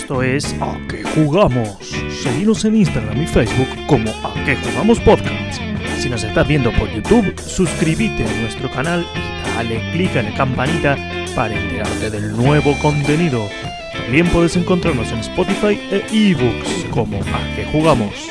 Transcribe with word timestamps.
Esto 0.00 0.22
es 0.22 0.56
A 0.62 0.80
qué 0.88 1.04
jugamos. 1.04 1.76
Seguimos 2.22 2.64
en 2.64 2.74
Instagram 2.74 3.22
y 3.22 3.26
Facebook 3.26 3.68
como 3.86 4.08
A 4.26 4.32
qué 4.46 4.56
jugamos 4.56 4.98
podcast. 5.00 5.60
Si 5.98 6.08
nos 6.08 6.24
estás 6.24 6.48
viendo 6.48 6.72
por 6.72 6.88
YouTube, 6.90 7.38
suscríbete 7.38 8.24
a 8.24 8.40
nuestro 8.40 8.70
canal 8.70 9.06
y 9.14 9.54
dale 9.54 9.92
click 9.92 10.16
en 10.16 10.30
la 10.30 10.34
campanita 10.34 10.96
para 11.36 11.54
enterarte 11.54 12.10
del 12.10 12.34
nuevo 12.34 12.74
contenido. 12.80 13.46
También 13.92 14.26
puedes 14.28 14.56
encontrarnos 14.56 15.12
en 15.12 15.18
Spotify 15.18 15.78
e 15.90 16.02
ebooks 16.10 16.86
como 16.90 17.18
A 17.18 17.54
qué 17.54 17.66
jugamos. 17.70 18.30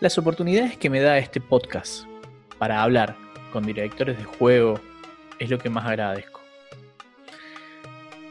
Las 0.00 0.18
oportunidades 0.18 0.76
que 0.76 0.90
me 0.90 1.00
da 1.00 1.16
este 1.16 1.40
podcast 1.40 2.04
para 2.58 2.82
hablar 2.82 3.16
con 3.54 3.64
directores 3.64 4.18
de 4.18 4.24
juego 4.24 4.78
es 5.38 5.48
lo 5.48 5.58
que 5.58 5.70
más 5.70 5.86
agradezco. 5.86 6.35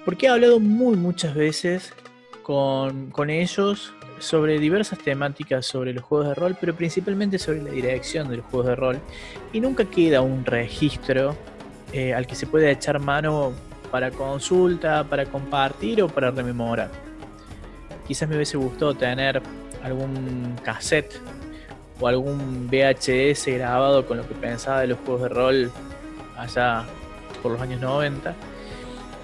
Porque 0.05 0.27
he 0.27 0.29
hablado 0.29 0.59
muy 0.59 0.95
muchas 0.95 1.33
veces 1.33 1.93
con, 2.43 3.11
ellos 3.27 3.91
sobre 4.19 4.59
diversas 4.59 4.99
temáticas 4.99 5.65
sobre 5.65 5.93
los 5.93 6.03
juegos 6.03 6.27
de 6.29 6.35
rol, 6.35 6.55
pero 6.59 6.75
principalmente 6.75 7.39
sobre 7.39 7.63
la 7.63 7.71
dirección 7.71 8.29
de 8.29 8.37
los 8.37 8.45
juegos 8.45 8.67
de 8.67 8.75
rol. 8.75 8.99
Y 9.51 9.59
nunca 9.59 9.85
queda 9.85 10.21
un 10.21 10.45
registro 10.45 11.35
eh, 11.91 12.13
al 12.13 12.27
que 12.27 12.35
se 12.35 12.45
pueda 12.45 12.69
echar 12.69 12.99
mano 12.99 13.51
para 13.91 14.11
consulta, 14.11 15.03
para 15.03 15.25
compartir 15.25 16.03
o 16.03 16.07
para 16.07 16.29
rememorar. 16.29 16.91
Quizás 18.07 18.29
me 18.29 18.35
hubiese 18.35 18.57
gustado 18.57 18.93
tener 18.93 19.41
algún 19.83 20.55
cassette 20.63 21.19
o 21.99 22.07
algún 22.07 22.67
VHS 22.67 23.47
grabado 23.47 24.05
con 24.05 24.17
lo 24.17 24.27
que 24.27 24.35
pensaba 24.35 24.81
de 24.81 24.87
los 24.87 24.99
juegos 24.99 25.23
de 25.23 25.29
rol 25.29 25.71
allá 26.37 26.85
por 27.41 27.53
los 27.53 27.61
años 27.61 27.81
90. 27.81 28.35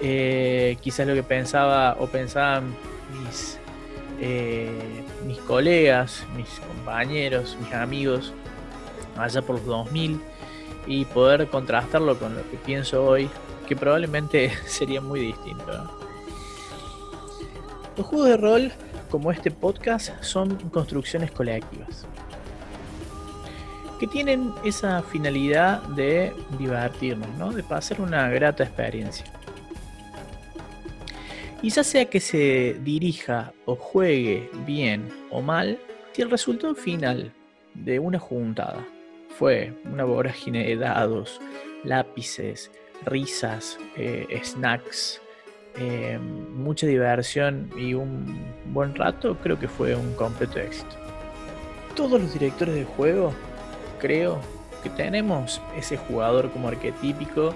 Eh, 0.04 0.76
quizás 0.80 1.06
lo 1.06 1.14
que 1.14 1.22
pensaba 1.22 1.96
o 2.00 2.08
pensaban 2.08 2.74
mis, 3.24 3.56
eh, 4.20 5.04
mis 5.24 5.38
colegas, 5.38 6.26
mis 6.36 6.48
compañeros, 6.58 7.56
mis 7.60 7.72
amigos 7.72 8.32
allá 9.16 9.42
por 9.42 9.56
los 9.56 9.64
2000 9.64 10.20
y 10.88 11.04
poder 11.04 11.46
contrastarlo 11.46 12.18
con 12.18 12.34
lo 12.34 12.42
que 12.50 12.56
pienso 12.56 13.04
hoy, 13.04 13.30
que 13.68 13.76
probablemente 13.76 14.50
sería 14.66 15.00
muy 15.00 15.20
distinto. 15.20 15.98
Los 17.96 18.06
juegos 18.06 18.28
de 18.28 18.36
rol, 18.36 18.72
como 19.08 19.30
este 19.30 19.52
podcast, 19.52 20.20
son 20.20 20.56
construcciones 20.70 21.30
colectivas 21.30 22.06
que 24.00 24.08
tienen 24.08 24.52
esa 24.64 25.00
finalidad 25.00 25.80
de 25.82 26.34
divertirnos, 26.58 27.28
¿no? 27.38 27.52
de 27.52 27.62
pasar 27.62 28.00
una 28.00 28.28
grata 28.30 28.64
experiencia. 28.64 29.26
Y 31.62 31.70
ya 31.70 31.84
sea 31.84 32.06
que 32.06 32.18
se 32.18 32.76
dirija 32.82 33.52
o 33.66 33.76
juegue 33.76 34.50
bien 34.66 35.08
o 35.30 35.40
mal, 35.40 35.78
si 36.12 36.22
el 36.22 36.30
resultado 36.30 36.74
final 36.74 37.32
de 37.74 38.00
una 38.00 38.18
juntada 38.18 38.84
fue 39.38 39.72
una 39.84 40.04
vorágine 40.04 40.66
de 40.66 40.76
dados, 40.76 41.40
lápices, 41.84 42.70
risas, 43.06 43.78
eh, 43.96 44.26
snacks, 44.42 45.20
eh, 45.76 46.18
mucha 46.18 46.86
diversión 46.86 47.70
y 47.76 47.94
un 47.94 48.44
buen 48.72 48.94
rato, 48.96 49.36
creo 49.42 49.58
que 49.58 49.68
fue 49.68 49.94
un 49.94 50.14
completo 50.14 50.58
éxito. 50.58 50.96
Todos 51.94 52.20
los 52.20 52.32
directores 52.32 52.74
de 52.74 52.84
juego 52.84 53.32
creo 54.00 54.40
que 54.82 54.90
tenemos 54.90 55.62
ese 55.76 55.96
jugador 55.96 56.50
como 56.50 56.68
arquetípico 56.68 57.54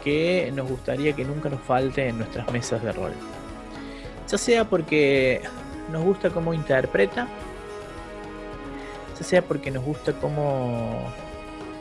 que 0.00 0.52
nos 0.54 0.68
gustaría 0.68 1.12
que 1.12 1.24
nunca 1.24 1.48
nos 1.48 1.60
falte 1.60 2.08
en 2.08 2.18
nuestras 2.18 2.50
mesas 2.52 2.82
de 2.82 2.92
rol. 2.92 3.12
Ya 4.28 4.38
sea 4.38 4.64
porque 4.64 5.42
nos 5.90 6.04
gusta 6.04 6.30
cómo 6.30 6.52
interpreta, 6.52 7.28
ya 9.18 9.24
sea 9.24 9.42
porque 9.42 9.70
nos 9.70 9.84
gusta 9.84 10.12
cómo 10.12 11.10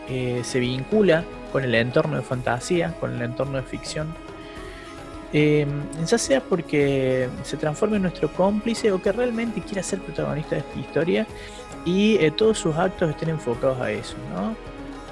eh, 0.10 0.42
se 0.44 0.60
vincula 0.60 1.24
con 1.52 1.64
el 1.64 1.76
entorno 1.76 2.18
de 2.18 2.24
fantasía, 2.24 2.94
con 3.00 3.14
el 3.14 3.22
entorno 3.22 3.58
de 3.58 3.64
ficción. 3.64 4.14
Em, 5.34 5.68
ya 6.06 6.18
sea 6.18 6.40
porque 6.40 7.28
se 7.44 7.58
transforma 7.58 7.98
en 7.98 8.04
nuestro 8.04 8.32
cómplice 8.32 8.94
o 8.94 9.02
que 9.02 9.12
realmente 9.12 9.62
quiera 9.62 9.84
ser 9.84 10.00
protagonista 10.00 10.56
de 10.56 10.62
esta 10.62 10.80
historia 10.80 11.28
y 11.84 12.16
eh, 12.18 12.32
todos 12.32 12.58
sus 12.60 12.76
actos 12.78 13.10
estén 13.10 13.30
enfocados 13.30 13.80
a 13.82 13.92
eso, 13.92 14.16
¿no? 14.34 14.56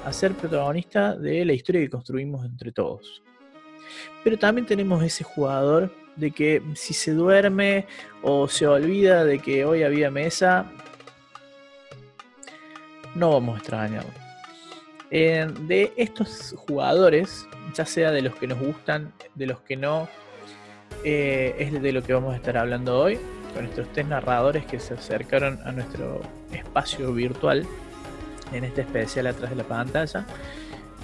A 0.06 0.12
ser 0.12 0.34
protagonista 0.34 1.16
de 1.16 1.44
la 1.44 1.52
historia 1.52 1.80
que 1.80 1.90
construimos 1.90 2.46
entre 2.46 2.70
todos. 2.70 3.24
Pero 4.22 4.38
también 4.38 4.64
tenemos 4.64 5.02
ese 5.02 5.24
jugador 5.24 5.92
de 6.14 6.30
que 6.30 6.62
si 6.76 6.94
se 6.94 7.10
duerme 7.10 7.86
o 8.22 8.46
se 8.46 8.68
olvida 8.68 9.24
de 9.24 9.40
que 9.40 9.64
hoy 9.64 9.82
había 9.82 10.08
mesa, 10.08 10.70
no 13.16 13.32
vamos 13.32 13.56
a 13.56 13.58
extrañarlo. 13.58 14.12
De 15.10 15.92
estos 15.96 16.54
jugadores, 16.56 17.44
ya 17.74 17.84
sea 17.84 18.12
de 18.12 18.22
los 18.22 18.36
que 18.36 18.46
nos 18.46 18.60
gustan, 18.60 19.12
de 19.34 19.46
los 19.46 19.60
que 19.62 19.76
no, 19.76 20.08
eh, 21.02 21.56
es 21.58 21.82
de 21.82 21.92
lo 21.92 22.04
que 22.04 22.14
vamos 22.14 22.32
a 22.32 22.36
estar 22.36 22.56
hablando 22.56 22.96
hoy 22.96 23.18
con 23.52 23.64
estos 23.64 23.92
tres 23.92 24.06
narradores 24.06 24.66
que 24.66 24.78
se 24.78 24.94
acercaron 24.94 25.58
a 25.64 25.72
nuestro 25.72 26.20
espacio 26.52 27.12
virtual 27.12 27.66
en 28.52 28.64
este 28.64 28.82
especial 28.82 29.26
atrás 29.26 29.50
de 29.50 29.56
la 29.56 29.64
pantalla. 29.64 30.24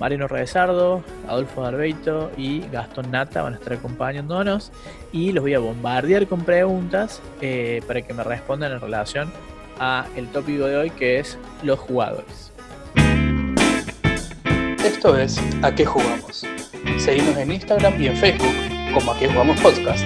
Mariano 0.01 0.27
Rezardo, 0.27 1.03
Adolfo 1.29 1.63
Darbeito 1.63 2.33
y 2.37 2.61
Gastón 2.73 3.11
Nata 3.11 3.43
van 3.43 3.55
a 3.55 3.57
estar 3.57 3.75
acompañándonos 3.75 4.73
y 5.13 5.33
los 5.33 5.43
voy 5.43 5.55
a 5.55 5.59
bombardear 5.59 6.27
con 6.27 6.45
preguntas 6.45 7.21
eh, 7.41 7.83
para 7.87 8.03
que 8.03 8.15
me 8.15 8.25
respondan 8.25 8.73
en 8.73 8.81
relación 8.81 9.33
a 9.79 10.07
el 10.17 10.29
tópico 10.29 10.67
de 10.67 10.77
hoy 10.77 10.91
que 10.91 11.19
es 11.19 11.39
los 11.63 11.79
jugadores. 11.79 12.53
Esto 14.85 15.17
es 15.17 15.39
¿A 15.63 15.75
qué 15.75 15.85
jugamos? 15.85 16.47
Seguimos 16.99 17.37
en 17.37 17.53
Instagram 17.53 18.01
y 18.01 18.09
en 18.09 18.17
Facebook 18.17 18.55
como 18.95 19.13
¿A 19.13 19.19
qué 19.19 19.29
jugamos 19.29 19.61
podcast? 19.61 20.05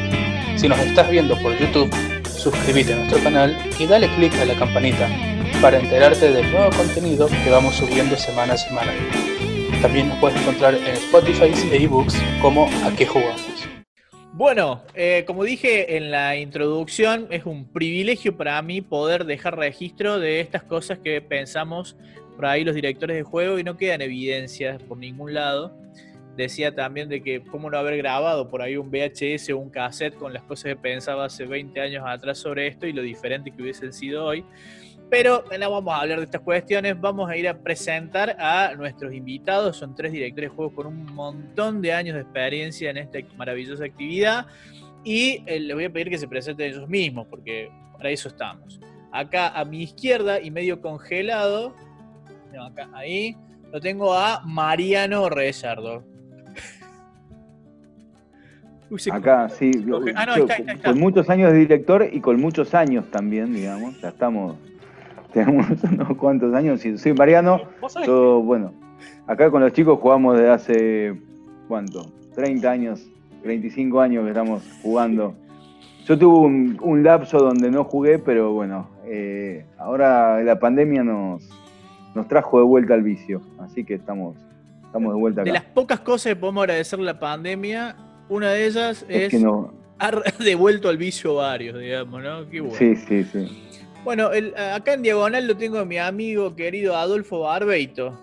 Si 0.57 0.69
nos 0.69 0.79
estás 0.81 1.09
viendo 1.11 1.37
por 1.41 1.57
YouTube, 1.57 1.91
suscríbete 2.25 2.93
a 2.93 2.97
nuestro 2.97 3.23
canal 3.23 3.57
y 3.79 3.87
dale 3.87 4.09
click 4.17 4.35
a 4.41 4.45
la 4.45 4.55
campanita 4.55 5.36
para 5.61 5.79
enterarte 5.79 6.31
del 6.31 6.51
nuevo 6.51 6.71
contenido 6.71 7.29
que 7.45 7.51
vamos 7.51 7.77
subiendo 7.77 8.17
semana 8.17 8.55
a 8.55 8.57
semana. 8.57 8.93
También 9.81 10.09
nos 10.09 10.19
puedes 10.19 10.41
encontrar 10.41 10.75
en 10.75 10.95
Spotify 10.95 11.53
e 11.73 11.83
ebooks 11.85 12.15
como 12.41 12.67
A 12.85 12.95
qué 12.97 13.07
jugamos. 13.07 13.41
Bueno, 14.33 14.83
eh, 14.95 15.25
como 15.27 15.45
dije 15.45 15.97
en 15.97 16.11
la 16.11 16.37
introducción, 16.37 17.27
es 17.31 17.47
un 17.47 17.73
privilegio 17.73 18.37
para 18.37 18.61
mí 18.61 18.83
poder 18.83 19.25
dejar 19.25 19.57
registro 19.57 20.19
de 20.19 20.41
estas 20.41 20.63
cosas 20.63 20.99
que 20.99 21.23
pensamos 21.23 21.97
por 22.37 22.47
ahí 22.47 22.63
los 22.63 22.75
directores 22.75 23.17
de 23.17 23.23
juego 23.23 23.59
y 23.59 23.65
no 23.65 23.79
quedan 23.79 24.03
evidencias 24.03 24.83
por 24.83 24.99
ningún 24.99 25.33
lado 25.33 25.86
decía 26.37 26.75
también 26.75 27.09
de 27.09 27.23
que 27.23 27.43
cómo 27.43 27.71
no 27.71 27.79
haber 27.79 27.97
grabado 27.97 28.49
por 28.49 28.63
ahí 28.63 28.77
un 28.77 28.91
VHS 28.91 29.51
o 29.51 29.59
un 29.59 29.71
cassette 29.71 30.15
con 30.15 30.33
las 30.33 30.43
cosas 30.43 30.65
que 30.65 30.77
pensaba 30.77 31.25
hace 31.25 31.47
20 31.47 31.81
años 31.81 32.05
atrás 32.07 32.39
sobre 32.39 32.67
esto 32.67 32.87
y 32.87 32.93
lo 32.93 33.03
diferente 33.03 33.51
que 33.51 33.63
hubiesen 33.63 33.93
sido 33.93 34.25
hoy. 34.25 34.45
Pero 35.09 35.45
no 35.59 35.71
vamos 35.71 35.95
a 35.95 36.01
hablar 36.01 36.19
de 36.19 36.25
estas 36.25 36.41
cuestiones, 36.41 37.01
vamos 37.01 37.31
a 37.31 37.37
ir 37.37 37.49
a 37.49 37.57
presentar 37.57 38.37
a 38.41 38.75
nuestros 38.75 39.15
invitados, 39.15 39.77
son 39.77 39.95
tres 39.95 40.11
directores 40.13 40.51
de 40.51 40.57
juegos 40.57 40.75
con 40.75 40.87
un 40.87 41.15
montón 41.15 41.81
de 41.81 41.93
años 41.93 42.17
de 42.17 42.23
experiencia 42.23 42.91
en 42.91 42.97
esta 42.97 43.19
maravillosa 43.37 43.85
actividad 43.85 44.47
y 45.05 45.45
eh, 45.47 45.61
les 45.61 45.77
voy 45.77 45.85
a 45.85 45.93
pedir 45.93 46.11
que 46.11 46.19
se 46.19 46.27
presenten 46.27 46.73
ellos 46.73 46.89
mismos, 46.89 47.29
porque 47.29 47.71
para 47.93 48.11
eso 48.11 48.29
estamos. 48.29 48.81
Acá 49.13 49.49
a 49.49 49.65
mi 49.65 49.85
izquierda 49.85 50.41
y 50.41 50.51
medio 50.51 50.81
congelado, 50.81 51.75
ahí, 52.93 53.37
lo 53.73 53.81
tengo 53.81 54.13
a 54.13 54.43
Mariano 54.45 55.29
Rezardo. 55.29 56.05
Acá, 59.11 59.49
sí. 59.49 59.73
Ah, 60.15 60.27
con 60.85 60.99
muchos 60.99 61.29
años 61.29 61.53
de 61.53 61.59
director 61.59 62.07
y 62.11 62.21
con 62.21 62.41
muchos 62.41 62.75
años 62.75 63.11
también, 63.11 63.53
digamos. 63.53 64.01
Ya 64.01 64.09
estamos. 64.09 64.57
Tenemos 65.33 65.67
unos 65.83 66.17
cuantos 66.17 66.55
años. 66.55 66.81
Soy 66.97 67.13
Mariano. 67.13 67.63
Yo, 68.07 68.41
bueno, 68.43 68.73
acá 69.27 69.51
con 69.51 69.61
los 69.61 69.73
chicos 69.73 69.99
jugamos 70.01 70.37
desde 70.37 70.51
hace. 70.51 71.21
¿Cuánto? 71.69 72.13
30 72.37 72.71
años, 72.71 73.07
35 73.43 74.01
años 74.01 74.25
que 74.25 74.31
estamos 74.31 74.63
jugando. 74.83 75.35
Yo 76.05 76.17
tuve 76.17 76.47
un, 76.81 77.03
lapso 77.03 77.39
donde 77.39 77.69
no 77.71 77.83
jugué, 77.83 78.21
pero 78.21 78.53
bueno, 78.53 78.89
eh, 79.05 79.67
ahora 79.77 80.41
la 80.45 80.61
pandemia 80.61 81.03
nos, 81.03 81.43
nos 82.15 82.29
trajo 82.29 82.59
de 82.59 82.65
vuelta 82.65 82.95
al 82.95 83.03
vicio. 83.03 83.43
Así 83.59 83.85
que 83.85 83.95
estamos, 83.95 84.37
estamos 84.85 85.13
de 85.13 85.19
vuelta 85.19 85.41
acá. 85.41 85.51
De 85.51 85.55
las 85.55 85.65
pocas 85.65 85.99
cosas 86.01 86.35
que 86.35 86.37
podemos 86.37 86.63
agradecer 86.63 87.01
la 87.01 87.19
pandemia, 87.19 87.97
una 88.29 88.51
de 88.51 88.67
ellas 88.67 89.05
es, 89.09 89.31
que 89.31 89.39
no. 89.39 89.73
ha 89.99 90.11
devuelto 90.45 90.89
al 90.89 90.97
vicio 90.97 91.37
varios, 91.37 91.79
digamos, 91.79 92.23
¿no? 92.23 92.49
Qué 92.49 92.61
bueno. 92.61 92.77
Sí, 92.77 92.97
sí, 92.97 93.25
sí. 93.25 93.63
Bueno, 94.05 94.31
acá 94.73 94.95
en 94.95 95.03
diagonal 95.03 95.47
lo 95.49 95.57
tengo 95.57 95.79
a 95.79 95.85
mi 95.85 95.99
amigo 95.99 96.55
querido 96.55 96.97
Adolfo 96.97 97.41
Barbeito. 97.41 98.17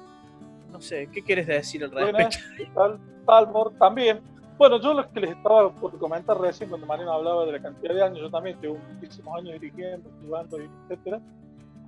No 0.72 0.80
sé, 0.80 1.10
¿qué 1.12 1.22
quieres 1.22 1.48
decir 1.48 1.84
al 1.84 1.92
respecto? 1.92 2.38
tal, 2.74 3.00
Talmor 3.26 3.74
también. 3.78 4.22
Bueno, 4.58 4.80
yo 4.80 4.94
lo 4.94 5.12
que 5.12 5.20
les 5.20 5.32
estaba 5.32 5.72
por 5.72 5.98
comentar 5.98 6.40
recién 6.40 6.70
cuando 6.70 6.88
Mariano 6.88 7.12
hablaba 7.12 7.46
de 7.46 7.54
la 7.54 7.62
cantidad 7.62 7.94
de 7.94 8.04
años, 8.04 8.20
yo 8.20 8.30
también 8.30 8.58
tengo 8.62 8.78
muchísimos 8.94 9.38
años 9.38 9.60
dirigiendo, 9.60 10.10
jugando, 10.24 10.58
etcétera. 10.58 11.20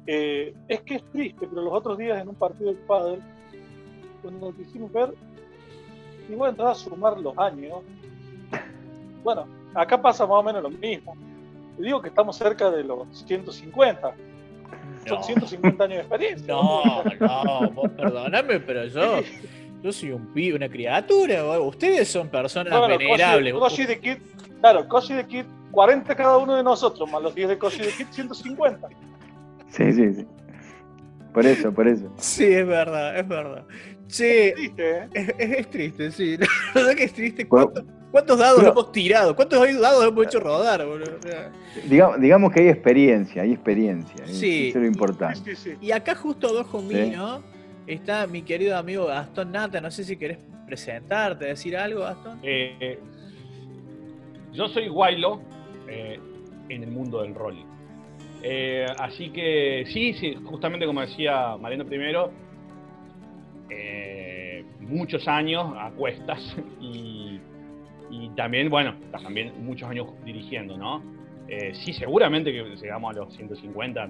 Eh, 0.07 0.53
es 0.67 0.81
que 0.81 0.95
es 0.95 1.03
triste, 1.11 1.47
pero 1.47 1.61
los 1.61 1.73
otros 1.73 1.97
días 1.97 2.21
en 2.21 2.27
un 2.27 2.35
partido 2.35 2.73
de 2.73 2.79
padre, 2.79 3.19
cuando 4.21 4.47
nos 4.47 4.55
quisimos 4.55 4.91
ver, 4.91 5.13
y 6.29 6.33
entrar 6.33 6.69
a 6.69 6.75
sumar 6.75 7.19
los 7.19 7.37
años. 7.37 7.79
Bueno, 9.25 9.47
acá 9.73 9.99
pasa 9.99 10.27
más 10.27 10.37
o 10.37 10.43
menos 10.43 10.61
lo 10.61 10.69
mismo. 10.69 11.17
digo 11.79 11.99
que 11.99 12.09
estamos 12.09 12.37
cerca 12.37 12.69
de 12.69 12.83
los 12.83 13.07
150. 13.25 14.13
Son 15.07 15.23
150 15.23 15.83
años 15.83 15.95
de 15.95 16.01
experiencia. 16.01 16.53
No, 16.53 16.83
no, 17.19 17.71
vos 17.71 17.89
perdóname, 17.89 18.59
pero 18.59 18.85
yo, 18.85 19.21
yo 19.81 19.91
soy 19.91 20.11
un 20.11 20.27
pibe, 20.27 20.55
una 20.55 20.69
criatura. 20.69 21.59
Ustedes 21.59 22.07
son 22.07 22.29
personas 22.29 22.79
venerables. 22.87 23.55
Koshi 23.55 23.85
de 23.85 23.99
Kid, 23.99 24.17
claro, 24.61 24.87
Koshi 24.87 25.15
de 25.15 25.25
Kid, 25.25 25.45
40 25.71 26.15
cada 26.15 26.37
uno 26.37 26.55
de 26.55 26.63
nosotros, 26.63 27.09
más 27.11 27.23
los 27.23 27.33
10 27.33 27.49
de 27.49 27.57
Koshi 27.57 27.81
de 27.81 27.91
Kid, 27.93 28.05
150. 28.11 28.87
Sí, 29.69 29.91
sí, 29.91 30.13
sí. 30.13 30.27
Por 31.33 31.47
eso, 31.47 31.73
por 31.73 31.87
eso. 31.87 32.11
Sí, 32.17 32.45
es 32.45 32.67
verdad, 32.67 33.17
es 33.17 33.27
verdad. 33.27 33.65
Sí, 34.07 34.23
es 34.23 34.53
triste, 34.53 34.97
¿eh? 34.97 35.35
es, 35.39 35.69
triste, 35.71 36.11
sí. 36.11 36.37
La 36.75 36.81
verdad 36.81 36.95
que 36.95 37.03
es 37.05 37.13
triste. 37.13 37.47
¿Cuántos, 38.11 38.39
dados 38.39 38.63
hemos 38.63 38.91
tirado? 38.91 39.35
¿Cuántos 39.35 39.59
dados 39.81 40.07
hemos 40.07 40.25
hecho 40.25 40.39
rodar? 40.39 40.85
Digamos, 41.85 42.21
digamos, 42.21 42.53
que 42.53 42.61
hay 42.61 42.69
experiencia, 42.69 43.41
hay 43.41 43.51
experiencia. 43.51 44.25
Sí. 44.27 44.69
Eso 44.69 44.77
es 44.77 44.83
lo 44.83 44.87
importante. 44.87 45.53
y 45.81 45.91
acá 45.91 46.15
justo 46.15 46.47
abajo 46.47 46.81
mío 46.81 47.41
está 47.87 48.25
mi 48.25 48.41
querido 48.41 48.77
amigo 48.77 49.07
Gastón 49.07 49.51
Nata. 49.51 49.81
No 49.81 49.91
sé 49.91 50.03
si 50.03 50.15
querés 50.15 50.37
presentarte, 50.65 51.45
decir 51.45 51.75
algo, 51.75 52.01
Gastón. 52.01 52.39
Eh, 52.41 52.99
yo 54.53 54.69
soy 54.69 54.87
Guaylo 54.87 55.41
eh, 55.87 56.19
en 56.69 56.83
el 56.83 56.91
mundo 56.91 57.21
del 57.21 57.35
rol. 57.35 57.57
Eh, 58.41 58.85
así 58.99 59.29
que 59.29 59.85
sí, 59.91 60.13
sí, 60.13 60.35
justamente 60.45 60.85
como 60.85 61.01
decía 61.01 61.57
Mariano 61.57 61.85
primero, 61.85 62.31
eh, 63.69 64.63
muchos 64.79 65.27
años 65.27 65.73
a 65.77 65.89
cuestas 65.91 66.39
y, 66.79 67.39
también, 68.35 68.69
bueno, 68.69 68.95
también 69.11 69.53
muchos 69.63 69.89
años 69.89 70.07
dirigiendo, 70.23 70.77
¿no? 70.77 71.03
Eh, 71.47 71.73
sí, 71.73 71.93
seguramente 71.93 72.51
que 72.51 72.63
llegamos 72.75 73.15
a 73.15 73.19
los 73.19 73.33
150, 73.35 74.07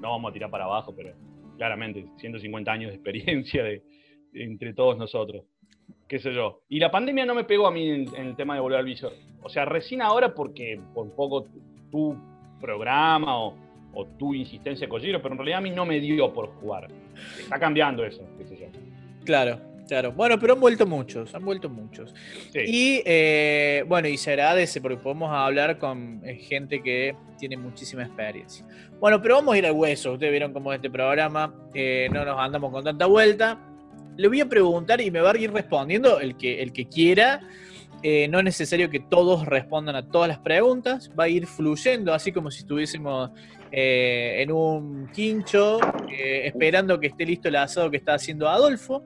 no 0.00 0.10
vamos 0.10 0.30
a 0.30 0.32
tirar 0.32 0.50
para 0.50 0.64
abajo, 0.64 0.94
pero 0.96 1.12
claramente 1.56 2.06
150 2.16 2.72
años 2.72 2.90
de 2.90 2.96
experiencia 2.96 3.62
de, 3.62 3.82
entre 4.34 4.72
todos 4.72 4.96
nosotros. 4.96 5.44
Qué 6.08 6.18
sé 6.18 6.32
yo. 6.32 6.62
Y 6.68 6.78
la 6.78 6.90
pandemia 6.90 7.26
no 7.26 7.34
me 7.34 7.44
pegó 7.44 7.66
a 7.66 7.70
mí 7.70 7.88
en, 7.88 8.14
el 8.16 8.36
tema 8.36 8.54
de 8.54 8.60
volver 8.60 8.78
al 8.78 8.84
visor. 8.84 9.12
O 9.42 9.48
sea, 9.48 9.64
recién 9.64 10.02
ahora 10.02 10.34
porque 10.34 10.80
por 10.94 11.14
poco 11.14 11.46
tu 11.90 12.16
programa 12.60 13.38
o, 13.38 13.56
tu 14.18 14.34
insistencia 14.34 14.88
Kojiro, 14.88 15.20
pero 15.20 15.34
en 15.34 15.38
realidad 15.38 15.58
a 15.58 15.62
mí 15.62 15.70
no 15.70 15.84
me 15.84 15.98
dio 15.98 16.32
por 16.32 16.48
jugar. 16.60 16.88
Está 17.38 17.58
cambiando 17.58 18.04
eso, 18.04 18.22
qué 18.38 18.46
sé 18.46 18.56
yo. 18.56 18.66
Claro, 19.24 19.60
claro. 19.90 20.12
Bueno, 20.12 20.38
pero 20.38 20.54
han 20.54 20.60
vuelto 20.60 20.86
muchos, 20.86 21.34
han 21.34 21.44
vuelto 21.44 21.68
muchos. 21.68 22.14
Y 22.54 23.02
eh, 23.04 23.84
bueno, 23.88 24.06
y 24.06 24.16
se 24.16 24.30
agradece 24.30 24.80
porque 24.80 24.96
podemos 24.96 25.32
hablar 25.32 25.78
con 25.78 26.22
eh, 26.24 26.36
gente 26.36 26.80
que 26.80 27.16
tiene 27.38 27.56
muchísima 27.56 28.04
experiencia. 28.04 28.64
Bueno, 29.00 29.20
pero 29.20 29.34
vamos 29.34 29.54
a 29.54 29.58
ir 29.58 29.66
al 29.66 29.72
hueso. 29.72 30.12
Ustedes 30.12 30.30
vieron 30.30 30.52
cómo 30.52 30.72
este 30.72 30.88
programa 30.88 31.52
eh, 31.74 32.08
no 32.12 32.24
nos 32.24 32.38
andamos 32.38 32.70
con 32.70 32.84
tanta 32.84 33.06
vuelta. 33.06 33.58
Le 34.16 34.28
voy 34.28 34.40
a 34.40 34.48
preguntar 34.48 35.00
y 35.00 35.10
me 35.10 35.20
va 35.20 35.32
a 35.32 35.36
ir 35.36 35.52
respondiendo 35.52 36.20
el 36.20 36.36
que, 36.36 36.62
el 36.62 36.72
que 36.72 36.86
quiera. 36.86 37.40
no 38.02 38.38
es 38.38 38.44
necesario 38.44 38.90
que 38.90 39.00
todos 39.00 39.44
respondan 39.44 39.96
a 39.96 40.06
todas 40.06 40.28
las 40.28 40.38
preguntas, 40.38 41.10
va 41.18 41.24
a 41.24 41.28
ir 41.28 41.46
fluyendo, 41.46 42.14
así 42.14 42.30
como 42.30 42.50
si 42.50 42.60
estuviésemos 42.60 43.30
eh, 43.72 44.42
en 44.42 44.50
un 44.50 45.08
quincho, 45.12 45.78
eh, 46.10 46.42
esperando 46.46 46.98
que 46.98 47.06
esté 47.06 47.24
listo 47.24 47.48
el 47.48 47.56
asado 47.56 47.88
que 47.88 47.98
está 47.98 48.14
haciendo 48.14 48.48
Adolfo, 48.48 49.04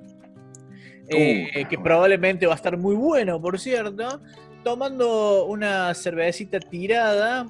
eh, 1.08 1.66
que 1.68 1.78
probablemente 1.78 2.46
va 2.46 2.52
a 2.52 2.56
estar 2.56 2.76
muy 2.76 2.94
bueno, 2.94 3.40
por 3.40 3.58
cierto, 3.58 4.20
tomando 4.62 5.44
una 5.44 5.92
cervecita 5.94 6.58
tirada 6.60 7.46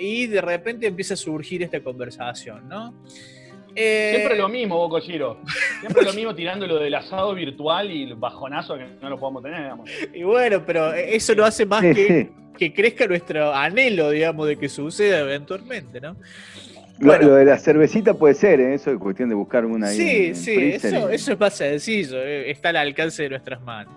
y 0.00 0.26
de 0.26 0.40
repente 0.40 0.86
empieza 0.86 1.14
a 1.14 1.16
surgir 1.16 1.62
esta 1.62 1.80
conversación, 1.80 2.68
¿no? 2.68 2.94
Siempre 3.74 4.36
lo 4.36 4.48
mismo, 4.48 4.76
Boco 4.76 5.00
Giro. 5.00 5.40
Siempre 5.80 6.04
lo 6.04 6.12
mismo 6.12 6.32
tirando 6.32 6.64
lo 6.64 6.78
del 6.78 6.94
asado 6.94 7.34
virtual 7.34 7.90
y 7.90 8.04
el 8.04 8.14
bajonazo 8.14 8.78
que 8.78 8.86
no 9.02 9.10
lo 9.10 9.18
podemos 9.18 9.42
tener, 9.42 9.62
digamos. 9.62 9.90
Y 10.12 10.22
bueno, 10.22 10.64
pero 10.64 10.92
eso 10.92 11.34
lo 11.34 11.44
hace 11.44 11.66
más 11.66 11.82
que 11.82 12.30
que 12.56 12.72
crezca 12.72 13.06
nuestro 13.06 13.52
anhelo, 13.52 14.10
digamos, 14.10 14.46
de 14.46 14.56
que 14.56 14.68
suceda 14.68 15.20
eventualmente, 15.20 16.00
¿no? 16.00 16.16
Lo, 16.98 17.34
de 17.34 17.44
la 17.44 17.58
cervecita 17.58 18.14
puede 18.14 18.34
ser, 18.34 18.60
¿eh? 18.60 18.74
eso 18.74 18.92
es 18.92 18.98
cuestión 18.98 19.28
de 19.28 19.34
buscar 19.34 19.64
una 19.64 19.88
ahí. 19.88 19.96
Sí, 19.96 20.34
sí, 20.34 20.72
eso, 20.74 21.08
eso 21.08 21.32
es 21.32 21.40
más 21.40 21.54
sencillo, 21.54 22.22
eh, 22.22 22.50
está 22.50 22.68
al 22.68 22.76
alcance 22.76 23.24
de 23.24 23.30
nuestras 23.30 23.60
manos. 23.62 23.92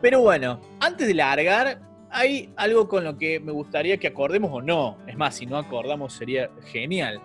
Pero 0.00 0.20
bueno, 0.20 0.60
antes 0.80 1.08
de 1.08 1.14
largar, 1.14 1.80
hay 2.10 2.52
algo 2.56 2.88
con 2.88 3.04
lo 3.04 3.16
que 3.16 3.40
me 3.40 3.52
gustaría 3.52 3.96
que 3.96 4.06
acordemos 4.06 4.50
o 4.52 4.60
no. 4.62 4.98
Es 5.06 5.16
más, 5.16 5.36
si 5.36 5.46
no 5.46 5.56
acordamos 5.56 6.12
sería 6.12 6.50
genial. 6.70 7.20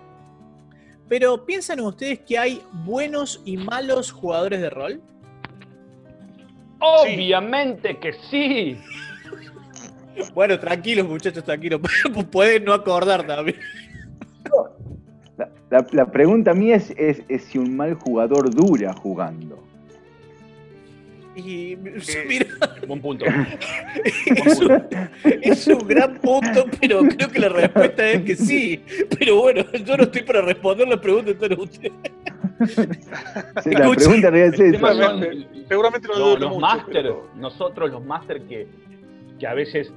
Pero 1.10 1.46
¿piensan 1.46 1.80
ustedes 1.80 2.20
que 2.20 2.38
hay 2.38 2.62
buenos 2.72 3.42
y 3.46 3.58
malos 3.58 4.12
jugadores 4.12 4.62
de 4.62 4.70
rol? 4.70 5.02
Obviamente 6.80 7.98
que 7.98 8.14
sí. 8.30 8.78
Bueno, 10.34 10.60
tranquilos, 10.60 11.08
muchachos, 11.08 11.44
tranquilos. 11.44 11.82
Pueden 12.32 12.66
no 12.66 12.74
acordar 12.74 13.26
también. 13.26 13.60
La, 15.70 16.06
pregunta 16.06 16.54
mía 16.54 16.76
es, 16.76 16.94
es, 17.28 17.44
si 17.44 17.58
un 17.58 17.76
mal 17.76 17.94
jugador 17.96 18.50
dura 18.54 18.94
jugando. 18.94 19.62
Y 21.36 21.76
mira, 22.28 22.48
buen 22.88 23.02
punto. 23.02 23.26
Es, 25.42 25.68
Un, 25.68 25.88
gran 25.88 26.16
punto, 26.16 26.66
pero 26.80 27.02
creo 27.02 27.30
que 27.30 27.40
la 27.40 27.50
respuesta 27.50 28.10
es 28.10 28.24
que 28.24 28.36
sí. 28.36 28.84
Pero 29.20 29.42
bueno, 29.42 29.64
yo 29.86 29.98
no 29.98 30.04
estoy 30.04 30.24
para 30.24 30.42
responder 30.42 30.88
la 30.88 31.00
pregunta 31.00 31.48
de 31.48 31.56
ustedes. 31.56 31.94
la 33.66 33.92
pregunta 33.92 34.30
es 34.30 34.60
esa. 34.60 35.20
Seguramente 35.68 36.08
no, 36.08 36.38
los 36.38 36.58
máster, 36.60 37.14
nosotros 37.36 37.92
los 37.92 38.04
máster 38.04 38.42
que, 38.44 38.68
que 39.38 39.46
a 39.46 39.54
veces 39.54 39.92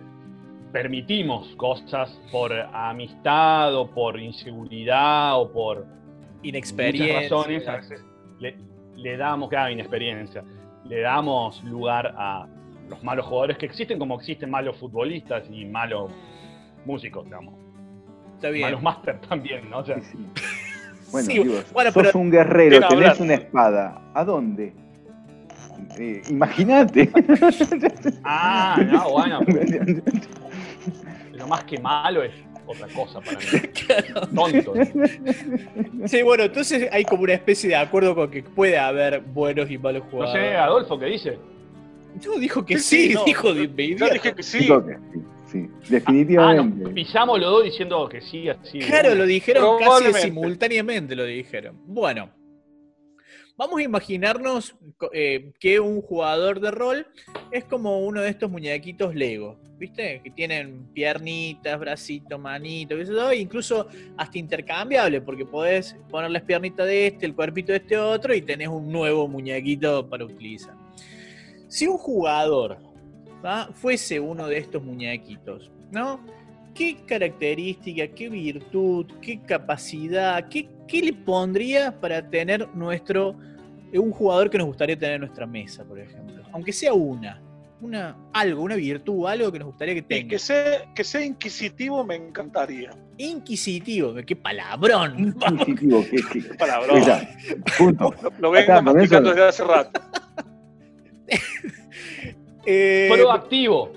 permitimos 0.73 1.49
cosas 1.57 2.11
por 2.31 2.53
amistad 2.53 3.75
o 3.75 3.91
por 3.91 4.19
inseguridad 4.19 5.41
o 5.41 5.53
por 5.53 5.87
inexperiencia. 6.43 7.21
razones, 7.21 7.69
a 7.69 7.77
veces 7.77 8.05
le, 8.39 9.17
damos, 9.17 9.49
claro, 9.49 9.71
inexperiencia, 9.71 10.45
le 10.85 11.01
damos 11.01 11.63
lugar 11.65 12.15
a 12.17 12.47
los 12.89 13.03
malos 13.03 13.27
jugadores 13.27 13.59
que 13.59 13.67
existen 13.67 13.99
como 13.99 14.17
existen 14.17 14.51
malos 14.51 14.77
futbolistas 14.79 15.45
y 15.51 15.65
malos 15.65 16.11
músicos, 16.85 17.25
digamos. 17.25 17.55
Está 18.35 18.51
bien. 18.51 18.67
Malos 18.67 18.83
máster 18.83 19.21
también, 19.29 19.69
¿no? 19.71 19.85
Bueno, 21.13 21.29
digo, 21.29 21.55
sos 21.93 22.15
un 22.15 22.31
guerrero, 22.31 22.87
tenés 22.89 23.21
una 23.21 23.35
espada. 23.35 24.01
¿A 24.15 24.25
dónde? 24.25 24.73
Eh, 25.99 26.23
imagínate. 26.29 27.11
Ah, 28.25 28.79
no, 28.87 29.11
bueno. 29.11 29.41
más 31.51 31.65
que 31.65 31.79
malo 31.79 32.23
es 32.23 32.33
otra 32.65 32.87
cosa 32.89 33.21
para 33.21 33.39
mí. 33.39 33.45
Tonto. 34.35 34.75
Sí, 36.07 36.23
bueno, 36.23 36.45
entonces 36.45 36.89
hay 36.93 37.05
como 37.05 37.25
una 37.25 37.35
especie 37.35 37.69
de 37.71 37.77
acuerdo 37.77 38.15
con 38.15 38.31
que 38.31 38.43
puede 38.43 38.79
haber 38.79 39.21
buenos 39.21 39.69
y 39.71 39.77
malos 39.77 40.05
jugadores. 40.11 40.43
No 40.43 40.49
sé, 40.49 40.57
Adolfo, 40.57 40.99
¿qué 40.99 41.07
dice? 41.07 41.39
Yo 42.21 42.39
dijo 42.39 42.65
que 42.65 42.79
sí, 42.79 43.15
dijo 43.27 43.53
de 43.53 43.97
Yo 43.97 44.09
dije 44.09 44.35
que 44.35 44.43
sí. 44.43 44.69
sí, 45.51 45.69
definitivamente. 45.89 46.85
Ah, 46.89 46.95
pisamos 46.95 47.41
los 47.41 47.51
dos 47.51 47.65
diciendo 47.65 48.09
que 48.09 48.21
sí, 48.21 48.49
así. 48.49 48.79
Claro, 48.79 49.15
lo 49.15 49.27
dijeron 49.27 49.79
casi 49.79 50.13
simultáneamente, 50.15 51.17
lo 51.17 51.25
dijeron. 51.25 51.77
Bueno, 51.87 52.31
Vamos 53.61 53.81
a 53.81 53.83
imaginarnos 53.83 54.75
eh, 55.13 55.53
que 55.61 55.79
un 55.81 56.01
jugador 56.01 56.61
de 56.61 56.71
rol 56.71 57.07
es 57.51 57.63
como 57.65 57.99
uno 57.99 58.23
de 58.23 58.31
estos 58.31 58.51
muñequitos 58.51 59.15
Lego, 59.15 59.59
¿viste? 59.77 60.23
Que 60.25 60.31
tienen 60.31 60.87
piernitas, 60.95 61.79
bracitos, 61.79 62.41
manitos, 62.41 63.11
e 63.11 63.37
incluso 63.37 63.87
hasta 64.17 64.39
intercambiable, 64.39 65.21
porque 65.21 65.45
podés 65.45 65.95
poner 66.09 66.31
las 66.31 66.41
piernitas 66.45 66.87
de 66.87 67.09
este, 67.09 67.27
el 67.27 67.35
cuerpito 67.35 67.73
de 67.73 67.79
este 67.81 67.99
otro 67.99 68.35
y 68.35 68.41
tenés 68.41 68.69
un 68.69 68.91
nuevo 68.91 69.29
muñequito 69.29 70.09
para 70.09 70.25
utilizar. 70.25 70.75
Si 71.69 71.87
un 71.87 71.99
jugador 71.99 72.79
fuese 73.75 74.21
uno 74.21 74.47
de 74.47 74.57
estos 74.57 74.83
muñequitos, 74.83 75.71
¿no? 75.93 76.25
¿Qué 76.75 76.97
característica, 77.05 78.09
qué 78.09 78.31
virtud, 78.31 79.05
qué 79.21 79.39
capacidad, 79.43 80.49
qué, 80.49 80.67
qué 80.89 81.03
le 81.03 81.13
pondría 81.13 82.01
para 82.01 82.27
tener 82.31 82.67
nuestro 82.75 83.37
un 83.99 84.13
jugador 84.13 84.51
que 84.51 84.59
nos 84.59 84.67
gustaría 84.67 84.99
tener 84.99 85.17
en 85.17 85.21
nuestra 85.23 85.47
mesa, 85.47 85.85
por 85.85 85.99
ejemplo. 85.99 86.43
Aunque 86.53 86.73
sea 86.73 86.93
una. 86.93 87.43
una, 87.81 88.17
algo, 88.33 88.63
una 88.63 88.77
virtud, 88.77 89.27
algo 89.27 89.51
que 89.51 89.59
nos 89.59 89.69
gustaría 89.69 89.95
que 89.95 90.03
tenga. 90.03 90.23
Y 90.23 90.29
que 90.29 90.39
sea, 90.39 90.93
que 90.95 91.03
sea 91.05 91.25
inquisitivo 91.25 92.05
me 92.05 92.17
encantaría. 92.17 92.91
Inquisitivo, 93.17 94.15
qué 94.27 94.37
palabrón. 94.37 95.19
Inquisitivo, 95.49 96.05
qué, 96.11 96.19
qué, 96.33 96.55
palabrón. 96.55 97.03
Punto. 97.79 98.15
Lo, 98.39 98.51
vengo 98.51 98.83
masticando 98.83 99.31
desde 99.31 99.49
hace 99.49 99.65
rato. 99.65 100.01
eh, 102.67 103.09
Proactivo. 103.13 103.93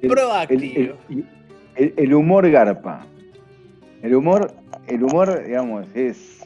Proactivo. 0.00 0.96
el 1.76 2.14
humor 2.14 2.50
garpa. 2.50 3.06
El 4.02 4.14
humor, 4.14 4.54
el 4.86 5.02
humor, 5.02 5.44
digamos, 5.44 5.86
es 5.94 6.37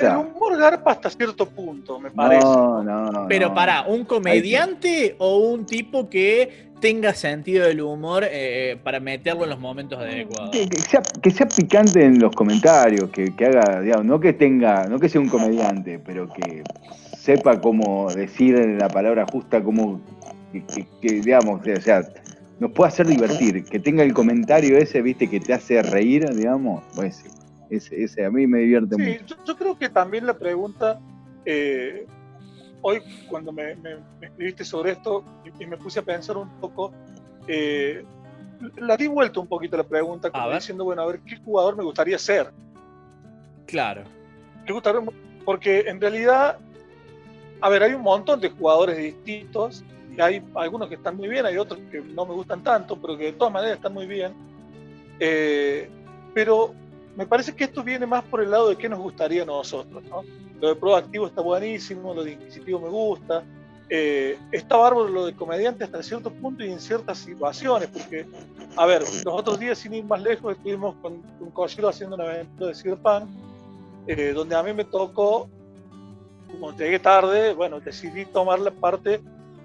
el 0.00 0.16
humor 0.16 0.56
garpa 0.58 0.92
hasta 0.92 1.10
cierto 1.10 1.46
punto, 1.46 1.98
me 1.98 2.10
parece. 2.10 2.44
No, 2.44 2.82
no, 2.82 3.26
Pero 3.28 3.54
para, 3.54 3.82
¿un 3.82 4.04
comediante 4.04 5.16
o 5.18 5.38
un 5.38 5.66
tipo 5.66 6.08
que 6.08 6.70
tenga 6.80 7.14
sentido 7.14 7.66
del 7.66 7.80
humor 7.80 8.24
eh, 8.28 8.76
para 8.82 8.98
meterlo 8.98 9.44
en 9.44 9.50
los 9.50 9.60
momentos 9.60 9.98
adecuados? 9.98 10.50
Que, 10.50 11.30
sea, 11.30 11.48
picante 11.48 12.04
en 12.04 12.18
los 12.18 12.34
comentarios, 12.34 13.08
que, 13.10 13.32
haga, 13.46 13.80
digamos, 13.80 14.04
no 14.04 14.20
que 14.20 14.32
tenga, 14.32 14.86
no 14.86 14.98
que 14.98 15.08
sea 15.08 15.20
un 15.20 15.28
comediante, 15.28 16.00
pero 16.04 16.28
que 16.28 16.64
sepa 17.16 17.60
cómo 17.60 18.12
decir 18.12 18.58
la 18.78 18.88
palabra 18.88 19.24
justa, 19.30 19.62
como 19.62 20.00
que, 20.52 21.20
digamos, 21.20 21.60
o 21.66 21.80
sea, 21.80 22.02
nos 22.58 22.72
pueda 22.72 22.88
hacer 22.88 23.06
divertir, 23.06 23.64
que 23.64 23.78
tenga 23.78 24.02
el 24.02 24.12
comentario 24.12 24.76
ese, 24.76 25.02
viste, 25.02 25.28
que 25.28 25.40
te 25.40 25.52
hace 25.52 25.82
reír, 25.82 26.28
digamos, 26.34 26.82
pues 26.94 27.24
ese, 27.76 28.24
a 28.24 28.30
mí 28.30 28.46
me 28.46 28.58
divierte 28.60 28.96
mucho. 28.96 29.36
Yo, 29.44 29.56
creo 29.56 29.78
que 29.78 29.88
también 29.88 30.26
la 30.26 30.34
pregunta, 30.34 31.00
eh, 31.44 32.06
hoy 32.82 33.00
cuando 33.28 33.52
me, 33.52 33.76
escribiste 34.20 34.64
sobre 34.64 34.92
esto 34.92 35.24
y, 35.58 35.66
me 35.66 35.76
puse 35.76 36.00
a 36.00 36.02
pensar 36.02 36.36
un 36.36 36.48
poco, 36.60 36.92
eh, 37.46 38.04
la 38.76 38.96
di 38.96 39.06
vuelta 39.06 39.40
un 39.40 39.46
poquito 39.46 39.76
la 39.76 39.84
pregunta, 39.84 40.30
como 40.30 40.50
diciendo, 40.50 40.84
bueno, 40.84 41.02
a 41.02 41.06
ver, 41.06 41.20
¿qué 41.20 41.36
jugador 41.36 41.76
me 41.76 41.82
gustaría 41.82 42.18
ser? 42.18 42.52
Claro. 43.66 44.04
porque 45.44 45.80
en 45.80 46.00
realidad, 46.00 46.58
a 47.60 47.68
ver, 47.68 47.82
hay 47.82 47.94
un 47.94 48.02
montón 48.02 48.40
de 48.40 48.50
jugadores 48.50 48.98
distintos, 48.98 49.84
y 50.16 50.20
hay 50.20 50.42
algunos 50.54 50.88
que 50.88 50.96
están 50.96 51.16
muy 51.16 51.28
bien, 51.28 51.46
hay 51.46 51.56
otros 51.56 51.80
que 51.90 52.00
no 52.00 52.26
me 52.26 52.34
gustan 52.34 52.62
tanto, 52.62 53.00
pero 53.00 53.16
que 53.16 53.24
de 53.24 53.32
todas 53.32 53.52
maneras 53.52 53.76
están 53.76 53.94
muy 53.94 54.06
bien. 54.06 54.32
Eh, 55.18 55.88
pero 56.34 56.74
me 57.16 57.26
parece 57.26 57.54
que 57.54 57.64
esto 57.64 57.82
viene 57.82 58.06
más 58.06 58.24
por 58.24 58.42
el 58.42 58.50
lado 58.50 58.68
de 58.70 58.76
qué 58.76 58.88
nos 58.88 58.98
gustaría 58.98 59.42
a 59.42 59.46
nosotros. 59.46 60.02
¿no? 60.04 60.22
Lo 60.60 60.68
de 60.68 60.76
proactivo 60.76 61.26
está 61.26 61.42
buenísimo, 61.42 62.14
lo 62.14 62.24
de 62.24 62.32
inquisitivo 62.32 62.80
me 62.80 62.88
gusta. 62.88 63.44
Eh, 63.88 64.38
está 64.50 64.76
bárbaro 64.76 65.08
lo 65.08 65.26
de 65.26 65.34
comediante 65.34 65.84
hasta 65.84 66.02
cierto 66.02 66.30
punto 66.30 66.64
y 66.64 66.72
en 66.72 66.80
ciertas 66.80 67.18
situaciones, 67.18 67.88
porque, 67.88 68.26
a 68.76 68.86
ver, 68.86 69.02
los 69.02 69.34
otros 69.34 69.58
días, 69.58 69.76
sin 69.76 69.92
ir 69.92 70.04
más 70.04 70.22
lejos, 70.22 70.56
estuvimos 70.56 70.94
con 71.02 71.22
un 71.40 71.50
collero 71.50 71.90
haciendo 71.90 72.16
un 72.16 72.22
evento 72.22 72.66
de 72.66 72.74
Cyberpunk, 72.74 73.28
eh, 74.06 74.32
donde 74.32 74.56
a 74.56 74.62
mí 74.62 74.72
me 74.72 74.84
tocó, 74.84 75.50
como 76.50 76.74
llegué 76.74 76.98
tarde, 77.00 77.52
bueno, 77.52 77.80
decidí 77.80 78.24
tomar 78.24 78.60
la 78.60 78.70
parte 78.70 79.20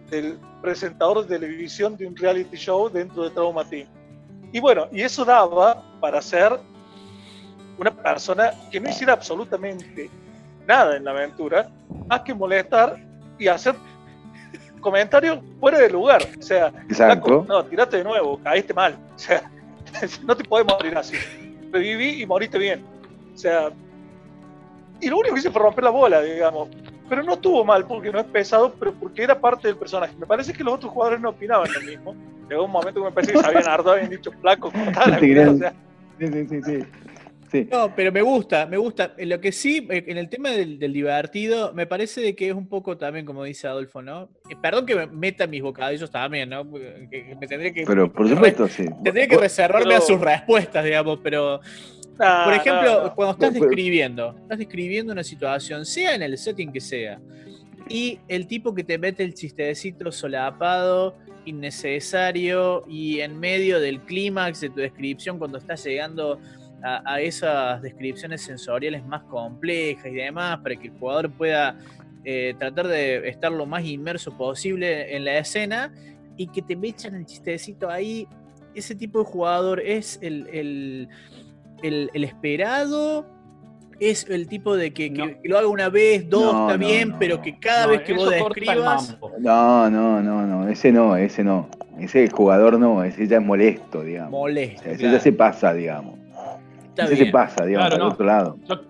del 0.10 0.38
presentador 0.62 1.26
de 1.26 1.40
televisión 1.40 1.96
de 1.96 2.08
un 2.08 2.16
reality 2.16 2.58
show 2.58 2.90
dentro 2.90 3.24
de 3.24 3.30
Trauma 3.30 3.64
Team. 3.64 3.88
Y 4.52 4.60
bueno, 4.60 4.88
y 4.92 5.02
eso 5.02 5.24
daba 5.24 5.84
para 6.02 6.20
hacer 6.20 6.60
una 7.78 7.92
persona 7.92 8.52
que 8.72 8.80
no 8.80 8.90
hiciera 8.90 9.14
absolutamente 9.14 10.10
nada 10.68 10.98
en 10.98 11.06
la 11.06 11.12
aventura, 11.12 11.70
más 12.08 12.22
que 12.22 12.34
molestar 12.34 12.98
y 13.40 13.48
hacer 13.48 13.76
comentarios 14.82 15.40
fuera 15.60 15.80
de 15.80 15.90
lugar. 15.90 16.22
O 16.38 16.42
sea, 16.42 16.72
no, 17.48 17.66
tirate 17.66 17.98
de 17.98 18.04
nuevo, 18.04 18.40
caíste 18.44 18.74
mal. 18.74 18.98
O 19.16 19.20
sea, 19.20 19.50
no 20.26 20.36
te 20.36 20.44
puedes 20.44 20.68
morir 20.68 20.98
así. 20.98 21.16
Reviví 21.72 22.22
y 22.22 22.26
moriste 22.26 22.58
bien. 22.58 22.84
O 23.34 23.38
sea, 23.38 23.70
y 25.00 25.10
lo 25.10 25.18
único 25.18 25.36
que 25.36 25.40
hice 25.40 25.52
fue 25.52 25.62
romper 25.62 25.84
la 25.84 25.90
bola, 25.90 26.22
digamos. 26.22 26.70
Pero 27.08 27.24
no 27.24 27.34
estuvo 27.34 27.64
mal 27.64 27.86
porque 27.86 28.12
no 28.12 28.20
es 28.20 28.26
pesado, 28.26 28.74
pero 28.78 28.94
porque 28.94 29.24
era 29.24 29.40
parte 29.40 29.68
del 29.68 29.78
personaje. 29.78 30.14
Me 30.20 30.26
parece 30.26 30.52
que 30.52 30.64
los 30.64 30.74
otros 30.74 30.92
jugadores 30.92 31.22
no 31.22 31.30
opinaban 31.30 31.72
lo 31.72 31.82
mismo. 31.82 32.16
Llegó 32.50 32.66
un 32.66 32.72
momento 32.72 33.00
que 33.00 33.06
me 33.06 33.12
parece 33.12 33.34
que 33.34 33.40
se 33.40 33.46
habían 33.46 33.68
ardado, 33.68 33.92
habían 33.94 34.10
dicho 34.10 34.32
flaco, 34.42 34.72
como 34.72 34.92
tal. 34.92 35.14
O 35.14 35.58
sea, 35.58 35.74
sí, 36.20 36.28
sí, 36.28 36.62
sí, 36.64 36.80
sí. 37.52 37.68
No, 37.72 37.94
pero 37.96 38.12
me 38.12 38.22
gusta, 38.22 38.66
me 38.66 38.78
gusta. 38.78 39.14
Lo 39.18 39.40
que 39.40 39.52
sí, 39.52 39.88
eh, 39.90 40.06
en 40.08 40.18
el 40.18 40.30
tema 40.30 40.52
del, 40.52 40.80
divertido, 40.80 41.74
me 41.74 41.86
parece 41.86 42.22
de 42.22 42.36
que 42.36 42.50
es 42.50 42.54
un 42.54 42.68
poco 42.68 42.98
también, 42.98 43.26
como 43.26 43.44
dice 43.44 43.68
Adolfo, 43.68 44.02
¿no? 44.02 44.30
Eh, 44.50 44.56
perdón 44.62 44.86
que 44.86 44.96
me 44.96 45.08
meta 45.08 45.48
mis 45.48 45.62
bocadillos 45.62 46.10
también, 46.10 46.50
¿no? 46.50 46.70
Que, 46.72 47.36
me 47.40 47.48
tendría 47.48 47.74
que. 47.74 47.84
Pero 47.86 48.12
por 48.12 48.28
supuesto, 48.28 48.68
sí. 48.68 48.86
Tendría 49.04 49.28
que 49.28 49.38
reservarme 49.38 49.96
a 49.96 50.02
sus 50.02 50.20
respuestas, 50.20 50.84
digamos, 50.84 51.20
pero. 51.24 51.60
por 52.18 52.54
ejemplo, 52.54 53.14
cuando 53.16 53.34
estás 53.34 53.54
describiendo, 53.54 54.36
estás 54.42 54.58
describiendo 54.58 55.14
una 55.14 55.24
situación, 55.24 55.86
sea 55.86 56.16
en 56.16 56.22
el 56.22 56.38
setting 56.38 56.72
que 56.72 56.82
sea, 56.82 57.20
y 57.90 58.20
el 58.28 58.48
tipo 58.48 58.74
que 58.74 58.84
te 58.84 58.98
mete 58.98 59.24
el 59.24 59.34
chistecito 59.34 60.12
solapado, 60.12 61.16
innecesario, 61.46 62.84
y 62.88 63.22
en 63.22 63.40
medio 63.40 63.80
del 63.80 64.02
clímax 64.02 64.62
de 64.62 64.70
tu 64.70 64.82
descripción, 64.82 65.38
cuando 65.38 65.58
estás 65.58 65.84
llegando 65.86 66.40
a, 66.84 67.20
esas 67.22 67.82
descripciones 67.82 68.42
sensoriales 68.42 69.06
más 69.06 69.24
complejas 69.24 70.08
y 70.08 70.16
demás, 70.16 70.60
para 70.60 70.76
que 70.76 70.88
el 70.88 70.94
jugador 70.94 71.32
pueda 71.32 71.76
eh, 72.24 72.56
tratar 72.58 72.88
de 72.88 73.28
estar 73.30 73.52
lo 73.52 73.66
más 73.66 73.84
inmerso 73.86 74.36
posible 74.38 75.16
en 75.16 75.26
la 75.26 75.38
escena 75.38 75.92
y 76.36 76.48
que 76.48 76.62
te 76.62 76.78
echan 76.82 77.16
el 77.16 77.26
chistecito 77.26 77.90
ahí. 77.90 78.28
Ese 78.76 78.96
tipo 78.96 79.20
de 79.20 79.26
jugador 79.26 79.80
es 79.80 80.20
el, 80.22 81.10
esperado, 81.82 83.26
es 84.00 84.30
el 84.30 84.48
tipo 84.48 84.76
de 84.76 84.94
que, 84.94 85.40
lo 85.44 85.58
haga 85.58 85.68
una 85.68 85.90
vez, 85.90 86.30
dos, 86.30 86.54
está 86.54 86.78
bien, 86.78 87.18
pero 87.18 87.42
que 87.42 87.58
cada 87.58 87.88
vez 87.88 88.02
que 88.02 88.14
vos 88.14 88.30
describas. 88.30 89.18
No, 89.40 89.90
no, 89.90 90.22
no, 90.22 90.46
no, 90.46 90.68
ese 90.70 90.92
no, 90.92 91.18
ese 91.18 91.44
no. 91.44 91.70
Ese 92.00 92.30
jugador 92.30 92.80
no, 92.80 93.04
ese 93.04 93.26
ya 93.28 93.38
es 93.38 93.44
molesto, 93.44 94.04
digamos. 94.04 94.30
Molesto. 94.30 94.88
ese 94.88 95.12
ya 95.12 95.20
se 95.20 95.34
pasa, 95.34 95.74
digamos. 95.74 96.27
¿Qué 97.06 97.16
se 97.16 97.26
pasa, 97.28 97.66
digamos, 97.66 97.94
al 97.94 98.02
otro 98.02 98.26
lado? 98.26 98.58
Yo 98.68 98.82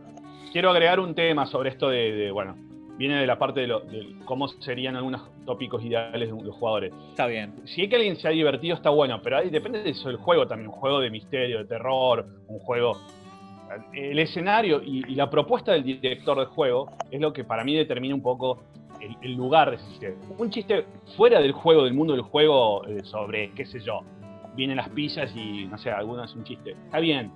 quiero 0.51 0.69
agregar 0.69 0.99
un 0.99 1.13
tema 1.13 1.45
sobre 1.45 1.69
esto 1.69 1.89
de, 1.89 2.31
bueno, 2.31 2.55
viene 2.97 3.19
de 3.19 3.27
la 3.27 3.37
parte 3.37 3.61
de, 3.61 3.67
lo, 3.67 3.83
cómo 4.25 4.47
serían 4.47 4.95
algunos 4.95 5.29
tópicos 5.45 5.83
ideales 5.83 6.29
de 6.35 6.43
los 6.43 6.55
jugadores. 6.55 6.93
Está 7.09 7.27
bien. 7.27 7.53
Si 7.65 7.81
hay 7.81 7.89
que 7.89 7.95
alguien 7.95 8.15
se 8.17 8.27
ha 8.27 8.31
divertido, 8.31 8.75
está 8.75 8.89
bueno, 8.89 9.21
pero 9.21 9.37
ahí 9.37 9.49
depende 9.49 9.83
del 9.83 10.17
juego 10.17 10.47
también, 10.47 10.69
un 10.69 10.75
juego 10.75 10.99
de 10.99 11.09
misterio, 11.09 11.59
de 11.59 11.65
terror, 11.65 12.25
un 12.47 12.59
juego... 12.59 12.97
El 13.93 14.17
escenario 14.17 14.81
y, 14.81 15.13
la 15.13 15.29
propuesta 15.29 15.73
del 15.73 15.83
director 15.83 16.37
del 16.37 16.47
juego 16.47 16.89
es 17.11 17.19
lo 17.19 17.33
que 17.33 17.43
para 17.43 17.65
mí 17.65 17.75
determina 17.75 18.15
un 18.15 18.21
poco 18.21 18.63
el, 19.21 19.33
lugar 19.35 19.69
de 19.69 19.75
ese 19.75 19.87
chiste. 19.89 20.17
Un 20.37 20.49
chiste 20.49 20.85
fuera 21.17 21.41
del 21.41 21.51
juego, 21.51 21.83
del 21.83 21.93
mundo 21.93 22.13
del 22.13 22.21
juego, 22.21 22.87
eh, 22.87 23.03
sobre, 23.03 23.51
qué 23.51 23.65
sé 23.65 23.81
yo, 23.81 23.99
vienen 24.55 24.77
las 24.77 24.89
pizzas 24.89 25.35
y, 25.35 25.65
no 25.65 25.77
sé, 25.77 25.91
algunos 25.91 26.33
un 26.33 26.45
chiste. 26.45 26.71
Está 26.85 26.99
bien, 26.99 27.29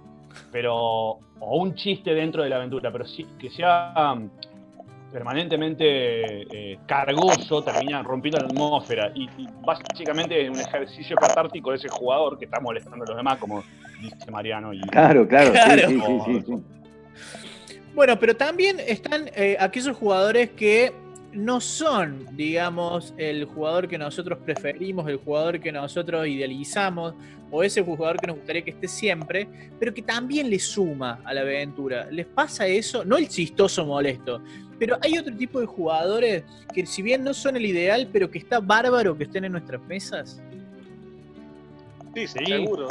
pero 0.51 1.19
o 1.39 1.57
un 1.57 1.75
chiste 1.75 2.13
dentro 2.13 2.43
de 2.43 2.49
la 2.49 2.57
aventura, 2.57 2.91
pero 2.91 3.05
sí 3.05 3.25
que 3.39 3.49
sea 3.49 3.93
um, 4.13 4.29
permanentemente 5.11 5.83
eh, 5.83 6.79
cargoso, 6.85 7.63
termina 7.63 8.01
rompiendo 8.03 8.39
la 8.39 8.47
atmósfera. 8.47 9.11
Y, 9.15 9.27
básicamente 9.65 10.43
es 10.43 10.49
un 10.49 10.59
ejercicio 10.59 11.15
catártico 11.15 11.71
de 11.71 11.77
ese 11.77 11.89
jugador 11.89 12.37
que 12.37 12.45
está 12.45 12.59
molestando 12.59 13.03
a 13.03 13.07
los 13.07 13.17
demás, 13.17 13.37
como 13.37 13.63
dice 14.01 14.31
Mariano. 14.31 14.73
Y, 14.73 14.81
claro, 14.81 15.27
claro, 15.27 15.53
Sí, 15.87 16.01
sí, 16.25 16.43
sí, 16.45 16.63
Bueno, 17.93 18.17
pero 18.19 18.35
también 18.35 18.79
están 18.79 19.29
eh, 19.35 19.57
aquellos 19.59 19.97
jugadores 19.97 20.51
que 20.51 20.93
no 21.33 21.61
son, 21.61 22.25
digamos, 22.35 23.13
el 23.17 23.45
jugador 23.45 23.87
que 23.87 23.97
nosotros 23.97 24.39
preferimos, 24.43 25.07
el 25.07 25.17
jugador 25.17 25.59
que 25.59 25.71
nosotros 25.71 26.27
idealizamos, 26.27 27.13
o 27.51 27.63
ese 27.63 27.81
jugador 27.81 28.17
que 28.17 28.27
nos 28.27 28.37
gustaría 28.37 28.61
que 28.63 28.71
esté 28.71 28.87
siempre, 28.87 29.47
pero 29.79 29.93
que 29.93 30.01
también 30.01 30.49
le 30.49 30.57
suma 30.57 31.19
a 31.25 31.33
la 31.33 31.41
aventura. 31.41 32.07
¿Les 32.09 32.25
pasa 32.25 32.65
eso? 32.65 33.03
No 33.03 33.17
el 33.17 33.27
chistoso 33.27 33.85
molesto, 33.85 34.41
pero 34.79 34.97
hay 35.01 35.17
otro 35.17 35.35
tipo 35.35 35.59
de 35.59 35.65
jugadores 35.65 36.43
que 36.73 36.85
si 36.85 37.01
bien 37.01 37.23
no 37.23 37.33
son 37.33 37.57
el 37.57 37.65
ideal, 37.65 38.07
pero 38.11 38.31
que 38.31 38.39
está 38.39 38.59
bárbaro 38.59 39.17
que 39.17 39.25
estén 39.25 39.45
en 39.45 39.51
nuestras 39.51 39.81
mesas. 39.83 40.41
Sí, 42.15 42.27
seguro. 42.27 42.87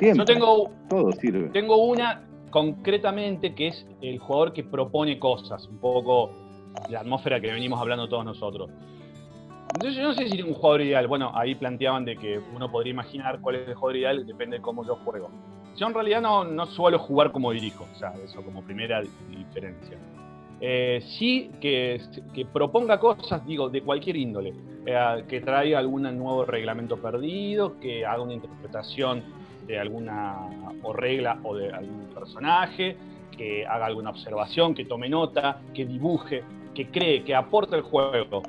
Yo 0.00 0.24
tengo, 0.24 0.72
Todo 0.88 1.12
sirve. 1.12 1.48
tengo 1.50 1.76
una 1.84 2.22
concretamente 2.50 3.54
que 3.54 3.68
es 3.68 3.86
el 4.00 4.18
jugador 4.18 4.52
que 4.52 4.62
propone 4.62 5.18
cosas, 5.18 5.66
un 5.66 5.78
poco 5.78 6.30
la 6.88 7.00
atmósfera 7.00 7.40
que 7.40 7.52
venimos 7.52 7.80
hablando 7.80 8.08
todos 8.08 8.24
nosotros. 8.24 8.70
Entonces 9.72 9.96
yo 9.96 10.02
no 10.04 10.14
sé 10.14 10.28
si 10.28 10.40
un 10.42 10.54
jugador 10.54 10.82
ideal. 10.82 11.08
Bueno, 11.08 11.32
ahí 11.34 11.54
planteaban 11.54 12.04
de 12.04 12.16
que 12.16 12.38
uno 12.54 12.70
podría 12.70 12.92
imaginar 12.92 13.40
cuál 13.40 13.56
es 13.56 13.68
el 13.68 13.74
jugador 13.74 13.96
ideal, 13.96 14.26
depende 14.26 14.58
de 14.58 14.62
cómo 14.62 14.86
yo 14.86 14.96
juego. 14.96 15.30
Yo 15.76 15.88
en 15.88 15.94
realidad 15.94 16.20
no, 16.20 16.44
no 16.44 16.66
suelo 16.66 17.00
jugar 17.00 17.32
como 17.32 17.50
dirijo, 17.50 17.86
o 17.92 17.98
sea, 17.98 18.12
eso 18.24 18.42
como 18.42 18.62
primera 18.62 19.02
diferencia. 19.28 19.98
Eh, 20.60 21.02
sí 21.18 21.50
que, 21.60 22.00
proponga 22.52 22.98
cosas, 22.98 23.44
digo, 23.44 23.68
de 23.68 23.82
cualquier 23.82 24.16
índole, 24.16 24.54
eh, 24.86 25.24
que 25.28 25.40
traiga 25.40 25.78
algún 25.78 26.02
nuevo 26.02 26.44
reglamento 26.44 26.96
perdido, 26.96 27.78
que 27.80 28.06
haga 28.06 28.22
una 28.22 28.34
interpretación 28.34 29.22
de 29.66 29.78
alguna 29.78 30.36
o 30.82 30.92
regla 30.92 31.38
o 31.42 31.56
de 31.56 31.72
algún 31.72 32.06
personaje, 32.14 32.96
que 33.36 33.66
haga 33.66 33.86
alguna 33.86 34.10
observación, 34.10 34.74
que 34.74 34.84
tome 34.84 35.08
nota, 35.08 35.60
que 35.74 35.84
dibuje, 35.84 36.44
que 36.74 36.88
cree, 36.88 37.24
que 37.24 37.34
aporte 37.34 37.76
el 37.76 37.82
juego, 37.82 38.42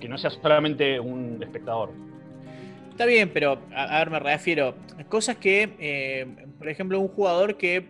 que 0.00 0.08
no 0.08 0.18
sea 0.18 0.30
solamente 0.30 0.98
un 0.98 1.42
espectador. 1.42 1.92
Está 2.90 3.06
bien, 3.06 3.30
pero 3.32 3.58
a, 3.74 3.98
ver, 3.98 4.10
me 4.10 4.18
refiero 4.18 4.74
cosas 5.08 5.36
que, 5.36 5.76
eh, 5.78 6.26
por 6.58 6.68
ejemplo, 6.68 6.98
un 6.98 7.08
jugador 7.08 7.56
que 7.56 7.86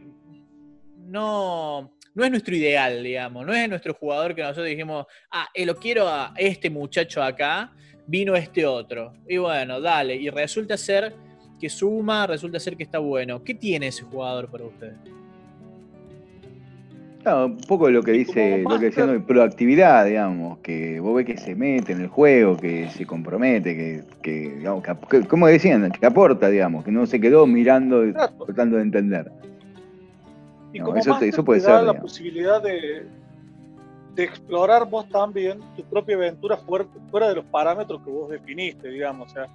no, 0.96 1.94
no 2.14 2.24
es 2.24 2.30
nuestro 2.30 2.54
ideal, 2.54 3.02
digamos, 3.02 3.46
no 3.46 3.54
es 3.54 3.68
nuestro 3.68 3.94
jugador 3.94 4.34
que 4.34 4.42
nosotros 4.42 4.66
dijimos, 4.66 5.06
ah, 5.30 5.48
eh, 5.54 5.64
lo 5.64 5.76
quiero 5.76 6.06
a 6.08 6.34
este 6.36 6.68
muchacho 6.68 7.22
acá, 7.22 7.72
vino 8.06 8.34
este 8.36 8.66
otro. 8.66 9.14
Y 9.26 9.38
bueno, 9.38 9.80
dale, 9.80 10.16
y 10.16 10.28
resulta 10.28 10.76
ser 10.76 11.14
que 11.58 11.68
suma, 11.68 12.26
resulta 12.26 12.60
ser 12.60 12.76
que 12.76 12.82
está 12.82 12.98
bueno. 12.98 13.42
¿Qué 13.42 13.54
tiene 13.54 13.88
ese 13.88 14.02
jugador 14.02 14.50
para 14.50 14.64
ustedes? 14.64 14.96
Un 17.26 17.58
poco 17.66 17.90
lo 17.90 18.02
que 18.02 18.12
dice, 18.12 18.62
lo 18.62 18.78
que 18.78 18.86
decía 18.86 19.06
proactividad, 19.26 20.06
digamos, 20.06 20.58
que 20.58 21.00
vos 21.00 21.16
ves 21.16 21.26
que 21.26 21.36
se 21.36 21.54
mete 21.54 21.92
en 21.92 22.02
el 22.02 22.08
juego, 22.08 22.56
que 22.56 22.88
se 22.90 23.06
compromete, 23.06 23.76
que, 23.76 24.04
que 24.22 24.56
digamos, 24.56 24.84
que, 25.08 25.26
como 25.26 25.46
decían, 25.46 25.90
que 25.90 26.06
aporta, 26.06 26.48
digamos, 26.48 26.84
que 26.84 26.92
no 26.92 27.06
se 27.06 27.20
quedó 27.20 27.46
mirando 27.46 28.06
y 28.06 28.12
tratando 28.12 28.76
de 28.76 28.82
entender. 28.82 29.30
Y 30.72 30.80
como 30.80 30.96
eso, 30.96 31.18
eso 31.20 31.44
puede 31.44 31.60
ser. 31.60 31.82
la 31.82 31.98
posibilidad 31.98 32.62
de, 32.62 33.06
de 34.14 34.24
explorar 34.24 34.88
vos 34.88 35.08
también 35.08 35.58
tu 35.76 35.82
propia 35.84 36.16
aventura 36.16 36.56
fuera, 36.56 36.86
fuera 37.10 37.28
de 37.28 37.36
los 37.36 37.44
parámetros 37.46 38.00
que 38.02 38.10
vos 38.10 38.30
definiste, 38.30 38.88
digamos. 38.88 39.30
O 39.30 39.34
sea, 39.34 39.48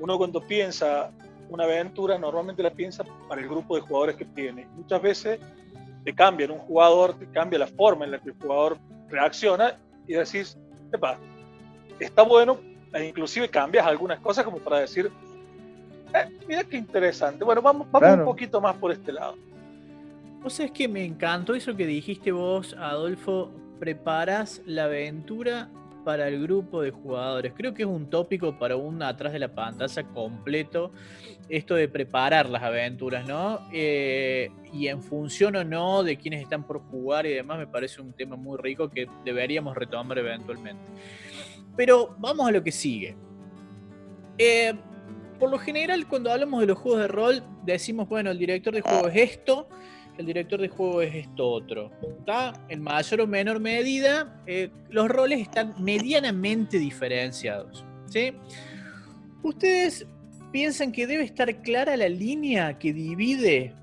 uno 0.00 0.18
cuando 0.18 0.40
piensa 0.40 1.10
una 1.50 1.64
aventura 1.64 2.18
normalmente 2.18 2.62
la 2.62 2.70
piensa 2.70 3.04
para 3.28 3.40
el 3.40 3.48
grupo 3.48 3.76
de 3.76 3.82
jugadores 3.82 4.16
que 4.16 4.24
tiene. 4.24 4.66
Muchas 4.76 5.02
veces 5.02 5.38
te 6.04 6.14
cambian 6.14 6.50
un 6.50 6.58
jugador, 6.58 7.18
te 7.18 7.26
cambia 7.26 7.58
la 7.58 7.66
forma 7.66 8.04
en 8.04 8.12
la 8.12 8.18
que 8.18 8.30
el 8.30 8.36
jugador 8.36 8.78
reacciona 9.08 9.78
y 10.06 10.14
decís, 10.14 10.58
Epa, 10.92 11.18
está 11.98 12.22
bueno, 12.22 12.58
e 12.92 13.06
inclusive 13.06 13.48
cambias 13.48 13.86
algunas 13.86 14.20
cosas 14.20 14.44
como 14.44 14.58
para 14.58 14.78
decir, 14.80 15.10
eh, 16.14 16.28
mira 16.46 16.62
qué 16.64 16.76
interesante. 16.76 17.44
Bueno, 17.44 17.62
vamos, 17.62 17.90
vamos 17.90 18.18
un 18.18 18.24
poquito 18.24 18.60
más 18.60 18.76
por 18.76 18.92
este 18.92 19.12
lado. 19.12 19.36
Vos 20.42 20.52
sabés 20.52 20.72
que 20.72 20.86
me 20.86 21.04
encantó 21.04 21.54
eso 21.54 21.74
que 21.74 21.86
dijiste 21.86 22.30
vos, 22.30 22.76
Adolfo, 22.78 23.50
preparas 23.80 24.60
la 24.66 24.84
aventura 24.84 25.70
para 26.04 26.28
el 26.28 26.42
grupo 26.42 26.82
de 26.82 26.90
jugadores. 26.90 27.52
Creo 27.56 27.74
que 27.74 27.82
es 27.82 27.88
un 27.88 28.10
tópico 28.10 28.58
para 28.58 28.76
un 28.76 29.02
atrás 29.02 29.32
de 29.32 29.38
la 29.38 29.48
pantalla 29.48 30.02
completo, 30.04 30.92
esto 31.48 31.74
de 31.74 31.88
preparar 31.88 32.48
las 32.48 32.62
aventuras, 32.62 33.26
¿no? 33.26 33.60
Eh, 33.72 34.50
y 34.72 34.88
en 34.88 35.02
función 35.02 35.56
o 35.56 35.64
no 35.64 36.02
de 36.02 36.16
quienes 36.16 36.42
están 36.42 36.64
por 36.64 36.80
jugar 36.80 37.26
y 37.26 37.30
demás, 37.30 37.58
me 37.58 37.66
parece 37.66 38.00
un 38.00 38.12
tema 38.12 38.36
muy 38.36 38.58
rico 38.58 38.90
que 38.90 39.08
deberíamos 39.24 39.74
retomar 39.76 40.18
eventualmente. 40.18 40.82
Pero 41.76 42.14
vamos 42.18 42.46
a 42.48 42.52
lo 42.52 42.62
que 42.62 42.72
sigue. 42.72 43.16
Eh, 44.38 44.74
por 45.38 45.50
lo 45.50 45.58
general, 45.58 46.06
cuando 46.08 46.30
hablamos 46.30 46.60
de 46.60 46.66
los 46.66 46.78
juegos 46.78 47.00
de 47.00 47.08
rol, 47.08 47.42
decimos, 47.64 48.08
bueno, 48.08 48.30
el 48.30 48.38
director 48.38 48.72
de 48.74 48.80
juego 48.80 49.08
es 49.08 49.16
esto, 49.16 49.68
el 50.18 50.26
director 50.26 50.60
de 50.60 50.68
juego 50.68 51.02
es 51.02 51.14
esto 51.14 51.48
otro. 51.48 51.90
En 52.68 52.82
mayor 52.82 53.20
o 53.20 53.26
menor 53.26 53.60
medida, 53.60 54.42
eh, 54.46 54.70
los 54.90 55.08
roles 55.08 55.40
están 55.40 55.74
medianamente 55.78 56.78
diferenciados. 56.78 57.84
¿sí? 58.06 58.32
¿Ustedes 59.42 60.06
piensan 60.52 60.92
que 60.92 61.06
debe 61.06 61.24
estar 61.24 61.62
clara 61.62 61.96
la 61.96 62.08
línea 62.08 62.78
que 62.78 62.92
divide 62.92 63.74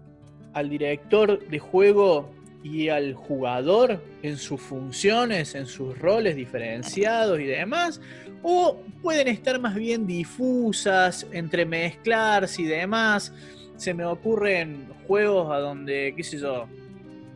al 0.53 0.69
director 0.69 1.47
de 1.47 1.60
juego 1.60 2.32
y 2.63 2.89
al 2.89 3.13
jugador 3.13 4.03
en 4.21 4.38
sus 4.38 4.62
funciones, 4.62 5.56
en 5.56 5.65
sus 5.65 5.97
roles 5.97 6.36
diferenciados 6.36 7.39
y 7.39 7.45
demás? 7.45 7.99
¿O 8.43 8.77
pueden 9.01 9.27
estar 9.27 9.60
más 9.60 9.75
bien 9.75 10.08
difusas, 10.08 11.27
entremezclarse 11.32 12.62
y 12.62 12.65
demás? 12.65 13.34
Se 13.82 13.96
me 13.96 14.06
ocurren 14.06 14.88
juegos 15.08 15.52
a 15.52 15.58
donde, 15.58 16.13
qué 16.15 16.24
sé 16.24 16.38
yo, 16.38 16.67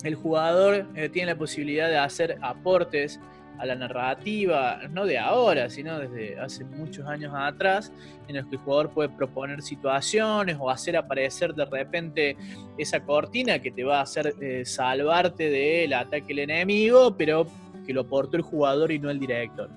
el 0.04 0.14
jugador 0.14 0.86
eh, 0.94 1.10
tiene 1.10 1.32
la 1.32 1.38
posibilidad 1.40 1.90
de 1.90 1.98
hacer 1.98 2.38
aportes 2.40 3.20
a 3.58 3.66
la 3.66 3.74
narrativa, 3.74 4.80
no 4.92 5.08
de 5.08 5.18
ahora, 5.18 5.72
sino 5.72 5.98
desde 5.98 6.40
hace 6.40 6.64
muchos 6.64 7.08
años 7.08 7.34
atrás, 7.36 7.92
en 8.28 8.36
los 8.36 8.46
que 8.46 8.58
el 8.58 8.62
jugador 8.62 8.92
puede 8.92 9.10
proponer 9.10 9.64
situaciones 9.64 10.56
o 10.60 10.70
hacer 10.70 10.96
aparecer 10.98 11.56
de 11.56 11.66
repente 11.66 12.38
esa 12.78 13.00
cortina 13.00 13.58
que 13.58 13.72
te 13.72 13.84
va 13.84 13.98
a 13.98 14.02
hacer 14.04 14.36
eh, 14.40 14.66
salvarte 14.66 15.50
del 15.50 15.94
ataque 15.94 16.28
del 16.28 16.40
enemigo, 16.40 17.18
pero 17.18 17.48
que 17.88 17.92
lo 17.94 18.02
aportó 18.02 18.38
el 18.38 18.44
jugador 18.44 18.92
y 18.92 19.00
no 19.00 19.10
el 19.10 19.20
director 19.20 19.72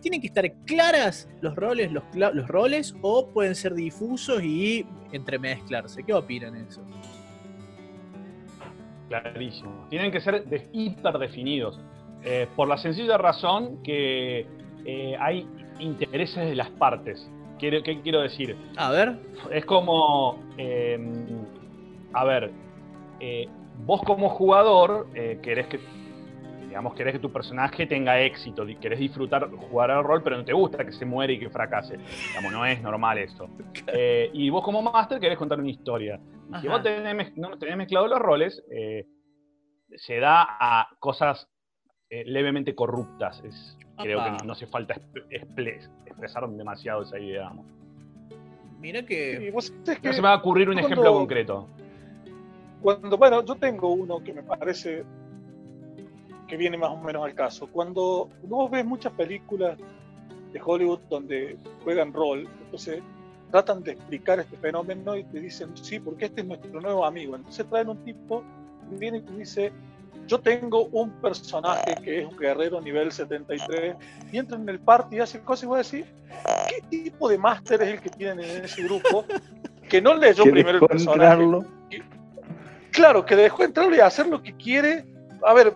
tienen 0.00 0.20
que 0.20 0.28
estar 0.28 0.50
claras 0.64 1.28
los 1.40 1.54
roles, 1.56 1.92
los, 1.92 2.04
los 2.14 2.48
roles, 2.48 2.94
o 3.02 3.28
pueden 3.28 3.54
ser 3.54 3.74
difusos 3.74 4.42
y 4.42 4.86
entremezclarse. 5.12 6.02
¿Qué 6.04 6.14
opinan 6.14 6.56
eso? 6.56 6.82
Clarísimo. 9.08 9.86
Tienen 9.88 10.12
que 10.12 10.20
ser 10.20 10.44
de, 10.44 10.68
hiperdefinidos. 10.72 11.80
Eh, 12.24 12.46
por 12.56 12.68
la 12.68 12.76
sencilla 12.78 13.16
razón 13.16 13.82
que 13.82 14.46
eh, 14.84 15.16
hay 15.18 15.46
intereses 15.78 16.46
de 16.48 16.54
las 16.54 16.70
partes. 16.70 17.28
¿Qué, 17.58 17.82
quiero 18.02 18.20
decir? 18.20 18.56
A 18.76 18.90
ver. 18.90 19.16
Es 19.50 19.64
como. 19.64 20.38
Em, 20.56 21.44
a 22.12 22.24
ver. 22.24 22.50
Eh, 23.20 23.48
vos 23.84 24.00
como 24.02 24.28
jugador 24.28 25.08
querés 25.42 25.66
que 25.68 25.80
digamos, 26.78 26.94
querés 26.94 27.14
que 27.14 27.18
tu 27.18 27.32
personaje 27.32 27.86
tenga 27.86 28.20
éxito, 28.20 28.64
querés 28.80 29.00
disfrutar 29.00 29.50
jugar 29.50 29.90
al 29.90 30.04
rol, 30.04 30.22
pero 30.22 30.36
no 30.36 30.44
te 30.44 30.52
gusta 30.52 30.84
que 30.84 30.92
se 30.92 31.04
muere 31.04 31.32
y 31.32 31.40
que 31.40 31.50
fracase. 31.50 31.98
Digamos, 32.28 32.52
no 32.52 32.64
es 32.64 32.80
normal 32.80 33.18
eso. 33.18 33.48
Eh, 33.90 34.30
y 34.34 34.50
vos 34.50 34.62
como 34.62 34.82
máster 34.82 35.18
querés 35.18 35.38
contar 35.38 35.58
una 35.58 35.70
historia. 35.70 36.20
si 36.60 36.68
vos 36.68 36.82
tenés, 36.82 37.36
no 37.36 37.58
tenés 37.58 37.76
mezclado 37.76 38.06
los 38.06 38.18
roles, 38.18 38.62
eh, 38.70 39.06
se 39.96 40.20
da 40.20 40.46
a 40.46 40.88
cosas 40.98 41.48
eh, 42.10 42.22
levemente 42.26 42.74
corruptas. 42.74 43.42
creo 43.96 44.22
que 44.22 44.44
no, 44.44 44.52
hace 44.52 44.66
falta 44.66 44.94
expresar 45.30 46.48
demasiado 46.50 47.02
esa 47.02 47.18
idea. 47.18 47.48
Digamos. 47.48 47.66
Mira 48.78 49.02
que... 49.04 49.50
no 49.50 49.60
se 49.60 50.22
me 50.22 50.28
va 50.28 50.34
a 50.34 50.36
ocurrir 50.36 50.68
un 50.68 50.78
ejemplo 50.78 51.12
concreto. 51.12 51.66
Cuando, 52.82 53.16
bueno, 53.16 53.44
yo 53.44 53.54
tengo 53.56 53.90
uno 53.92 54.22
que 54.22 54.34
me 54.34 54.42
parece 54.42 55.04
que 56.48 56.56
viene 56.56 56.76
más 56.76 56.90
o 56.90 56.96
menos 56.96 57.24
al 57.24 57.34
caso. 57.34 57.66
Cuando 57.68 58.28
vos 58.42 58.70
ves 58.70 58.84
muchas 58.84 59.12
películas 59.12 59.78
de 60.52 60.60
Hollywood 60.64 61.00
donde 61.10 61.56
juegan 61.84 62.12
rol, 62.12 62.48
entonces 62.64 63.02
tratan 63.50 63.82
de 63.82 63.92
explicar 63.92 64.40
este 64.40 64.56
fenómeno 64.56 65.16
y 65.16 65.24
te 65.24 65.40
dicen, 65.40 65.76
sí, 65.76 66.00
porque 66.00 66.26
este 66.26 66.40
es 66.40 66.46
nuestro 66.46 66.80
nuevo 66.80 67.04
amigo. 67.04 67.36
Entonces 67.36 67.66
traen 67.68 67.88
un 67.88 67.98
tipo 68.04 68.42
viene 68.96 69.18
y 69.18 69.20
te 69.22 69.32
dice, 69.34 69.72
yo 70.26 70.40
tengo 70.40 70.86
un 70.92 71.10
personaje 71.20 71.94
que 72.02 72.20
es 72.20 72.26
un 72.26 72.36
guerrero 72.36 72.80
nivel 72.80 73.12
73 73.12 73.96
y 74.32 74.38
entra 74.38 74.56
en 74.56 74.68
el 74.68 74.78
party 74.78 75.16
y 75.16 75.20
hace 75.20 75.40
cosas 75.40 75.64
y 75.64 75.66
voy 75.66 75.74
a 75.76 75.78
decir, 75.78 76.06
¿qué 76.68 76.82
tipo 76.88 77.28
de 77.28 77.38
máster 77.38 77.82
es 77.82 77.88
el 77.88 78.00
que 78.00 78.10
tienen 78.10 78.48
en 78.48 78.64
ese 78.64 78.82
grupo 78.82 79.24
que 79.88 80.00
no 80.00 80.14
leyó 80.14 80.44
primero 80.44 80.78
el 80.78 80.86
personaje? 80.86 81.46
claro, 82.90 83.24
que 83.24 83.36
dejó 83.36 83.62
entrarlo 83.62 83.94
y 83.94 84.00
hacer 84.00 84.26
lo 84.26 84.42
que 84.42 84.54
quiere. 84.54 85.04
A 85.46 85.54
ver, 85.54 85.72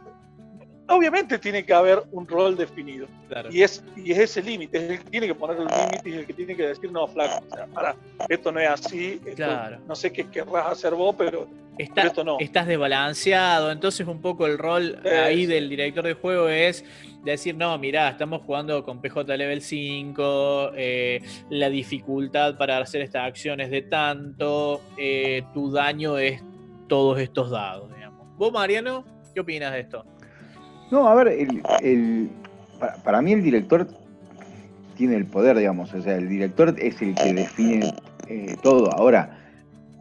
obviamente 0.96 1.38
tiene 1.38 1.64
que 1.64 1.72
haber 1.72 2.02
un 2.10 2.26
rol 2.26 2.56
definido. 2.56 3.06
Y, 3.50 3.62
es, 3.62 3.82
y 3.96 4.12
es 4.12 4.18
ese 4.18 4.42
límite, 4.42 4.78
es 4.78 4.90
el 4.90 4.98
que 4.98 5.10
tiene 5.10 5.26
que 5.26 5.34
poner 5.34 5.56
el 5.56 5.66
límite 5.66 6.10
y 6.10 6.12
el 6.14 6.26
que 6.26 6.32
tiene 6.32 6.56
que 6.56 6.66
decir, 6.66 6.92
no, 6.92 7.06
flaco, 7.08 7.44
o 7.50 7.54
sea, 7.54 7.66
para, 7.66 7.96
esto 8.28 8.52
no 8.52 8.60
es 8.60 8.68
así, 8.68 9.20
no 9.86 9.94
sé 9.94 10.12
qué 10.12 10.28
querrás 10.28 10.66
hacer 10.66 10.94
vos, 10.94 11.14
pero, 11.16 11.48
esto 11.78 12.22
no. 12.22 12.38
Estás 12.38 12.66
desbalanceado, 12.66 13.72
entonces 13.72 14.06
un 14.06 14.20
poco 14.20 14.46
el 14.46 14.58
rol 14.58 15.00
ahí 15.06 15.46
del 15.46 15.68
director 15.68 16.04
de 16.04 16.14
juego 16.14 16.48
es 16.48 16.84
decir, 17.24 17.54
no, 17.54 17.76
mirá, 17.78 18.10
estamos 18.10 18.42
jugando 18.42 18.84
con 18.84 19.00
PJ 19.00 19.36
Level 19.36 19.62
5, 19.62 20.72
eh, 20.76 21.22
la 21.50 21.70
dificultad 21.70 22.56
para 22.56 22.78
hacer 22.78 23.02
estas 23.02 23.26
acciones 23.26 23.70
de 23.70 23.82
tanto, 23.82 24.82
eh, 24.96 25.44
tu 25.54 25.70
daño 25.70 26.18
es 26.18 26.42
todos 26.88 27.18
estos 27.20 27.50
dados, 27.50 27.94
digamos. 27.94 28.26
¿Vos, 28.36 28.52
Mariano, 28.52 29.04
qué 29.34 29.40
opinas 29.40 29.72
de 29.72 29.80
esto? 29.80 30.04
No, 30.92 31.08
a 31.08 31.14
ver, 31.14 31.28
el, 31.28 32.28
para, 33.02 33.22
mí 33.22 33.32
el 33.32 33.42
director 33.42 33.88
tiene 34.94 35.16
el 35.16 35.24
poder, 35.24 35.56
digamos, 35.56 35.94
o 35.94 36.02
sea, 36.02 36.18
el 36.18 36.28
director 36.28 36.76
es 36.78 37.00
el 37.00 37.14
que 37.14 37.32
define 37.32 37.94
eh, 38.28 38.56
todo. 38.62 38.92
Ahora, 38.92 39.38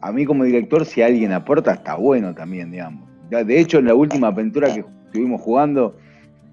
a 0.02 0.12
mí 0.12 0.26
como 0.26 0.44
director, 0.44 0.84
si 0.84 1.00
alguien 1.00 1.32
aporta, 1.32 1.72
está 1.72 1.94
bueno 1.94 2.34
también, 2.34 2.70
digamos. 2.70 3.08
De 3.30 3.58
hecho, 3.58 3.78
en 3.78 3.86
la 3.86 3.94
última 3.94 4.26
aventura 4.26 4.70
que, 4.74 4.84
estuvimos 5.06 5.40
jugando, 5.40 5.96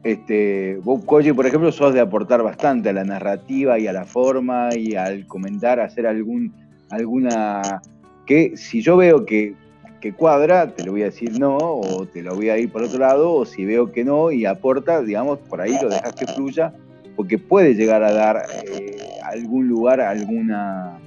este, 0.04 0.80
vos, 0.86 1.04
Koji, 1.04 1.34
por 1.34 1.45
ejemplo, 1.45 1.69
sos 1.73 1.93
de 1.93 1.99
aportar 1.99 2.41
bastante 2.41 2.88
a 2.88 2.93
la 2.93 3.04
narrativa 3.04 3.78
y 3.78 3.88
a 3.88 3.93
la 3.93 4.06
forma 4.06 4.69
y 4.73 4.95
al 4.95 5.28
comentar, 5.28 5.82
hacer 5.82 6.08
algún, 6.08 6.54
alguna... 6.91 7.82
que 8.25 8.56
si 8.56 8.82
yo 8.82 8.95
veo 8.95 9.25
que, 9.25 9.54
que 9.99 10.13
cuadra, 10.13 10.73
te 10.73 10.83
lo 10.83 10.91
voy 10.91 11.01
a 11.01 11.05
decir 11.05 11.39
no, 11.39 11.57
o 11.57 12.05
te 12.05 12.21
lo 12.21 12.35
voy 12.35 12.49
a 12.49 12.57
ir 12.57 12.71
por 12.71 12.83
otro 12.83 12.99
lado, 12.99 13.33
o 13.33 13.45
si 13.45 13.65
veo 13.65 13.91
que 13.91 14.03
no 14.03 14.31
y 14.31 14.45
aporta, 14.45 15.01
digamos, 15.01 15.39
por 15.39 15.62
ahí 15.62 15.75
lo 15.81 15.89
dejas 15.89 16.13
que 16.13 16.25
fluya, 16.27 16.73
porque 17.15 17.38
puede 17.38 17.73
llegar 17.73 18.03
a 18.03 18.13
dar 18.13 18.43
eh, 18.65 18.97
algún 19.23 19.67
lugar, 19.67 19.99
alguna, 20.01 20.97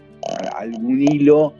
algún 0.57 1.01
hilo 1.01 1.55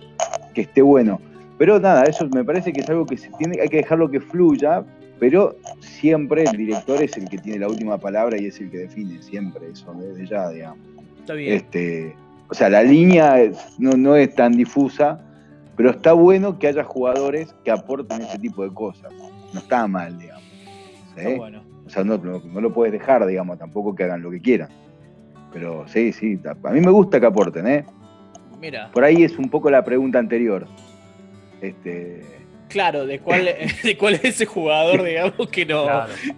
que 0.55 0.63
esté 0.63 0.83
bueno. 0.83 1.21
Pero 1.59 1.79
nada, 1.81 2.05
eso 2.05 2.29
me 2.29 2.45
parece 2.45 2.73
que 2.73 2.81
es 2.81 2.91
algo 2.91 3.07
que 3.07 3.17
se 3.17 3.31
tiene, 3.39 3.61
hay 3.61 3.69
que 3.69 3.79
dejarlo 3.79 4.11
que 4.11 4.21
fluya, 4.21 4.85
pero 5.19 5.57
siempre 5.81 6.45
el 6.45 6.57
director 6.57 7.03
es 7.03 7.17
el 7.17 7.29
que 7.29 7.39
tiene 7.39 7.61
la 7.61 7.69
última 7.69 7.97
palabra 7.99 8.41
y 8.41 8.47
es 8.47 8.61
el 8.61 8.71
que 8.71 8.79
define 8.79 9.23
siempre 9.23 9.71
eso, 9.71 9.95
desde 9.95 10.27
ya, 10.27 10.51
digamos. 10.51 10.79
Está 11.21 11.35
bien. 11.35 11.55
Este, 11.55 12.15
o 12.49 12.55
sea, 12.55 12.69
la 12.69 12.83
línea 12.83 13.51
no, 13.79 13.93
no 13.93 14.17
es 14.17 14.35
tan 14.35 14.53
difusa, 14.53 15.25
pero 15.83 15.95
está 15.95 16.13
bueno 16.13 16.61
que 16.61 16.69
haya 16.69 16.85
jugadores 16.85 17.57
que 17.65 17.73
aporten 17.73 18.23
ese 18.23 18.39
tipo 18.39 18.63
de 18.63 18.73
cosas. 18.73 19.13
No 19.53 19.59
está 19.59 19.89
mal, 19.89 20.17
digamos. 20.17 20.45
Está 21.17 21.37
bueno. 21.37 21.65
O 21.85 21.91
sea, 21.91 22.05
no, 22.05 22.19
no, 22.19 22.61
lo 22.61 22.73
puedes 22.73 22.93
dejar, 22.93 23.27
digamos, 23.27 23.59
tampoco 23.59 23.93
que 23.93 24.05
hagan 24.05 24.23
lo 24.23 24.31
que 24.31 24.41
quieran. 24.41 24.69
Pero 25.53 25.85
sí, 25.89 26.13
sí, 26.13 26.39
a 26.45 26.71
mí 26.71 26.81
me 26.81 26.93
gusta 26.93 27.19
que 27.19 27.27
aporten, 27.27 27.67
¿eh? 27.67 27.85
Mira. 28.61 28.93
Por 28.93 29.03
ahí 29.03 29.25
es 29.25 29.37
un 29.37 29.51
poco 29.51 29.73
la 29.73 29.85
pregunta 29.85 30.21
anterior. 30.21 30.69
Este, 31.61 32.23
Claro, 32.73 33.05
de 33.07 33.19
cuál, 33.21 33.45
de 33.83 33.97
cuál 33.99 34.15
es 34.15 34.25
ese 34.25 34.47
jugador, 34.47 35.03
digamos, 35.03 35.49
que, 35.51 35.67
no, 35.67 35.87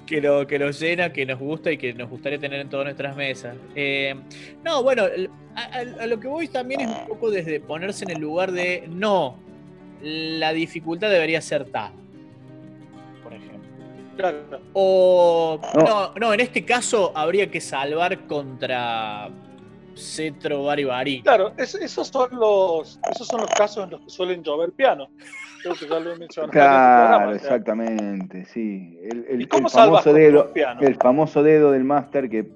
que, 0.05 0.20
no, 0.20 0.47
que 0.47 0.59
nos 0.59 0.81
llena, 0.81 1.12
que 1.12 1.25
nos 1.25 1.38
gusta 1.38 1.70
y 1.70 1.79
que 1.79 1.94
nos 1.94 2.11
gustaría 2.11 2.38
tener 2.38 2.61
en 2.61 2.68
todas 2.68 2.87
nuestras 2.87 3.14
mesas. 3.14 3.57
Eh, 3.77 4.16
no, 4.64 4.83
bueno, 4.83 5.05
a, 5.55 6.07
lo 6.07 6.18
que 6.18 6.27
voy 6.27 6.49
también 6.49 6.81
es 6.81 6.88
un 6.88 7.07
poco 7.07 7.31
desde 7.31 7.61
ponerse 7.61 8.05
en 8.05 8.11
el 8.11 8.20
lugar 8.20 8.51
de 8.51 8.85
no, 8.88 9.38
la 10.03 10.53
dificultad 10.53 11.09
debería 11.09 11.40
ser 11.40 11.66
tal, 11.66 11.92
por 13.23 13.33
ejemplo. 13.33 13.61
Claro. 14.16 14.61
O 14.73 15.61
no. 15.75 16.14
no, 16.14 16.35
en 16.35 16.40
este 16.40 16.64
caso 16.64 17.12
habría 17.14 17.49
que 17.49 17.61
salvar 17.61 18.27
contra 18.27 19.31
Cetro 19.96 20.64
Bari 20.64 20.85
Bari. 20.85 21.22
Claro, 21.22 21.52
esos, 21.57 22.09
son 22.09 22.30
los, 22.33 22.98
esos 23.11 23.26
son 23.26 23.40
los 23.40 23.50
casos 23.50 23.85
en 23.85 23.90
los 23.90 24.00
que 24.00 24.11
suelen 24.11 24.42
llover 24.42 24.72
piano. 24.72 25.09
Creo 25.62 25.74
que 25.74 25.88
ya 25.88 26.00
lo 26.00 26.12
he 26.12 26.18
mencionado. 26.18 26.52
Claro, 26.52 27.35
exactamente, 27.35 28.44
sí. 28.46 28.98
El, 29.02 29.26
el, 29.28 29.48
famoso 29.48 30.12
dedo, 30.12 30.52
el 30.80 30.96
famoso 30.96 31.42
dedo 31.42 31.70
del 31.70 31.85
máster 31.85 32.28
que. 32.28 32.44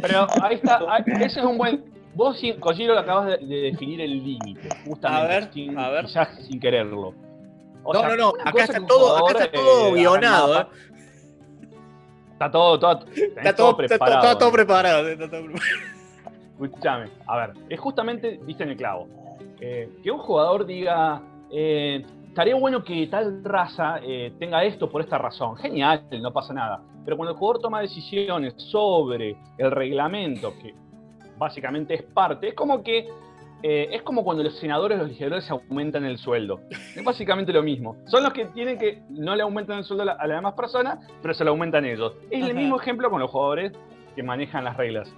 Pero 0.00 0.26
ahí 0.42 0.56
está, 0.56 0.80
ese 1.06 1.40
es 1.40 1.44
un 1.44 1.58
buen. 1.58 1.84
Vos, 2.14 2.40
Kojiro, 2.60 2.96
acabas 2.96 3.40
de, 3.40 3.46
definir 3.46 4.00
el 4.00 4.24
límite, 4.24 4.68
justamente. 4.86 5.06
A 5.06 5.26
ver, 5.26 5.52
sin, 5.52 5.76
a 5.76 5.90
ver. 5.90 6.06
sin 6.08 6.60
quererlo. 6.60 7.12
no, 7.92 8.02
no, 8.02 8.16
no, 8.16 8.32
acá 8.44 8.64
está, 8.64 8.86
todo, 8.86 9.26
acá 9.26 9.44
está 9.44 9.52
todo 9.52 9.92
guionado. 9.92 10.60
¿eh? 10.60 10.66
Está 12.38 12.50
todo, 12.50 12.80
todo, 12.80 13.04
está 13.14 13.54
todo, 13.54 13.76
preparado. 13.76 14.20
Está, 14.20 14.38
todo 14.38 14.52
preparado. 14.52 15.08
Escúchame, 16.60 17.10
a 17.26 17.36
ver, 17.36 17.52
es 17.68 17.78
justamente, 17.78 18.40
viste 18.42 18.64
en 18.64 18.70
el 18.70 18.76
clavo, 18.76 19.06
eh, 19.60 19.88
que 20.02 20.10
un 20.10 20.18
jugador 20.18 20.66
diga, 20.66 21.22
eh, 21.52 22.04
estaría 22.28 22.56
bueno 22.56 22.82
que 22.82 23.06
tal 23.06 23.44
raza 23.44 24.00
eh, 24.02 24.32
tenga 24.38 24.64
esto 24.64 24.90
por 24.90 25.00
esta 25.00 25.16
razón. 25.16 25.56
Genial, 25.56 26.06
no 26.20 26.32
pasa 26.32 26.52
nada. 26.52 26.82
Pero 27.04 27.16
cuando 27.16 27.32
el 27.32 27.38
jugador 27.38 27.62
toma 27.62 27.80
decisiones 27.80 28.54
sobre 28.56 29.36
el 29.56 29.70
reglamento, 29.70 30.52
que 30.60 30.74
básicamente 31.38 31.94
es 31.94 32.02
parte, 32.02 32.48
es 32.48 32.54
como 32.54 32.82
que 32.82 33.08
es 33.62 34.02
como 34.02 34.24
cuando 34.24 34.42
los 34.42 34.58
senadores, 34.58 34.98
los 34.98 35.08
legisladores 35.08 35.50
aumentan 35.50 36.04
el 36.04 36.18
sueldo. 36.18 36.60
Es 36.70 37.02
básicamente 37.02 37.52
lo 37.52 37.62
mismo. 37.62 37.96
Son 38.06 38.22
los 38.22 38.32
que 38.32 38.46
tienen 38.46 38.78
que 38.78 39.02
no 39.08 39.34
le 39.34 39.42
aumentan 39.42 39.78
el 39.78 39.84
sueldo 39.84 40.02
a, 40.02 40.26
las 40.26 40.36
demás 40.36 40.54
personas, 40.54 40.98
pero 41.22 41.32
se 41.34 41.44
lo 41.44 41.50
aumentan 41.50 41.84
ellos. 41.84 42.14
Es 42.30 42.44
el 42.44 42.54
mismo 42.54 42.80
ejemplo 42.80 43.10
con 43.10 43.20
los 43.20 43.30
jugadores 43.30 43.72
que 44.14 44.22
manejan 44.22 44.64
las 44.64 44.76
reglas. 44.76 45.12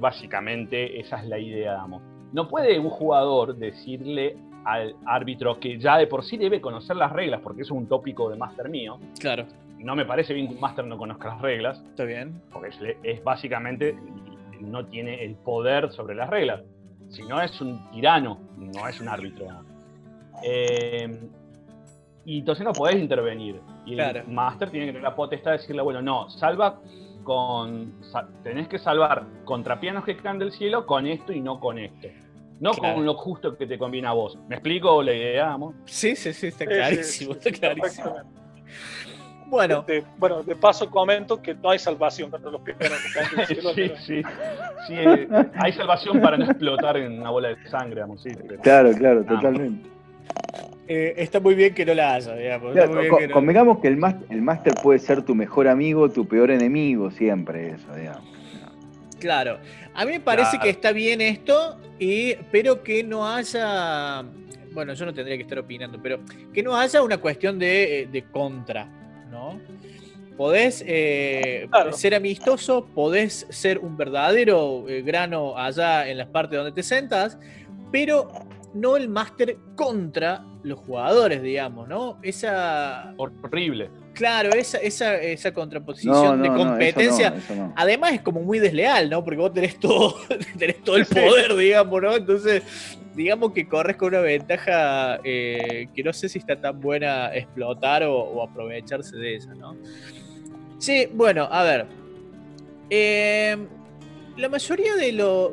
básicamente 0.00 1.00
esa 1.00 1.20
es 1.20 1.26
la 1.26 1.38
idea, 1.38 1.72
damos. 1.72 2.02
No 2.32 2.48
puede 2.48 2.78
un 2.78 2.90
jugador 2.90 3.56
decirle 3.56 4.36
al 4.64 4.96
árbitro 5.06 5.60
que 5.60 5.78
ya 5.78 5.96
de 5.98 6.06
por 6.06 6.24
sí 6.24 6.36
debe 6.36 6.60
conocer 6.60 6.96
las 6.96 7.12
reglas, 7.12 7.40
porque 7.42 7.62
eso 7.62 7.74
es 7.74 7.80
un 7.80 7.86
tópico 7.86 8.30
de 8.30 8.36
máster 8.36 8.68
mío. 8.68 8.98
Claro. 9.20 9.46
No 9.78 9.94
me 9.94 10.06
parece 10.06 10.32
bien 10.32 10.48
que 10.48 10.54
un 10.54 10.60
máster 10.60 10.84
no 10.86 10.96
conozca 10.96 11.28
las 11.28 11.42
reglas. 11.42 11.82
Está 11.90 12.04
bien. 12.04 12.40
Porque 12.52 12.70
es, 13.02 13.22
básicamente, 13.22 13.96
no 14.60 14.86
tiene 14.86 15.24
el 15.24 15.34
poder 15.34 15.92
sobre 15.92 16.14
las 16.14 16.30
reglas. 16.30 16.62
Si 17.14 17.22
no 17.22 17.40
es 17.40 17.60
un 17.60 17.90
tirano, 17.90 18.40
no 18.56 18.88
es 18.88 19.00
un 19.00 19.08
árbitro. 19.08 19.46
Eh, 20.42 21.20
y 22.24 22.38
entonces 22.38 22.64
no 22.64 22.72
podés 22.72 22.96
intervenir. 22.96 23.60
Y 23.86 23.98
el 23.98 24.26
máster 24.26 24.70
tiene 24.70 24.86
que 24.86 24.92
tener 24.92 25.04
la 25.04 25.14
potestad 25.14 25.52
de 25.52 25.58
decirle, 25.58 25.82
bueno, 25.82 26.02
no, 26.02 26.28
salva 26.30 26.80
con. 27.22 27.94
Tenés 28.42 28.68
que 28.68 28.78
salvar 28.78 29.26
contra 29.44 29.78
pianos 29.78 30.04
que 30.04 30.16
caen 30.16 30.38
del 30.38 30.52
cielo 30.52 30.86
con 30.86 31.06
esto 31.06 31.32
y 31.32 31.40
no 31.40 31.60
con 31.60 31.78
esto. 31.78 32.08
No 32.60 32.72
con 32.72 33.04
lo 33.04 33.14
justo 33.14 33.56
que 33.56 33.66
te 33.66 33.78
conviene 33.78 34.08
a 34.08 34.12
vos. 34.12 34.38
¿Me 34.48 34.56
explico 34.56 35.02
la 35.02 35.12
idea, 35.12 35.52
amor? 35.52 35.74
Sí, 35.84 36.16
sí, 36.16 36.32
sí, 36.32 36.48
está 36.48 36.64
clarísimo, 36.66 37.32
está 37.32 37.50
clarísimo. 37.50 38.16
Bueno. 39.54 39.84
De, 39.86 40.02
bueno, 40.18 40.42
de 40.42 40.56
paso 40.56 40.90
comento 40.90 41.40
que 41.40 41.54
no 41.54 41.70
hay 41.70 41.78
salvación 41.78 42.30
contra 42.30 42.50
los 42.50 42.60
que 42.62 42.74
cielo. 43.46 43.72
sí, 43.72 43.92
sí. 44.04 44.22
sí 44.86 44.94
eh, 44.94 45.28
hay 45.54 45.72
salvación 45.72 46.20
para 46.20 46.36
no 46.36 46.44
explotar 46.46 46.96
en 46.96 47.20
una 47.20 47.30
bola 47.30 47.48
de 47.48 47.68
sangre, 47.68 48.02
amor. 48.02 48.18
Sí, 48.18 48.30
claro, 48.62 48.92
claro, 48.92 49.24
totalmente. 49.24 49.88
Eh, 50.88 51.14
está 51.16 51.38
muy 51.38 51.54
bien 51.54 51.72
que 51.72 51.86
no 51.86 51.94
la 51.94 52.14
haya, 52.14 52.34
digamos. 52.34 52.76
Convengamos 53.32 53.78
que 53.78 53.88
el 53.88 53.96
máster 54.42 54.74
puede 54.82 54.98
ser 54.98 55.22
tu 55.22 55.34
mejor 55.34 55.68
amigo, 55.68 56.10
tu 56.10 56.26
peor 56.26 56.50
enemigo, 56.50 57.10
siempre 57.12 57.70
eso, 57.70 57.94
digamos. 57.94 58.24
Claro. 59.20 59.58
A 59.94 60.04
mí 60.04 60.12
me 60.12 60.20
parece 60.20 60.58
que 60.58 60.68
está 60.68 60.92
bien 60.92 61.20
esto, 61.20 61.78
y, 61.98 62.34
pero 62.50 62.82
que 62.82 63.04
no 63.04 63.26
haya. 63.26 64.24
Bueno, 64.72 64.92
yo 64.94 65.06
no 65.06 65.14
tendría 65.14 65.36
que 65.36 65.44
estar 65.44 65.58
opinando, 65.60 66.00
pero 66.02 66.18
que 66.52 66.62
no 66.62 66.76
haya 66.76 67.00
una 67.00 67.18
cuestión 67.18 67.58
de, 67.58 68.08
eh, 68.12 68.24
contra, 68.32 68.88
¿no? 69.54 70.36
Podés 70.36 70.82
eh, 70.86 71.68
ser 71.92 72.14
amistoso, 72.14 72.86
podés 72.86 73.46
ser 73.50 73.78
un 73.78 73.96
verdadero 73.96 74.84
grano 75.04 75.56
allá 75.56 76.08
en 76.08 76.18
las 76.18 76.26
partes 76.26 76.56
donde 76.56 76.72
te 76.72 76.82
sentas, 76.82 77.38
pero 77.92 78.32
no 78.74 78.96
el 78.96 79.08
máster 79.08 79.56
contra 79.76 80.44
los 80.64 80.80
jugadores, 80.80 81.40
digamos, 81.42 81.88
¿no? 81.88 82.18
Esa. 82.22 83.14
Horrible. 83.16 83.90
Claro, 84.14 84.50
esa, 84.50 84.78
esa, 84.78 85.16
esa 85.16 85.52
contraposición 85.52 86.42
de 86.42 86.48
competencia. 86.48 87.34
Además 87.76 88.14
es 88.14 88.20
como 88.22 88.40
muy 88.40 88.60
desleal, 88.60 89.10
¿no? 89.10 89.24
Porque 89.24 89.38
vos 89.38 89.52
tenés 89.52 89.78
todo, 89.78 90.16
tenés 90.58 90.82
todo 90.82 90.96
el 90.96 91.06
poder, 91.06 91.54
digamos, 91.56 92.00
¿no? 92.00 92.16
Entonces, 92.16 92.62
digamos 93.14 93.52
que 93.52 93.68
corres 93.68 93.96
con 93.96 94.08
una 94.08 94.20
ventaja 94.20 95.18
eh, 95.24 95.88
que 95.94 96.02
no 96.02 96.12
sé 96.12 96.28
si 96.28 96.38
está 96.38 96.60
tan 96.60 96.80
buena 96.80 97.34
explotar 97.34 98.04
o, 98.04 98.42
aprovecharse 98.42 99.16
de 99.16 99.36
esa, 99.36 99.54
¿no? 99.54 99.76
Sí, 100.78 101.08
bueno, 101.12 101.48
a 101.50 101.62
ver. 101.64 101.86
Eh, 102.90 103.56
la 104.36 104.48
mayoría 104.48 104.94
de 104.96 105.12
los 105.12 105.50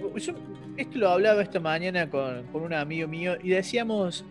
esto 0.77 0.97
lo 0.97 1.09
hablaba 1.09 1.41
esta 1.41 1.59
mañana 1.59 2.09
con, 2.09 2.45
un 2.53 2.73
amigo 2.73 3.07
mío 3.07 3.37
y 3.41 3.49
decíamos, 3.49 4.25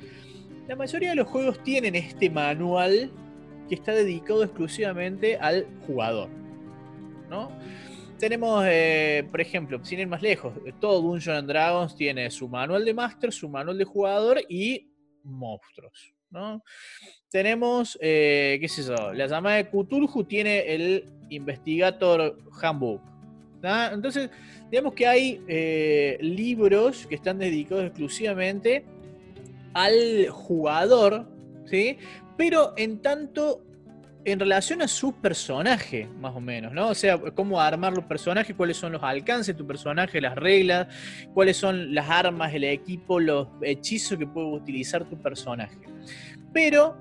la 0.68 0.76
mayoría 0.76 1.10
de 1.10 1.16
los 1.16 1.28
juegos 1.28 1.62
tienen 1.62 1.94
este 1.94 2.30
manual 2.30 3.10
que 3.70 3.76
está 3.76 3.94
dedicado 3.94 4.42
exclusivamente 4.42 5.36
al 5.36 5.66
jugador. 5.86 6.28
¿no? 7.30 7.50
Tenemos, 8.18 8.64
eh, 8.66 9.26
por 9.30 9.40
ejemplo, 9.40 9.82
sin 9.84 10.00
ir 10.00 10.08
más 10.08 10.20
lejos, 10.20 10.52
todo 10.80 11.00
Dungeons 11.00 11.46
Dragons 11.46 11.96
tiene 11.96 12.30
su 12.30 12.48
manual 12.48 12.84
de 12.84 12.92
Master, 12.92 13.32
su 13.32 13.48
manual 13.48 13.78
de 13.78 13.84
jugador 13.84 14.40
y 14.48 14.90
monstruos. 15.22 16.12
¿no? 16.30 16.62
Tenemos, 17.30 17.96
eh, 18.00 18.58
qué 18.58 18.66
es 18.66 18.78
eso, 18.78 19.14
la 19.14 19.26
llamada 19.28 19.56
de 19.56 19.68
Cthulhu 19.68 20.24
tiene 20.24 20.74
el 20.74 21.04
Investigator 21.30 22.36
Handbook. 22.60 23.00
Entonces, 23.62 24.30
digamos 24.70 24.94
que 24.94 25.06
hay 25.06 25.40
eh, 25.46 26.18
libros 26.20 27.06
que 27.06 27.14
están 27.14 27.38
dedicados 27.38 27.84
exclusivamente 27.84 28.84
al 29.74 30.28
jugador, 30.30 31.26
¿sí? 31.66 31.98
Pero 32.40 32.72
en 32.78 33.02
tanto 33.02 33.66
en 34.24 34.40
relación 34.40 34.80
a 34.80 34.88
su 34.88 35.12
personaje, 35.12 36.08
más 36.20 36.34
o 36.34 36.40
menos, 36.40 36.72
¿no? 36.72 36.88
O 36.88 36.94
sea, 36.94 37.18
cómo 37.18 37.60
armar 37.60 37.92
los 37.92 38.06
personajes, 38.06 38.56
cuáles 38.56 38.78
son 38.78 38.92
los 38.92 39.02
alcances 39.02 39.48
de 39.48 39.54
tu 39.58 39.66
personaje, 39.66 40.22
las 40.22 40.36
reglas, 40.36 40.88
cuáles 41.34 41.58
son 41.58 41.94
las 41.94 42.08
armas, 42.08 42.54
el 42.54 42.64
equipo, 42.64 43.20
los 43.20 43.48
hechizos 43.60 44.16
que 44.16 44.26
puede 44.26 44.46
utilizar 44.46 45.06
tu 45.06 45.20
personaje. 45.20 45.76
Pero 46.50 46.96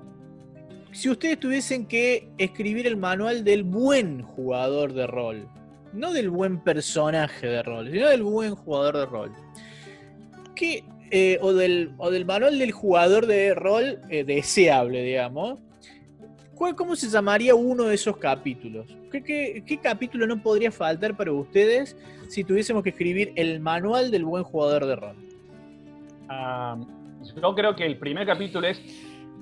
si 0.92 1.08
ustedes 1.08 1.40
tuviesen 1.40 1.86
que 1.86 2.28
escribir 2.36 2.86
el 2.86 2.98
manual 2.98 3.42
del 3.42 3.62
buen 3.62 4.20
jugador 4.20 4.92
de 4.92 5.06
rol, 5.06 5.48
no 5.94 6.12
del 6.12 6.28
buen 6.28 6.62
personaje 6.62 7.46
de 7.46 7.62
rol, 7.62 7.90
sino 7.90 8.10
del 8.10 8.22
buen 8.24 8.54
jugador 8.54 8.98
de 8.98 9.06
rol, 9.06 9.32
¿qué, 10.54 10.84
eh, 11.10 11.38
o, 11.42 11.52
del, 11.52 11.96
del 12.10 12.24
manual 12.24 12.58
del 12.58 12.72
jugador 12.72 13.26
de 13.26 13.54
rol 13.54 13.98
eh, 14.08 14.24
deseable, 14.24 15.02
digamos, 15.02 15.58
¿cómo 16.76 16.94
se 16.94 17.08
llamaría 17.08 17.54
uno 17.54 17.84
de 17.84 17.94
esos 17.94 18.16
capítulos? 18.18 18.86
¿Qué, 19.10 19.80
capítulo 19.82 20.26
no 20.26 20.42
podría 20.42 20.70
faltar 20.70 21.16
para 21.16 21.32
ustedes 21.32 21.96
si 22.28 22.44
tuviésemos 22.44 22.82
que 22.82 22.90
escribir 22.90 23.32
el 23.36 23.60
manual 23.60 24.10
del 24.10 24.24
buen 24.24 24.44
jugador 24.44 24.86
de 24.86 24.96
rol? 24.96 25.16
Ah, 26.28 26.76
yo 27.42 27.54
creo 27.54 27.74
que 27.74 27.86
el 27.86 27.98
primer 27.98 28.26
capítulo 28.26 28.68
es 28.68 28.80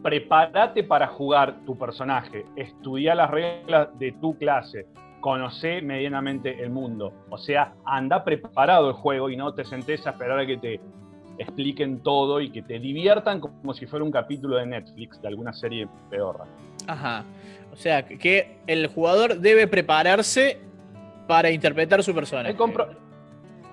prepárate 0.03 0.85
para 0.85 1.09
jugar 1.09 1.65
tu 1.67 1.77
personaje, 1.77 2.47
estudia 2.57 3.15
las 3.15 3.31
reglas 3.31 3.89
de 3.99 4.13
tu 4.13 4.39
clase, 4.39 4.87
conoce 5.21 5.83
medianamente 5.83 6.63
el 6.63 6.71
mundo. 6.71 7.13
O 7.31 7.37
sea, 7.37 7.75
anda 7.85 8.25
preparado 8.25 8.91
el 8.91 8.95
juego 8.95 9.29
y 9.29 9.37
no 9.37 9.53
te 9.55 9.65
sentes 9.65 10.07
a 10.07 10.11
esperar 10.11 10.39
a 10.39 10.47
que 10.47 10.57
te 10.57 10.81
expliquen 11.39 12.01
todo 12.01 12.41
y 12.41 12.51
que 12.51 12.63
te 12.63 12.79
diviertan 12.79 13.41
como 13.41 13.73
si 13.75 13.87
fuera 13.87 14.05
un 14.05 14.11
capítulo 14.11 14.57
de 14.57 14.67
Netflix, 14.67 15.21
de 15.23 15.29
alguna 15.29 15.53
serie 15.53 15.89
pedorra. 16.11 16.45
Ajá. 16.87 17.25
O 17.73 17.77
sea, 17.77 18.05
que 18.05 18.59
el 18.67 18.89
jugador 18.89 19.39
debe 19.39 19.67
prepararse 19.67 20.61
para 21.29 21.51
interpretar 21.51 22.03
su 22.03 22.13
personaje. 22.13 22.57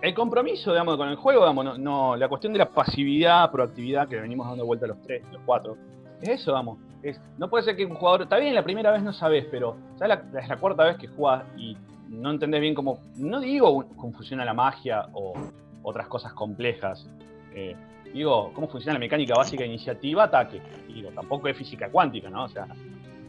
El, 0.01 0.13
compromiso, 0.13 0.71
digamos, 0.71 0.97
con 0.97 1.09
el 1.09 1.15
juego, 1.15 1.39
digamos, 1.41 1.79
no, 1.79 2.15
la 2.15 2.27
cuestión 2.27 2.53
de 2.53 2.59
la 2.59 2.69
pasividad, 2.69 3.49
proactividad, 3.49 4.07
que 4.07 4.17
venimos 4.17 4.47
dando 4.47 4.65
vuelta 4.65 4.85
los 4.85 5.01
tres, 5.01 5.23
los 5.31 5.41
cuatro, 5.43 5.77
es 6.21 6.29
eso, 6.29 6.51
vamos. 6.51 6.77
Es, 7.01 7.19
no 7.37 7.49
puede 7.49 7.63
ser 7.63 7.75
que 7.75 7.85
un 7.85 7.95
jugador, 7.95 8.23
está 8.23 8.37
bien, 8.37 8.53
la 8.53 8.63
primera 8.63 8.91
vez 8.91 9.01
no 9.01 9.13
sabes, 9.13 9.45
pero 9.49 9.77
ya 9.99 10.07
la, 10.07 10.23
es 10.39 10.47
la 10.47 10.57
cuarta 10.57 10.83
vez 10.83 10.97
que 10.97 11.07
jugás 11.07 11.43
y 11.57 11.75
no 12.09 12.29
entendés 12.29 12.61
bien 12.61 12.75
cómo, 12.75 12.99
no 13.15 13.39
digo 13.39 13.85
cómo 13.95 14.13
funciona 14.13 14.45
la 14.45 14.53
magia 14.53 15.07
o 15.13 15.33
otras 15.81 16.07
cosas 16.07 16.33
complejas, 16.33 17.07
eh, 17.55 17.75
digo, 18.13 18.51
cómo 18.53 18.67
funciona 18.67 18.93
la 18.93 18.99
mecánica 18.99 19.33
básica, 19.35 19.65
iniciativa, 19.65 20.25
ataque. 20.25 20.61
digo, 20.87 21.09
tampoco 21.09 21.47
es 21.47 21.57
física 21.57 21.89
cuántica, 21.89 22.29
¿no? 22.29 22.43
O 22.43 22.49
sea, 22.49 22.67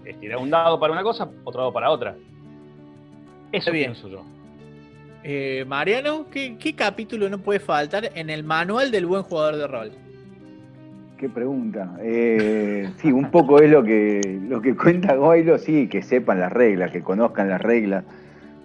es 0.05 0.19
tirar 0.21 0.39
un 0.39 0.51
dado 0.51 0.79
para 0.79 0.93
una 0.93 1.03
cosa, 1.03 1.29
otro 1.45 1.61
dado 1.61 1.73
para 1.73 1.91
otra. 1.91 2.15
Eso 3.53 3.71
pienso 3.71 4.09
yo. 4.09 4.23
Eh, 5.25 5.65
Mariano, 5.67 6.27
¿qué, 6.31 6.75
capítulo 6.77 7.29
no 7.29 7.39
puede 7.39 7.59
faltar 7.59 8.11
en 8.15 8.31
el 8.31 8.45
manual 8.45 8.91
del 8.91 9.07
buen 9.07 9.23
jugador 9.23 9.57
de 9.57 9.67
rol? 9.67 9.93
Qué 11.19 11.29
pregunta. 11.29 11.97
Eh, 12.01 12.89
sí, 12.99 13.11
un 13.11 13.31
poco 13.31 13.61
es 13.61 13.71
lo 13.71 13.83
que, 13.83 14.41
lo 14.49 14.61
que 14.61 14.77
cuenta 14.77 15.17
Goilo, 15.17 15.59
sí, 15.59 15.89
que 15.89 16.03
sepan 16.03 16.41
las 16.41 16.53
reglas, 16.53 16.93
que 16.93 17.03
conozcan 17.03 17.49
las 17.49 17.61
reglas, 17.61 18.05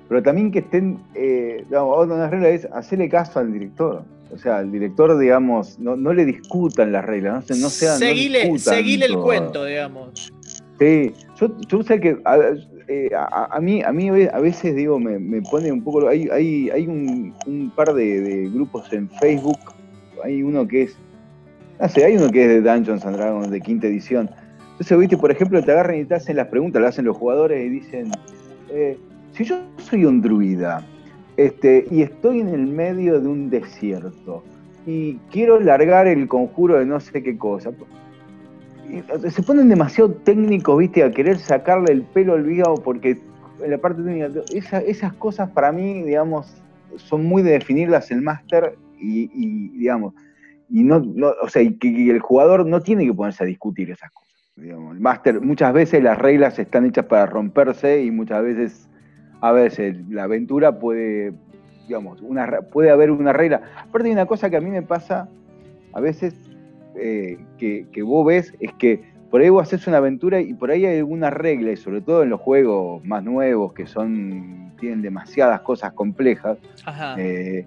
pero 0.08 0.21
también 0.21 0.52
que 0.52 0.60
estén, 0.60 1.00
eh, 1.15 1.65
una 1.71 2.15
de 2.15 2.21
las 2.21 2.32
reglas 2.32 2.52
es 2.52 2.65
hacerle 2.65 3.10
caso 3.10 3.39
al 3.39 3.54
director. 3.54 4.04
O 4.34 4.38
sea, 4.38 4.60
al 4.60 4.72
director, 4.72 5.17
digamos, 5.17 5.78
no, 5.80 5.96
le 5.96 6.26
discutan 6.26 6.91
las 6.91 7.04
reglas, 7.04 7.50
no, 7.50 7.56
no 7.58 7.70
sean. 7.70 8.00
Seguile, 8.00 9.06
el 9.06 9.17
cuento, 9.17 9.65
digamos. 9.65 10.32
Sí, 10.80 11.13
yo, 11.67 11.84
sé 11.84 12.00
que 12.00 12.17
eh, 12.88 13.10
a, 13.15 13.60
mí, 13.62 13.84
a 13.84 13.91
mí 13.91 14.10
a 14.10 14.39
veces 14.39 14.76
digo, 14.76 15.00
me, 15.00 15.41
pone 15.44 15.72
un 15.72 15.84
poco. 15.84 16.08
Hay, 16.08 16.28
hay, 16.30 16.70
hay 16.70 16.88
un, 16.88 17.72
par 17.76 17.94
de, 17.94 18.50
grupos 18.54 18.91
en 18.94 19.10
Facebook. 19.10 19.60
Hay 20.24 20.44
uno 20.44 20.67
que 20.67 20.84
es. 20.84 20.98
No 21.80 21.89
sé, 21.89 22.06
hay 22.06 22.15
uno 22.15 22.30
que 22.30 22.44
es 22.44 22.48
de 22.48 22.62
Dungeons 22.62 23.06
and 23.06 23.17
Dragons 23.17 23.50
de 23.50 23.60
quinta 23.60 23.88
edición. 23.88 24.30
Entonces, 24.72 24.98
viste, 24.98 25.17
por 25.17 25.32
ejemplo, 25.32 25.63
te 25.63 25.72
agarran 25.72 26.00
y 26.00 26.06
te 26.06 26.15
hacen 26.15 26.38
las 26.38 26.48
preguntas, 26.48 26.82
lo 26.82 26.88
hacen 26.88 27.06
los 27.06 27.17
jugadores 27.17 27.65
y 27.65 27.70
dicen: 27.70 28.12
eh, 28.70 28.98
Si 29.34 29.44
yo 29.44 29.60
soy 29.78 30.06
un 30.06 30.22
druida 30.22 30.86
este, 31.46 31.88
y 31.90 32.02
estoy 32.02 32.40
en 32.40 32.50
el 32.50 32.68
medio 32.68 33.20
de 33.20 33.28
un 33.28 33.50
desierto 33.50 34.44
y 34.86 35.16
quiero 35.32 35.60
largar 35.60 36.08
el 36.08 36.28
conjuro 36.28 36.80
de 36.80 36.86
no 36.86 37.00
sé 37.00 37.22
qué 37.22 37.38
cosa 37.38 37.72
se 39.30 39.44
ponen 39.44 39.70
demasiado 39.70 40.12
técnicos, 40.12 40.78
viste, 40.78 41.04
a 41.04 41.12
querer 41.12 41.38
sacarle 41.38 41.94
el 41.94 42.04
pelo 42.04 42.34
al 42.34 42.46
porque 42.84 43.18
en 43.64 43.72
la 43.72 43.78
parte 43.78 44.02
técnica, 44.02 44.30
esas 44.52 45.14
cosas 45.14 45.50
para 45.52 45.72
mí, 45.72 46.02
digamos, 46.04 46.62
son 46.98 47.24
muy 47.26 47.42
de 47.42 47.52
definirlas 47.52 48.12
el 48.12 48.22
máster 48.22 48.76
y, 49.00 49.70
digamos, 49.78 50.14
y 50.70 50.84
no, 50.84 51.02
o 51.42 51.50
sea, 51.50 51.62
y 51.62 51.74
que, 51.78 52.12
el 52.12 52.20
jugador 52.20 52.66
no 52.66 52.82
tiene 52.82 53.06
que 53.06 53.14
ponerse 53.14 53.44
a 53.44 53.48
discutir 53.48 53.92
esas 53.92 54.12
cosas. 54.12 54.32
Digamos. 54.56 54.96
El 54.96 55.02
máster, 55.02 55.42
muchas 55.42 55.74
veces 55.74 56.04
las 56.04 56.18
reglas 56.18 56.60
están 56.60 56.86
hechas 56.86 57.06
para 57.06 57.26
romperse 57.26 58.04
y 58.04 58.12
muchas 58.12 58.44
veces, 58.44 58.90
a 59.42 59.52
veces, 59.52 59.98
la 60.10 60.24
aventura 60.24 60.80
puede, 60.80 61.34
digamos, 61.88 62.22
una, 62.22 62.62
puede 62.62 62.92
haber 62.92 63.12
una 63.12 63.34
regla. 63.34 63.62
Aparte 63.78 64.08
hay 64.08 64.14
una 64.14 64.28
cosa 64.28 64.50
que 64.50 64.58
a 64.58 64.62
mí 64.62 64.70
me 64.70 64.84
pasa, 64.84 65.28
a 65.94 66.00
veces 66.00 66.36
eh, 66.96 67.38
que, 67.58 68.04
vos 68.04 68.26
ves 68.26 68.54
es 68.60 68.72
que 68.74 69.02
por 69.30 69.42
ahí 69.42 69.50
vos 69.50 69.64
haces 69.64 69.88
una 69.88 69.98
aventura 69.98 70.40
y 70.42 70.54
por 70.54 70.72
ahí 70.72 70.86
hay 70.86 71.00
alguna 71.00 71.30
regla, 71.30 71.72
y 71.72 71.78
sobre 71.78 72.02
todo 72.02 72.24
en 72.24 72.30
los 72.30 72.40
juegos 72.40 73.04
más 73.04 73.24
nuevos 73.24 73.74
que 73.74 73.88
son 73.88 74.72
tienen 74.80 75.02
demasiadas 75.02 75.62
cosas 75.62 75.94
complejas, 75.94 76.58
eh, 77.18 77.66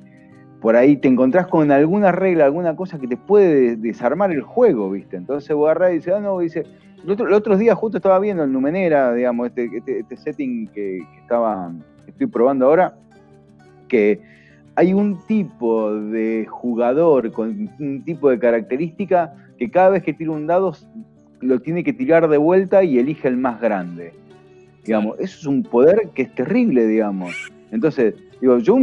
por 0.61 0.77
ahí 0.77 0.97
te 0.97 1.09
encontrás 1.09 1.47
con 1.47 1.71
alguna 1.71 2.11
regla, 2.13 2.45
alguna 2.45 2.75
cosa 2.75 2.99
que 2.99 3.07
te 3.07 3.17
puede 3.17 3.77
desarmar 3.77 4.33
el 4.33 4.43
juego, 4.43 4.91
¿viste? 4.91 5.17
Entonces 5.17 5.55
vos 5.55 5.67
agarrás 5.67 5.93
y 5.93 5.95
dices, 5.97 6.15
ah, 6.15 6.21
no, 6.21 6.39
dice, 6.39 6.65
el 7.07 7.33
otro, 7.33 7.57
día 7.57 7.75
justo 7.75 7.99
estaba 7.99 8.19
viendo 8.19 8.45
el 8.45 8.53
Numenera, 8.53 9.13
digamos, 9.13 9.49
este, 9.49 9.71
este, 9.77 10.01
este 10.01 10.17
setting 10.17 10.69
que, 10.69 10.99
que, 11.13 11.21
estaba, 11.21 11.73
que 12.05 12.11
estoy 12.11 12.27
probando 12.27 12.67
ahora, 12.67 12.95
que 13.89 14.21
hay 14.77 14.93
un 14.93 15.21
tipo 15.27 15.95
de 15.95 16.47
jugador 16.49 17.31
con 17.33 17.71
un 17.79 18.05
tipo 18.05 18.31
de 18.31 18.39
característica 18.39 19.35
que 19.59 19.71
cada 19.71 19.91
vez 19.91 20.03
que 20.03 20.13
tira 20.13 20.33
un 20.33 20.47
dado 20.47 20.75
lo 21.41 21.61
tiene 21.61 21.85
que 21.85 21.93
tirar 21.93 22.29
de 22.29 22.39
vuelta 22.39 22.83
y 22.83 22.99
elige 22.99 23.29
el 23.29 23.37
más 23.37 23.61
grande. 23.61 24.15
Digamos, 24.85 25.19
eso 25.19 25.39
es 25.39 25.47
un 25.47 25.63
poder 25.63 26.11
que 26.15 26.23
es 26.23 26.35
terrible, 26.35 26.87
digamos. 26.87 27.53
Entonces, 27.71 28.15
digo, 28.45 28.59
yo 28.59 28.77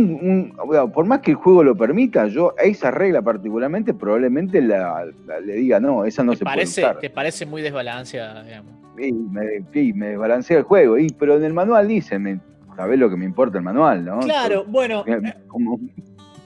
por 0.91 1.05
más 1.05 1.19
que 1.19 1.31
el 1.31 1.37
juego 1.37 1.63
lo 1.63 1.75
permita, 1.75 2.27
yo 2.27 2.55
a 2.57 2.63
esa 2.63 2.89
regla 2.89 3.21
particularmente 3.21 3.93
probablemente 3.93 4.59
le 4.59 5.53
diga, 5.53 5.79
no, 5.79 6.03
esa 6.03 6.23
no 6.23 6.35
se 6.35 6.43
parece, 6.43 6.81
puede 6.81 6.87
usar. 6.87 6.99
¿Te 6.99 7.09
parece 7.11 7.45
muy 7.45 7.61
desbalanceada, 7.61 8.43
digamos? 8.43 8.73
Sí, 8.97 9.13
me, 9.13 9.93
me 9.93 10.07
desbalancea 10.07 10.57
el 10.57 10.63
juego. 10.63 10.97
Y, 10.97 11.09
pero 11.09 11.37
en 11.37 11.43
el 11.43 11.53
manual 11.53 11.87
dice, 11.87 12.17
me, 12.17 12.39
sabés 12.75 12.97
lo 12.97 13.09
que 13.09 13.17
me 13.17 13.25
importa 13.25 13.59
el 13.59 13.63
manual, 13.63 14.03
¿no? 14.03 14.19
Claro, 14.21 14.65
bueno. 14.65 15.03
Eh, 15.05 15.21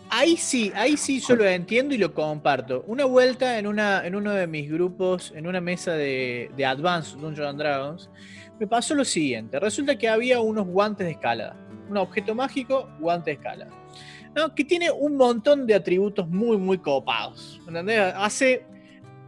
ahí 0.09 0.35
sí, 0.35 0.73
ahí 0.75 0.97
sí 0.97 1.21
yo 1.21 1.37
lo 1.37 1.45
entiendo 1.45 1.95
y 1.95 1.97
lo 1.97 2.13
comparto. 2.13 2.83
Una 2.85 3.05
vuelta 3.05 3.57
en, 3.57 3.67
una, 3.67 4.05
en 4.05 4.15
uno 4.15 4.31
de 4.31 4.45
mis 4.45 4.69
grupos, 4.69 5.31
en 5.37 5.47
una 5.47 5.61
mesa 5.61 5.93
de, 5.93 6.51
de 6.57 6.65
Advanced 6.65 7.17
Dungeons 7.17 7.57
Dragons, 7.57 8.09
me 8.59 8.67
pasó 8.67 8.93
lo 8.93 9.05
siguiente. 9.05 9.57
Resulta 9.57 9.97
que 9.97 10.09
había 10.09 10.41
unos 10.41 10.67
guantes 10.67 11.05
de 11.05 11.13
escalada. 11.13 11.55
Un 11.89 11.97
objeto 11.97 12.35
mágico, 12.35 12.89
guante 12.99 13.31
de 13.31 13.35
escalada. 13.35 13.71
Que 14.55 14.65
tiene 14.65 14.91
un 14.91 15.15
montón 15.15 15.65
de 15.65 15.75
atributos 15.75 16.27
muy, 16.27 16.57
muy 16.57 16.77
copados. 16.77 17.61
¿entendés? 17.67 18.13
Hace 18.15 18.65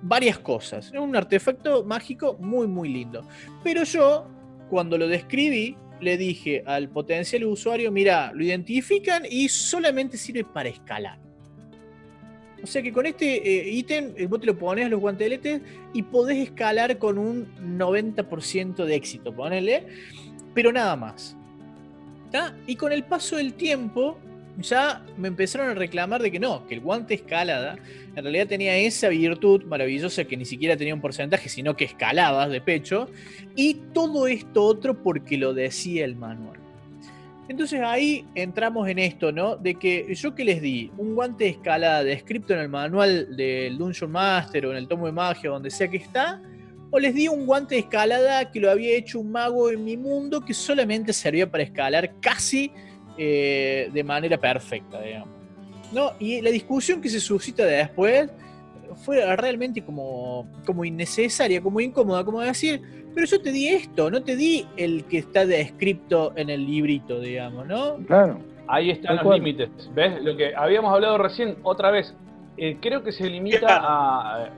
varias 0.02 0.39
cosas. 0.39 0.88
Es 0.88 1.00
un 1.00 1.15
artefacto 1.15 1.84
mágico 1.84 2.38
muy, 2.39 2.67
muy 2.67 2.89
lindo. 2.89 3.26
Pero 3.63 3.84
yo, 3.84 4.28
cuando 4.70 4.98
lo 4.98 5.08
describí, 5.08 5.78
le 6.00 6.17
dije 6.17 6.63
al 6.65 6.89
potencial 6.89 7.46
usuario, 7.46 7.91
mira, 7.91 8.32
lo 8.34 8.43
identifican 8.43 9.24
y 9.30 9.50
solamente 9.50 10.17
sirve 10.17 10.43
para 10.43 10.70
escalar. 10.70 11.20
O 12.62 12.67
sea 12.67 12.82
que 12.82 12.91
con 12.91 13.06
este 13.06 13.36
eh, 13.36 13.70
ítem 13.70 14.13
eh, 14.17 14.26
vos 14.26 14.39
te 14.39 14.48
lo 14.48 14.58
pones 14.58 14.88
a 14.88 14.89
los 14.89 15.00
guanteletes 15.00 15.62
y 15.93 16.04
podés 16.04 16.38
escalar 16.39 16.98
con 16.98 17.17
un 17.17 17.48
90% 17.78 18.84
de 18.84 18.96
éxito, 18.96 19.34
ponele, 19.34 19.86
pero 20.54 20.72
nada 20.72 20.96
más. 20.96 21.38
Y 22.66 22.76
con 22.76 22.92
el 22.92 23.04
paso 23.04 23.38
del 23.38 23.54
tiempo, 23.54 24.18
ya 24.60 25.04
me 25.18 25.28
empezaron 25.28 25.70
a 25.70 25.74
reclamar 25.74 26.22
de 26.22 26.32
que 26.32 26.40
no, 26.40 26.66
que 26.66 26.76
el 26.76 26.82
guante 26.82 27.13
escalada 27.13 27.78
en 28.16 28.24
realidad 28.24 28.48
tenía 28.48 28.76
esa 28.78 29.10
virtud 29.10 29.63
maravillosa 29.66 30.24
que 30.26 30.36
ni 30.36 30.46
siquiera 30.46 30.76
tenía 30.76 30.94
un 30.94 31.02
porcentaje, 31.02 31.50
sino 31.50 31.76
que 31.76 31.86
escalabas 31.86 32.50
de 32.50 32.62
pecho, 32.62 33.10
y 33.56 33.76
todo 33.94 34.28
esto 34.28 34.63
otro 34.63 35.04
porque 35.04 35.38
lo 35.38 35.54
decía 35.54 36.04
el 36.04 36.16
manual. 36.16 36.58
Entonces 37.50 37.80
ahí 37.82 38.26
entramos 38.36 38.90
en 38.90 39.00
esto, 39.00 39.32
¿no? 39.32 39.56
De 39.56 39.76
que 39.76 40.13
yo 40.16 40.36
que 40.36 40.44
les 40.44 40.62
di 40.62 40.92
un 40.98 41.16
guante 41.16 41.46
de 41.46 41.52
escalada 41.52 42.04
descrito 42.04 42.54
en 42.54 42.60
el 42.60 42.70
manual 42.70 43.38
del 43.38 43.78
Dungeon 43.78 44.12
Master 44.12 44.66
o 44.66 44.72
en 44.72 44.78
el 44.78 44.88
tomo 44.88 45.06
de 45.06 45.13
magia, 45.13 45.52
donde 45.52 45.70
sea 45.70 45.88
que 45.88 45.98
está, 45.98 46.42
o 46.91 47.00
les 47.00 47.13
di 47.13 47.28
un 47.28 47.45
guante 47.45 47.76
de 47.76 47.82
escalada 47.82 48.50
que 48.52 48.60
lo 48.60 48.71
había 48.71 48.95
hecho 48.95 49.19
un 49.19 49.32
mago 49.32 49.69
en 49.69 49.84
mi 49.84 49.97
mundo 49.97 50.41
que 50.41 50.54
solamente 50.54 51.13
servía 51.13 51.50
para 51.50 51.63
escalar 51.63 52.13
casi 52.19 52.71
eh, 53.17 53.89
de 53.93 54.04
manera 54.04 54.38
perfecta, 54.38 55.02
digamos. 55.02 55.30
¿no? 55.91 56.12
Y 56.19 56.41
la 56.41 56.50
discusión 56.50 57.02
que 57.02 57.10
se 57.10 57.19
suscita 57.19 57.65
después 57.65 58.30
fuera 58.95 59.36
realmente 59.36 59.84
como, 59.84 60.47
como 60.65 60.86
innecesaria, 60.86 61.62
como 61.62 61.80
incómoda, 61.80 62.23
como 62.23 62.41
decir, 62.41 62.82
pero 63.13 63.26
yo 63.26 63.41
te 63.41 63.52
di 63.52 63.67
esto, 63.67 64.10
no 64.12 64.21
te 64.23 64.36
di 64.36 64.65
el 64.78 65.06
que 65.06 65.19
está 65.19 65.45
descrito 65.45 66.34
en 66.36 66.50
el 66.50 66.65
librito, 66.65 67.19
digamos, 67.19 67.67
¿no? 67.67 67.97
Claro. 68.06 68.39
Ahí 68.67 68.91
están 68.91 69.17
los 69.17 69.36
límites. 69.36 69.69
¿Ves? 69.95 70.21
Lo 70.21 70.36
que 70.36 70.54
habíamos 70.56 70.93
hablado 70.93 71.17
recién, 71.17 71.58
otra 71.63 71.89
vez. 71.89 72.13
Eh, 72.58 72.80
creo 72.82 73.04
que 73.04 73.12
se 73.12 73.30
limita 73.30 73.67
a. 73.70 74.50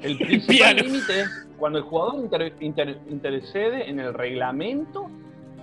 El 0.00 0.16
principal 0.18 0.76
límite 0.76 1.22
es 1.22 1.48
cuando 1.58 1.78
el 1.78 1.84
jugador 1.84 2.30
intercede 2.60 3.90
en 3.90 3.98
el 3.98 4.14
reglamento, 4.14 5.10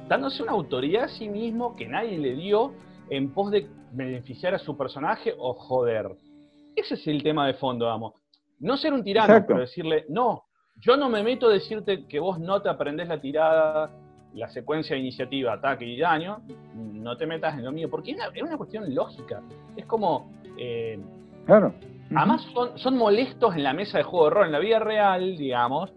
dándose 0.09 0.43
una 0.43 0.51
autoridad 0.51 1.05
a 1.05 1.07
sí 1.07 1.29
mismo 1.29 1.73
que 1.75 1.87
nadie 1.87 2.17
le 2.17 2.35
dio 2.35 2.73
en 3.09 3.31
pos 3.31 3.49
de 3.49 3.67
beneficiar 3.93 4.53
a 4.53 4.59
su 4.59 4.75
personaje 4.75 5.33
o 5.37 5.53
joder. 5.53 6.11
Ese 6.75 6.95
es 6.95 7.07
el 7.07 7.23
tema 7.23 7.47
de 7.47 7.53
fondo, 7.53 7.85
vamos. 7.85 8.13
No 8.59 8.75
ser 8.75 8.93
un 8.93 9.03
tirano, 9.03 9.45
pero 9.47 9.61
decirle, 9.61 10.05
no, 10.09 10.43
yo 10.81 10.97
no 10.97 11.07
me 11.07 11.23
meto 11.23 11.47
a 11.47 11.53
decirte 11.53 12.05
que 12.07 12.19
vos 12.19 12.39
no 12.39 12.61
te 12.61 12.67
aprendés 12.67 13.07
la 13.07 13.21
tirada, 13.21 13.89
la 14.33 14.49
secuencia 14.49 14.95
de 14.95 15.01
iniciativa, 15.01 15.53
ataque 15.53 15.85
y 15.85 15.97
daño, 15.97 16.41
no 16.73 17.15
te 17.15 17.25
metas 17.25 17.57
en 17.57 17.63
lo 17.63 17.71
mío, 17.71 17.89
porque 17.89 18.11
es 18.11 18.41
una, 18.41 18.57
cuestión 18.57 18.93
lógica. 18.93 19.41
Es 19.77 19.85
como... 19.85 20.29
Eh, 20.57 20.99
claro. 21.45 21.73
Además 22.15 22.47
son, 22.75 22.97
molestos 22.97 23.55
en 23.55 23.63
la 23.63 23.73
mesa 23.73 23.97
de 23.97 24.03
juego 24.03 24.25
de 24.25 24.31
rol, 24.31 24.45
en 24.45 24.51
la 24.51 24.59
vida 24.59 24.79
real, 24.79 25.37
digamos. 25.37 25.91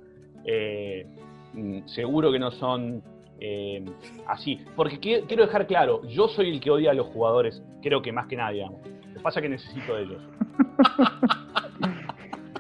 Eh, 0.45 1.07
mm, 1.53 1.87
seguro 1.87 2.33
que 2.33 2.39
no 2.39 2.51
son 2.51 3.03
eh, 3.41 3.85
así. 4.27 4.59
Porque 4.75 4.99
quiero 4.99 5.47
dejar 5.47 5.67
claro, 5.67 6.03
yo 6.09 6.29
soy 6.29 6.51
el 6.51 6.61
que 6.61 6.71
odia 6.71 6.93
a 6.93 6.95
los 6.95 7.07
jugadores, 7.09 7.63
creo 7.83 8.03
que 8.03 8.13
más 8.13 8.27
que 8.27 8.37
nadie. 8.37 8.59
Digamos. 8.59 8.81
Lo 9.07 9.15
que 9.15 9.21
pasa 9.21 9.41
que 9.41 9.49
necesito 9.49 9.95
de 9.95 10.03
ellos. 10.03 10.23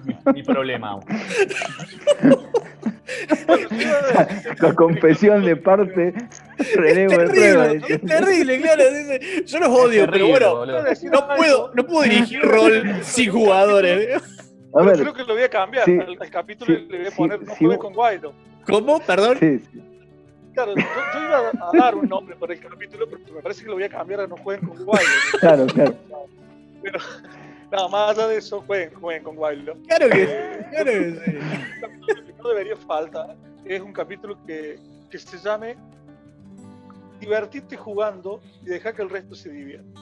mi, 0.34 0.42
problema. 0.42 0.98
La 4.60 4.74
confesión 4.74 5.44
de 5.44 5.56
parte, 5.56 6.14
relevo 6.74 7.16
terrible, 7.16 7.82
Es 7.88 8.00
terrible, 8.02 8.60
claro. 8.60 8.84
Yo 9.46 9.58
los 9.60 9.68
odio, 9.68 10.08
pero 10.10 10.28
bueno, 10.28 10.64
no 10.64 11.36
puedo, 11.36 11.70
no 11.74 11.86
puedo 11.86 12.02
dirigir 12.02 12.42
rol 12.42 13.02
sin 13.02 13.30
jugadores. 13.30 14.22
A 14.74 14.82
ver, 14.82 14.98
creo 15.00 15.14
que 15.14 15.24
lo 15.24 15.34
voy 15.34 15.42
a 15.42 15.48
cambiar. 15.48 15.88
al, 15.88 16.30
capítulo 16.30 16.78
le 16.78 16.98
voy 16.98 17.06
a 17.06 17.10
poner 17.10 17.42
No 17.42 17.54
juegues 17.54 17.78
con 17.78 17.92
Guaido. 17.94 18.32
¿Cómo? 18.66 19.00
Perdón. 19.00 19.38
Claro, 20.52 20.74
yo, 20.74 20.82
iba 21.22 21.38
a 21.38 21.70
dar 21.72 21.94
un 21.94 22.08
nombre 22.08 22.34
para 22.36 22.52
el 22.52 22.60
capítulo, 22.60 23.06
pero 23.08 23.20
me 23.34 23.40
parece 23.40 23.62
que 23.62 23.68
lo 23.68 23.74
voy 23.74 23.84
a 23.84 23.88
cambiar 23.88 24.20
a 24.20 24.26
No 24.26 24.36
jueguen 24.36 24.68
con 24.68 24.84
Guaido. 24.84 25.08
Claro, 25.40 25.66
claro. 25.66 25.94
Pero, 26.82 26.98
Nada 27.70 27.88
más 27.88 28.16
allá 28.16 28.28
de 28.28 28.36
eso, 28.38 28.62
jueguen, 28.66 28.94
jueguen 28.94 29.22
con 29.22 29.38
Wildland. 29.38 29.86
Claro 29.86 30.08
que 30.08 30.26
sí, 30.26 30.64
claro 30.70 30.90
que 30.90 31.20
sí. 31.24 32.32
no 32.42 32.48
debería 32.48 32.76
faltar 32.76 33.36
es 33.68 33.82
un 33.82 33.92
capítulo 33.92 34.38
que, 34.46 34.78
que 35.10 35.18
se 35.18 35.38
llame 35.38 35.76
Divertirte 37.20 37.76
jugando 37.76 38.40
y 38.62 38.66
dejar 38.66 38.94
que 38.94 39.02
el 39.02 39.10
resto 39.10 39.34
se 39.34 39.50
divierta. 39.50 40.00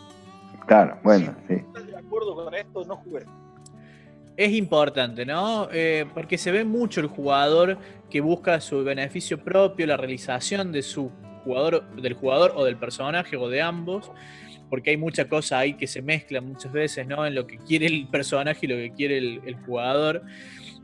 Claro, 0.67 0.99
bueno, 1.03 1.35
si 1.49 1.55
sí. 1.55 1.61
¿Estás 1.67 1.87
de 1.87 1.97
acuerdo 1.97 2.35
con 2.35 2.55
esto? 2.55 2.85
No 2.85 2.97
jugué. 2.97 3.25
Es 4.37 4.53
importante, 4.53 5.25
¿no? 5.25 5.69
Eh, 5.73 6.05
porque 6.13 6.37
se 6.37 6.53
ve 6.53 6.65
mucho 6.65 7.01
el 7.01 7.07
jugador 7.07 7.79
que 8.11 8.21
busca 8.21 8.61
su 8.61 8.85
beneficio 8.85 9.43
propio, 9.43 9.87
la 9.87 9.97
realización 9.97 10.73
de 10.73 10.83
su 10.83 11.11
jugador, 11.43 11.89
del 11.97 12.13
jugador 12.13 12.53
o 12.55 12.65
del 12.65 12.77
personaje 12.77 13.39
o 13.39 13.49
de 13.49 13.63
ambos 13.63 14.11
porque 14.69 14.91
hay 14.91 14.97
mucha 14.97 15.29
cosa 15.29 15.61
ahí 15.61 15.75
que 15.75 15.87
se 15.87 16.03
mezcla 16.03 16.41
muchas 16.41 16.73
veces, 16.73 17.07
¿no? 17.07 17.27
En 17.27 17.35
lo 17.35 17.47
que 17.47 17.59
quiere 17.59 17.87
el 17.87 18.09
personaje 18.09 18.67
y 18.67 18.69
lo 18.69 18.77
que 18.77 18.93
quiere 18.93 19.19
el, 19.19 19.57
jugador. 19.67 20.23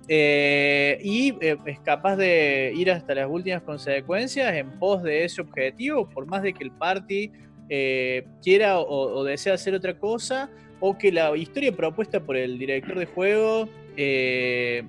Eh, 0.08 0.98
y 1.02 1.34
eh, 1.40 1.56
es 1.66 1.80
capaz 1.80 2.16
de 2.16 2.72
ir 2.74 2.90
hasta 2.90 3.14
las 3.14 3.28
últimas 3.28 3.62
consecuencias 3.62 4.54
en 4.54 4.70
pos 4.78 5.02
de 5.02 5.24
ese 5.24 5.40
objetivo, 5.40 6.08
por 6.08 6.26
más 6.26 6.42
de 6.42 6.52
que 6.52 6.64
el 6.64 6.72
party 6.72 7.30
eh, 7.68 8.26
quiera 8.42 8.78
o, 8.78 9.22
desea 9.24 9.54
hacer 9.54 9.74
otra 9.74 9.98
cosa, 9.98 10.50
o 10.80 10.98
que 10.98 11.12
la 11.12 11.36
historia 11.36 11.72
propuesta 11.72 12.20
por 12.20 12.36
el 12.36 12.58
director 12.58 12.98
de 12.98 13.06
juego, 13.06 13.68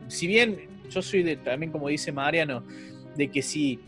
si 0.08 0.28
bien 0.28 0.68
yo 0.90 1.02
soy 1.02 1.24
de, 1.24 1.36
también 1.38 1.72
como 1.72 1.88
dice 1.88 2.12
Mariano, 2.12 2.64
de 3.16 3.28
que 3.30 3.42
si 3.42 3.80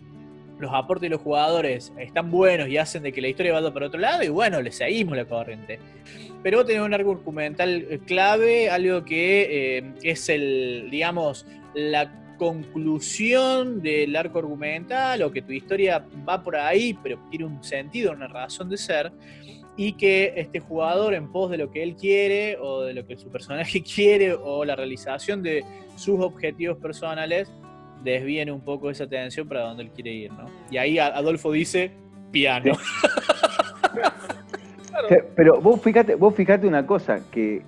los 0.60 0.72
aportes 0.74 1.04
de 1.04 1.10
los 1.10 1.22
jugadores 1.22 1.92
están 2.00 2.32
buenos 2.32 2.68
y 2.70 2.78
hacen 2.78 3.04
de 3.04 3.12
que 3.12 3.22
la 3.22 3.28
historia 3.28 3.54
vaya 3.54 3.74
para 3.74 3.88
otro 3.88 4.00
lado, 4.00 4.24
y 4.24 4.30
bueno, 4.30 4.62
le 4.62 4.72
seguimos 4.72 5.18
la 5.18 5.26
corriente. 5.26 5.80
Pero 6.44 6.66
tenés 6.66 6.84
un 6.84 6.94
arco 6.94 7.12
argumental 7.12 8.02
clave, 8.06 8.70
algo 8.70 9.04
que 9.04 9.78
eh, 9.78 9.94
es 10.04 10.30
el, 10.30 10.90
digamos, 10.92 11.46
la 11.74 12.36
conclusión 12.38 13.82
del 13.82 14.16
arco 14.16 14.40
argumental, 14.40 15.22
o 15.24 15.32
que 15.32 15.42
tu 15.42 15.52
historia 15.52 16.06
va 16.28 16.44
por 16.44 16.56
ahí, 16.56 16.98
pero 17.02 17.20
tiene 17.30 17.46
un 17.46 17.64
sentido, 17.64 18.12
una 18.12 18.28
razón 18.28 18.70
de 18.70 18.78
ser, 18.78 19.12
y 19.78 19.94
que 19.94 20.34
este 20.38 20.60
jugador 20.60 21.14
en 21.14 21.32
pos 21.32 21.52
de 21.52 21.58
lo 21.58 21.72
que 21.72 21.84
él 21.84 21.96
quiere, 21.96 22.58
o 22.58 22.82
de 22.84 22.94
lo 22.94 23.06
que 23.06 23.18
su 23.18 23.30
personaje 23.30 23.82
quiere, 23.96 24.34
o 24.34 24.64
la 24.64 24.76
realización 24.76 25.44
de 25.44 25.64
sus 25.96 26.20
objetivos 26.20 26.78
personales, 26.78 27.52
desvíen 28.12 28.52
un 28.52 28.62
poco 28.62 28.90
esa 28.90 29.06
atención 29.06 29.48
para 29.48 29.62
donde 29.62 29.84
él 29.84 29.90
quiere 29.90 30.14
ir, 30.14 30.32
¿no? 30.32 30.46
Y 30.70 30.78
ahí 30.78 31.00
Adolfo 31.00 31.52
dice 31.52 31.92
piano. 32.32 32.74
Pero 35.36 35.62
vos 35.62 35.82
fíjate, 35.82 36.16
vos 36.16 36.34
fíjate 36.34 36.68
una 36.68 36.86
cosa, 36.86 37.20
que, 37.32 37.62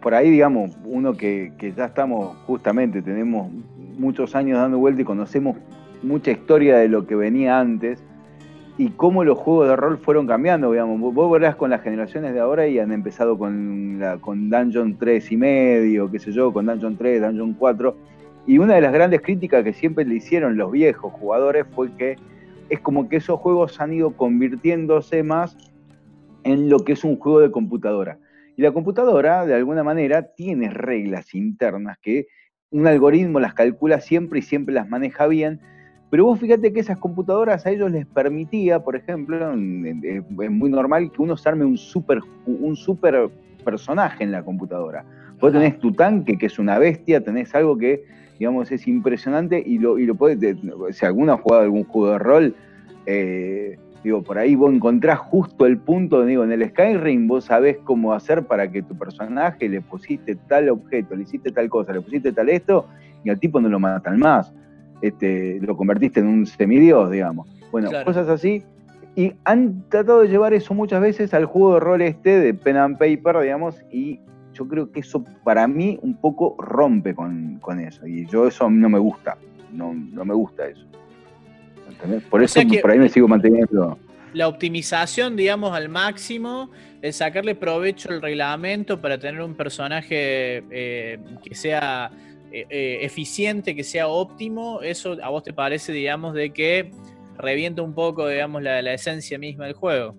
por 0.00 0.14
ahí, 0.14 0.30
digamos, 0.30 0.76
uno 0.84 1.14
que, 1.14 1.52
ya 1.76 1.86
estamos, 1.86 2.36
justamente, 2.46 3.02
tenemos 3.02 3.50
muchos 3.98 4.34
años 4.34 4.58
dando 4.58 4.78
vuelta 4.78 5.02
y 5.02 5.04
conocemos 5.04 5.56
mucha 6.02 6.30
historia 6.30 6.78
de 6.78 6.88
lo 6.88 7.06
que 7.06 7.14
venía 7.14 7.60
antes 7.60 8.02
y 8.78 8.88
cómo 8.90 9.24
los 9.24 9.38
juegos 9.38 9.68
de 9.68 9.76
rol 9.76 9.98
fueron 9.98 10.26
cambiando, 10.26 10.72
digamos. 10.72 11.14
Vos 11.14 11.30
verás 11.30 11.56
con 11.56 11.70
las 11.70 11.82
generaciones 11.82 12.32
de 12.32 12.40
ahora 12.40 12.66
y 12.66 12.78
han 12.78 12.92
empezado 12.92 13.36
con, 13.36 14.00
la, 14.00 14.18
con 14.18 14.48
Dungeon 14.48 14.96
3 14.96 15.32
y 15.32 15.36
medio, 15.36 16.10
qué 16.10 16.18
sé 16.18 16.32
yo, 16.32 16.52
con 16.52 16.66
Dungeon 16.66 16.96
3, 16.96 17.22
Dungeon 17.22 17.54
4 17.54 17.96
y 18.46 18.58
una 18.58 18.74
de 18.74 18.80
las 18.80 18.92
grandes 18.92 19.20
críticas 19.20 19.62
que 19.62 19.72
siempre 19.72 20.04
le 20.04 20.16
hicieron 20.16 20.56
los 20.56 20.72
viejos 20.72 21.12
jugadores 21.12 21.66
fue 21.74 21.94
que 21.96 22.16
es 22.68 22.80
como 22.80 23.08
que 23.08 23.16
esos 23.16 23.38
juegos 23.38 23.80
han 23.80 23.92
ido 23.92 24.16
convirtiéndose 24.16 25.22
más 25.22 25.56
en 26.44 26.68
lo 26.68 26.80
que 26.80 26.92
es 26.92 27.04
un 27.04 27.18
juego 27.18 27.40
de 27.40 27.50
computadora. 27.50 28.18
Y 28.56 28.62
la 28.62 28.72
computadora, 28.72 29.46
de 29.46 29.54
alguna 29.54 29.84
manera, 29.84 30.34
tiene 30.34 30.70
reglas 30.70 31.34
internas 31.34 31.98
que 32.02 32.26
un 32.70 32.86
algoritmo 32.86 33.40
las 33.40 33.54
calcula 33.54 34.00
siempre 34.00 34.40
y 34.40 34.42
siempre 34.42 34.74
las 34.74 34.88
maneja 34.88 35.26
bien. 35.26 35.60
Pero 36.10 36.24
vos 36.24 36.40
fíjate 36.40 36.72
que 36.72 36.80
esas 36.80 36.98
computadoras 36.98 37.64
a 37.64 37.70
ellos 37.70 37.90
les 37.90 38.06
permitía, 38.06 38.80
por 38.80 38.96
ejemplo, 38.96 39.52
es 39.52 40.50
muy 40.50 40.70
normal 40.70 41.10
que 41.10 41.22
uno 41.22 41.36
se 41.36 41.48
arme 41.48 41.64
un 41.64 41.78
super, 41.78 42.20
un 42.46 42.76
super 42.76 43.30
personaje 43.64 44.24
en 44.24 44.32
la 44.32 44.42
computadora. 44.42 45.04
Vos 45.40 45.52
tenés 45.52 45.78
tu 45.78 45.92
tanque, 45.92 46.36
que 46.36 46.46
es 46.46 46.58
una 46.58 46.78
bestia, 46.78 47.22
tenés 47.22 47.54
algo 47.54 47.78
que 47.78 48.04
digamos, 48.42 48.72
es 48.72 48.88
impresionante 48.88 49.62
y 49.64 49.78
lo, 49.78 50.00
y 50.00 50.04
lo 50.04 50.16
podés, 50.16 50.40
si 50.90 51.06
alguno 51.06 51.34
ha 51.34 51.36
jugado 51.36 51.62
algún 51.62 51.84
juego 51.84 52.10
de 52.10 52.18
rol, 52.18 52.56
eh, 53.06 53.78
digo, 54.02 54.20
por 54.22 54.36
ahí 54.36 54.56
vos 54.56 54.74
encontrás 54.74 55.20
justo 55.20 55.64
el 55.64 55.78
punto, 55.78 56.24
digo, 56.24 56.42
en 56.42 56.50
el 56.50 56.68
Skyrim 56.70 57.28
vos 57.28 57.44
sabés 57.44 57.78
cómo 57.84 58.12
hacer 58.12 58.42
para 58.42 58.68
que 58.68 58.82
tu 58.82 58.98
personaje 58.98 59.68
le 59.68 59.80
pusiste 59.80 60.34
tal 60.48 60.70
objeto, 60.70 61.14
le 61.14 61.22
hiciste 61.22 61.52
tal 61.52 61.68
cosa, 61.68 61.92
le 61.92 62.00
pusiste 62.00 62.32
tal 62.32 62.48
esto, 62.48 62.88
y 63.22 63.30
al 63.30 63.38
tipo 63.38 63.60
no 63.60 63.68
lo 63.68 63.78
matan 63.78 64.18
más. 64.18 64.52
Este, 65.02 65.60
lo 65.60 65.76
convertiste 65.76 66.18
en 66.18 66.26
un 66.26 66.44
semidios, 66.44 67.12
digamos. 67.12 67.48
Bueno, 67.70 67.90
cosas 68.04 68.28
así. 68.28 68.64
Y 69.14 69.34
han 69.44 69.88
tratado 69.88 70.22
de 70.22 70.28
llevar 70.28 70.52
eso 70.52 70.74
muchas 70.74 71.00
veces 71.00 71.32
al 71.32 71.44
juego 71.44 71.74
de 71.74 71.80
rol 71.80 72.02
este 72.02 72.40
de 72.40 72.54
pen 72.54 72.76
and 72.76 72.98
paper, 72.98 73.38
digamos, 73.40 73.80
y 73.92 74.18
yo 74.52 74.68
creo 74.68 74.90
que 74.90 75.00
eso 75.00 75.24
para 75.44 75.66
mí 75.66 75.98
un 76.02 76.16
poco 76.16 76.56
rompe 76.58 77.14
con, 77.14 77.60
eso. 77.80 78.06
Y 78.06 78.26
yo 78.26 78.46
eso 78.46 78.68
no 78.70 78.88
me 78.88 78.98
gusta. 78.98 79.36
No, 79.72 79.92
me 79.92 80.34
gusta 80.34 80.68
eso. 80.68 80.86
Por 82.30 82.42
eso 82.42 82.60
por 82.80 82.90
ahí 82.90 82.98
me 82.98 83.08
sigo 83.08 83.28
manteniendo. 83.28 83.98
La 84.34 84.48
optimización, 84.48 85.36
digamos, 85.36 85.74
al 85.74 85.88
máximo, 85.88 86.70
el 87.02 87.12
sacarle 87.12 87.54
provecho 87.54 88.10
al 88.10 88.22
reglamento 88.22 89.00
para 89.00 89.18
tener 89.18 89.42
un 89.42 89.54
personaje 89.54 90.64
eh, 90.70 91.18
que 91.44 91.54
sea 91.54 92.10
eh, 92.50 92.66
eh, 92.70 92.98
eficiente, 93.02 93.76
que 93.76 93.84
sea 93.84 94.08
óptimo, 94.08 94.80
eso 94.82 95.18
a 95.22 95.28
vos 95.28 95.42
te 95.42 95.52
parece, 95.52 95.92
digamos, 95.92 96.34
de 96.34 96.50
que 96.50 96.90
revienta 97.36 97.82
un 97.82 97.94
poco, 97.94 98.26
digamos, 98.28 98.62
la, 98.62 98.80
la 98.80 98.94
esencia 98.94 99.38
misma 99.38 99.66
del 99.66 99.74
juego. 99.74 100.14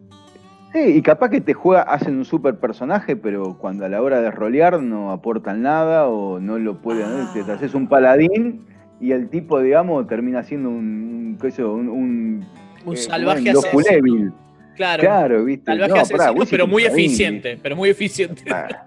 Sí, 0.73 0.79
y 0.79 1.01
capaz 1.03 1.29
que 1.29 1.39
te 1.39 1.53
juega, 1.53 1.83
hacen 1.83 2.17
un 2.17 2.25
super 2.25 2.55
personaje, 2.55 3.15
pero 3.15 3.57
cuando 3.59 3.85
a 3.85 3.89
la 3.89 4.01
hora 4.01 4.21
de 4.21 4.31
rolear 4.31 4.81
no 4.81 5.11
aportan 5.11 5.61
nada 5.61 6.07
o 6.07 6.39
no 6.39 6.57
lo 6.57 6.81
pueden. 6.81 7.05
Ah. 7.05 7.31
Te 7.33 7.51
haces 7.51 7.75
un 7.75 7.87
paladín 7.87 8.65
y 8.99 9.11
el 9.11 9.29
tipo, 9.29 9.59
digamos, 9.59 10.07
termina 10.07 10.41
siendo 10.41 10.69
un. 10.69 11.37
qué 11.39 11.51
sé 11.51 11.63
un, 11.63 11.89
un, 11.89 12.45
un 12.85 12.93
eh, 12.93 12.97
salvaje 12.97 13.51
asesino. 13.51 14.33
Claro, 14.75 15.01
claro, 15.01 15.45
¿viste? 15.45 15.65
Salvaje 15.65 15.99
asesino, 15.99 16.45
pero 16.49 16.65
muy 16.65 16.85
eficiente, 16.85 17.59
pero 17.61 17.75
muy 17.75 17.89
eficiente. 17.89 18.43
Claro. 18.43 18.77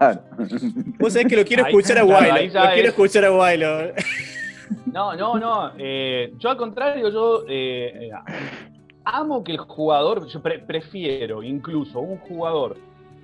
Vos 0.98 1.12
sabés 1.12 1.28
que 1.28 1.36
lo 1.36 1.44
quiero 1.44 1.66
escuchar 1.66 1.98
a 1.98 2.04
Wiley. 2.04 2.50
Lo 2.50 2.62
quiero 2.72 2.88
escuchar 2.88 3.24
a 3.26 3.32
Wiley. 3.32 3.92
No, 4.86 5.14
no, 5.14 5.38
no. 5.38 5.72
Eh, 5.78 6.32
yo 6.38 6.50
al 6.50 6.56
contrario, 6.56 7.10
yo 7.10 7.44
eh, 7.48 8.10
amo 9.04 9.44
que 9.44 9.52
el 9.52 9.58
jugador, 9.58 10.26
yo 10.26 10.40
prefiero 10.42 11.42
incluso 11.42 12.00
un 12.00 12.18
jugador 12.18 12.76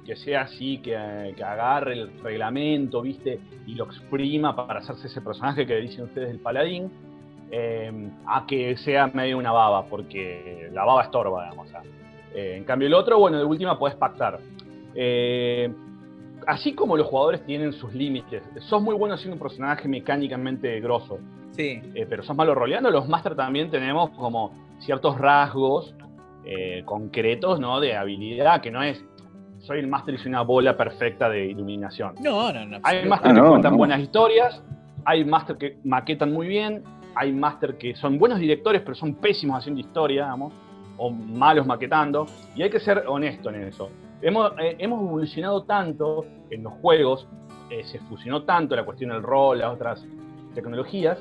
que 0.05 0.16
sea 0.16 0.43
así, 0.43 0.78
que, 0.78 0.97
agarre 0.97 1.95
el 1.95 2.20
reglamento, 2.20 3.03
¿viste? 3.03 3.39
Y 3.66 3.74
lo 3.74 3.85
exprima 3.85 4.55
para 4.57 4.81
hacerse 4.81 5.07
ese 5.07 5.20
personaje 5.20 5.66
que 5.66 5.76
dicen 5.76 6.05
ustedes 6.05 6.31
el 6.31 6.41
paladín, 6.41 6.91
eh, 7.51 8.11
a 8.26 8.47
que 8.47 8.76
sea 8.78 9.09
medio 9.09 9.39
una 9.39 9.53
baba, 9.53 9.87
porque 9.87 10.68
la 10.72 10.85
baba 10.85 11.03
estorba, 11.03 11.45
digamos. 11.45 11.68
Eh, 12.35 12.55
en 12.57 12.64
cambio, 12.64 12.89
el 12.89 12.95
otro, 12.95 13.18
bueno, 13.18 13.39
de 13.39 13.45
última 13.45 13.78
puedes 13.78 13.97
pactar. 13.97 14.41
Eh, 14.95 15.72
así 16.47 16.74
como 16.74 16.97
los 16.97 17.07
jugadores 17.07 17.45
tienen 17.45 17.72
sus 17.72 17.93
límites, 17.93 18.43
sos 18.68 18.83
muy 18.83 18.95
bueno 18.95 19.16
siendo 19.16 19.35
un 19.35 19.41
personaje 19.41 19.89
mecánicamente 19.89 20.81
grosso. 20.81 21.18
Sí. 21.53 21.83
pero 22.09 22.22
sos 22.22 22.35
malo 22.35 22.55
roleando, 22.55 22.91
los 22.91 23.07
Master 23.09 23.35
también 23.35 23.70
tenemos 23.70 24.11
como 24.11 24.53
ciertos 24.81 25.18
rasgos 25.18 25.95
concretos, 26.85 27.61
¿no? 27.61 27.78
De 27.78 27.97
habilidad, 27.97 28.61
que 28.61 28.72
no 28.72 28.83
es 28.83 29.05
soy 29.61 29.78
el 29.78 29.87
máster 29.87 30.14
y 30.14 30.18
soy 30.18 30.28
una 30.28 30.43
bola 30.43 30.76
perfecta 30.76 31.28
de 31.28 31.47
iluminación. 31.47 32.14
No, 32.20 32.53
no, 32.53 32.64
no. 32.66 32.78
Hay 32.83 33.07
máster 33.07 33.35
que 33.35 33.41
cuentan 33.41 33.76
buenas 33.76 34.01
historias, 34.01 34.62
hay 35.05 35.24
máster 35.24 35.57
que 35.57 35.78
maquetan 35.85 36.33
muy 36.33 36.49
bien, 36.49 36.83
hay 37.14 37.33
máster 37.33 37.76
que 37.76 37.95
son 37.95 38.18
buenos 38.18 38.39
directores 38.39 38.83
pero 38.83 38.95
son 38.95 39.14
pésimos 39.14 39.59
haciendo 39.59 39.81
historia, 39.81 40.24
digamos, 40.24 40.53
o 40.97 41.11
malos 41.11 41.66
maquetando, 41.66 42.26
y 42.55 42.62
hay 42.62 42.70
que 42.70 42.81
ser 42.81 43.05
honesto 43.07 43.51
en 43.51 43.64
eso. 43.64 43.91
Hemos, 44.22 44.53
eh, 44.59 44.76
hemos 44.78 45.01
evolucionado 45.03 45.62
tanto 45.64 46.26
en 46.51 46.62
los 46.62 46.74
juegos, 46.74 47.26
eh, 47.70 47.85
se 47.85 47.99
fusionó 48.01 48.43
tanto 48.43 48.76
la 48.76 48.85
cuestión 48.85 49.11
del 49.11 49.22
rol, 49.22 49.59
las 49.59 49.72
otras 49.72 50.05
tecnologías, 50.55 51.18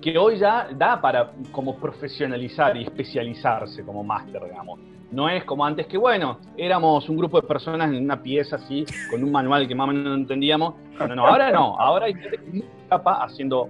que 0.00 0.16
hoy 0.18 0.38
ya 0.38 0.68
da 0.72 1.00
para 1.00 1.32
como 1.52 1.76
profesionalizar 1.76 2.76
y 2.76 2.84
especializarse 2.84 3.84
como 3.84 4.04
máster, 4.04 4.42
digamos. 4.44 4.80
No 5.10 5.28
es 5.28 5.44
como 5.44 5.64
antes 5.64 5.86
que, 5.86 5.96
bueno, 5.96 6.38
éramos 6.56 7.08
un 7.08 7.16
grupo 7.16 7.40
de 7.40 7.46
personas 7.46 7.88
en 7.92 8.04
una 8.04 8.20
pieza 8.20 8.56
así, 8.56 8.84
con 9.10 9.22
un 9.22 9.30
manual 9.30 9.68
que 9.68 9.74
más 9.74 9.88
o 9.88 9.92
menos 9.92 10.04
no 10.04 10.14
entendíamos. 10.14 10.74
No, 10.98 11.14
no, 11.14 11.26
ahora 11.26 11.50
no. 11.50 11.78
Ahora 11.78 12.06
hay 12.06 12.14
gente 12.14 12.38
muy 12.38 12.64
capa 12.88 13.22
haciendo 13.24 13.68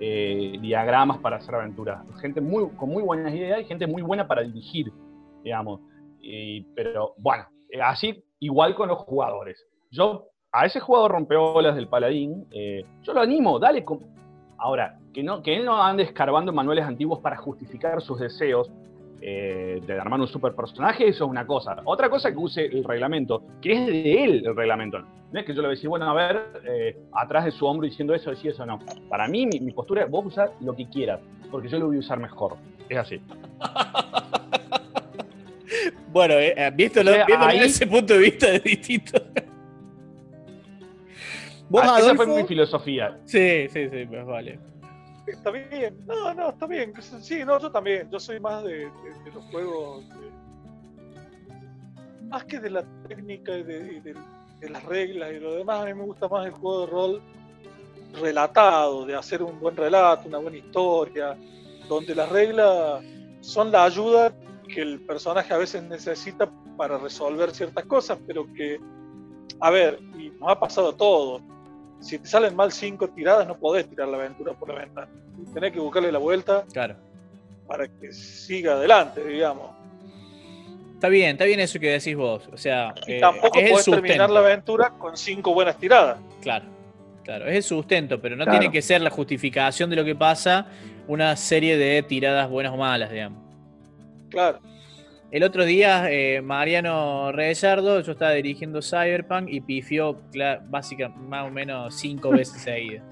eh, 0.00 0.56
diagramas 0.60 1.18
para 1.18 1.36
hacer 1.36 1.54
aventuras. 1.54 2.00
Gente 2.20 2.40
muy, 2.40 2.68
con 2.70 2.88
muy 2.88 3.02
buenas 3.02 3.34
ideas 3.34 3.60
y 3.60 3.64
gente 3.64 3.86
muy 3.86 4.02
buena 4.02 4.26
para 4.26 4.42
dirigir, 4.42 4.92
digamos. 5.44 5.80
pero 6.74 7.14
bueno, 7.18 7.44
así 7.82 8.24
igual 8.40 8.74
con 8.74 8.88
los 8.88 8.98
jugadores. 8.98 9.62
Yo 9.90 10.30
a 10.52 10.66
ese 10.66 10.80
jugador 10.80 11.12
rompeolas 11.12 11.76
del 11.76 11.88
paladín, 11.88 12.46
eh, 12.50 12.84
yo 13.02 13.12
lo 13.12 13.20
animo, 13.20 13.58
dale. 13.58 13.84
Ahora, 14.58 14.98
que, 15.16 15.22
no, 15.22 15.42
que 15.42 15.56
él 15.56 15.64
no 15.64 15.82
ande 15.82 16.02
escarbando 16.02 16.52
manuales 16.52 16.84
antiguos 16.84 17.20
para 17.20 17.38
justificar 17.38 18.02
sus 18.02 18.20
deseos, 18.20 18.70
eh, 19.22 19.80
de 19.86 19.98
armar 19.98 20.20
un 20.20 20.28
super 20.28 20.54
personaje, 20.54 21.08
eso 21.08 21.24
es 21.24 21.30
una 21.30 21.46
cosa. 21.46 21.74
Otra 21.86 22.10
cosa 22.10 22.30
que 22.30 22.36
use 22.36 22.66
el 22.66 22.84
reglamento, 22.84 23.42
que 23.62 23.72
es 23.72 23.86
de 23.86 24.24
él 24.24 24.42
el 24.44 24.54
reglamento. 24.54 24.98
No 25.32 25.40
es 25.40 25.46
que 25.46 25.54
yo 25.54 25.62
le 25.62 25.68
voy 25.68 25.72
a 25.72 25.76
decir, 25.76 25.88
bueno, 25.88 26.10
a 26.10 26.12
ver, 26.12 26.60
eh, 26.68 26.98
atrás 27.14 27.46
de 27.46 27.50
su 27.50 27.64
hombro 27.64 27.86
diciendo 27.86 28.14
eso, 28.14 28.28
decir 28.28 28.50
eso, 28.50 28.66
no. 28.66 28.78
Para 29.08 29.26
mí, 29.26 29.46
mi, 29.46 29.70
postura 29.70 30.04
es, 30.04 30.10
vos 30.10 30.26
usar 30.26 30.52
lo 30.60 30.76
que 30.76 30.86
quieras, 30.86 31.18
porque 31.50 31.70
yo 31.70 31.78
lo 31.78 31.86
voy 31.86 31.96
a 31.96 32.00
usar 32.00 32.20
mejor. 32.20 32.56
Es 32.86 32.98
así. 32.98 33.18
bueno, 36.12 36.34
eh, 36.34 36.70
viéndolo, 36.74 37.12
desde 37.12 37.64
ese 37.64 37.86
punto 37.86 38.12
de 38.12 38.20
vista 38.20 38.52
es 38.52 38.62
distinto. 38.62 39.18
¿Vos, 41.70 41.82
ah, 41.86 42.00
esa 42.00 42.14
fue 42.14 42.26
mi 42.26 42.46
filosofía. 42.46 43.16
Sí, 43.24 43.66
sí, 43.70 43.88
sí, 43.88 44.04
pues 44.04 44.26
vale 44.26 44.75
está 45.26 45.50
bien. 45.50 45.96
No, 46.06 46.34
no, 46.34 46.50
está 46.50 46.66
bien. 46.66 46.92
Sí, 47.00 47.44
no, 47.44 47.58
yo 47.58 47.70
también. 47.70 48.10
Yo 48.10 48.20
soy 48.20 48.40
más 48.40 48.64
de, 48.64 48.90
los 49.32 49.44
juegos. 49.46 50.04
más 52.28 52.44
que 52.44 52.60
de 52.60 52.70
la 52.70 52.84
técnica 53.08 53.56
y 53.56 53.62
de, 53.62 54.14
las 54.68 54.84
reglas 54.84 55.32
y 55.32 55.38
lo 55.38 55.54
demás, 55.54 55.82
a 55.82 55.84
mí 55.84 55.94
me 55.94 56.04
gusta 56.04 56.28
más 56.28 56.46
el 56.46 56.52
juego 56.52 56.80
de 56.80 56.86
rol 56.86 57.22
relatado, 58.20 59.04
de 59.04 59.14
hacer 59.14 59.42
un 59.42 59.60
buen 59.60 59.76
relato, 59.76 60.28
una 60.28 60.38
buena 60.38 60.56
historia, 60.56 61.36
donde 61.88 62.14
las 62.14 62.28
reglas 62.30 63.04
son 63.40 63.70
la 63.70 63.84
ayuda 63.84 64.32
que 64.66 64.80
el 64.80 65.00
personaje 65.02 65.52
a 65.52 65.58
veces 65.58 65.82
necesita 65.82 66.50
para 66.76 66.98
resolver 66.98 67.50
ciertas 67.52 67.84
cosas, 67.84 68.18
pero 68.26 68.46
que, 68.54 68.80
a 69.60 69.70
ver, 69.70 70.00
y 70.18 70.30
nos 70.30 70.50
ha 70.50 70.58
pasado 70.58 70.88
a 70.88 70.96
todos 70.96 71.42
si 72.00 72.18
te 72.18 72.26
salen 72.26 72.54
mal 72.54 72.72
cinco 72.72 73.08
tiradas, 73.08 73.46
no 73.46 73.56
podés 73.56 73.88
tirar 73.88 74.08
la 74.08 74.18
aventura 74.18 74.52
por 74.52 74.68
la 74.68 74.80
ventana. 74.80 75.08
Tenés 75.52 75.72
que 75.72 75.80
buscarle 75.80 76.12
la 76.12 76.18
vuelta 76.18 76.64
claro. 76.72 76.96
para 77.66 77.88
que 77.88 78.12
siga 78.12 78.72
adelante, 78.72 79.24
digamos. 79.24 79.70
Está 80.94 81.08
bien, 81.08 81.32
está 81.32 81.44
bien 81.44 81.60
eso 81.60 81.78
que 81.78 81.90
decís 81.90 82.16
vos. 82.16 82.48
O 82.52 82.56
sea, 82.56 82.94
eh, 83.06 83.20
tampoco 83.20 83.60
podés 83.60 83.84
terminar 83.84 84.30
la 84.30 84.40
aventura 84.40 84.90
con 84.90 85.16
cinco 85.16 85.52
buenas 85.52 85.76
tiradas. 85.78 86.18
Claro, 86.40 86.64
claro, 87.22 87.46
es 87.46 87.56
el 87.56 87.62
sustento, 87.62 88.20
pero 88.20 88.34
no 88.34 88.46
tiene 88.46 88.70
que 88.70 88.80
ser 88.80 89.02
la 89.02 89.10
justificación 89.10 89.90
de 89.90 89.96
lo 89.96 90.04
que 90.04 90.14
pasa 90.14 90.66
una 91.06 91.36
serie 91.36 91.76
de 91.76 92.02
tiradas 92.02 92.48
buenas 92.48 92.72
o 92.72 92.76
malas, 92.76 93.10
digamos. 93.10 93.42
Claro. 94.30 94.58
El 95.30 95.42
otro 95.42 95.64
día, 95.64 96.10
eh, 96.10 96.40
Mariano 96.40 97.32
Reyardo, 97.32 98.00
yo 98.00 98.12
estaba 98.12 98.32
dirigiendo 98.32 98.80
Cyberpunk 98.80 99.48
y 99.48 99.60
pifió 99.60 100.20
básicamente 100.68 101.20
más 101.28 101.48
o 101.48 101.50
menos 101.50 101.94
cinco 101.96 102.30
veces 102.32 102.62
seguidas. 102.62 103.02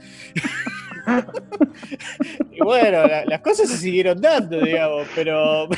y 2.53 2.61
bueno, 2.61 3.03
las 3.27 3.41
cosas 3.41 3.69
se 3.69 3.77
siguieron 3.77 4.21
dando, 4.21 4.61
digamos, 4.61 5.09
pero 5.15 5.69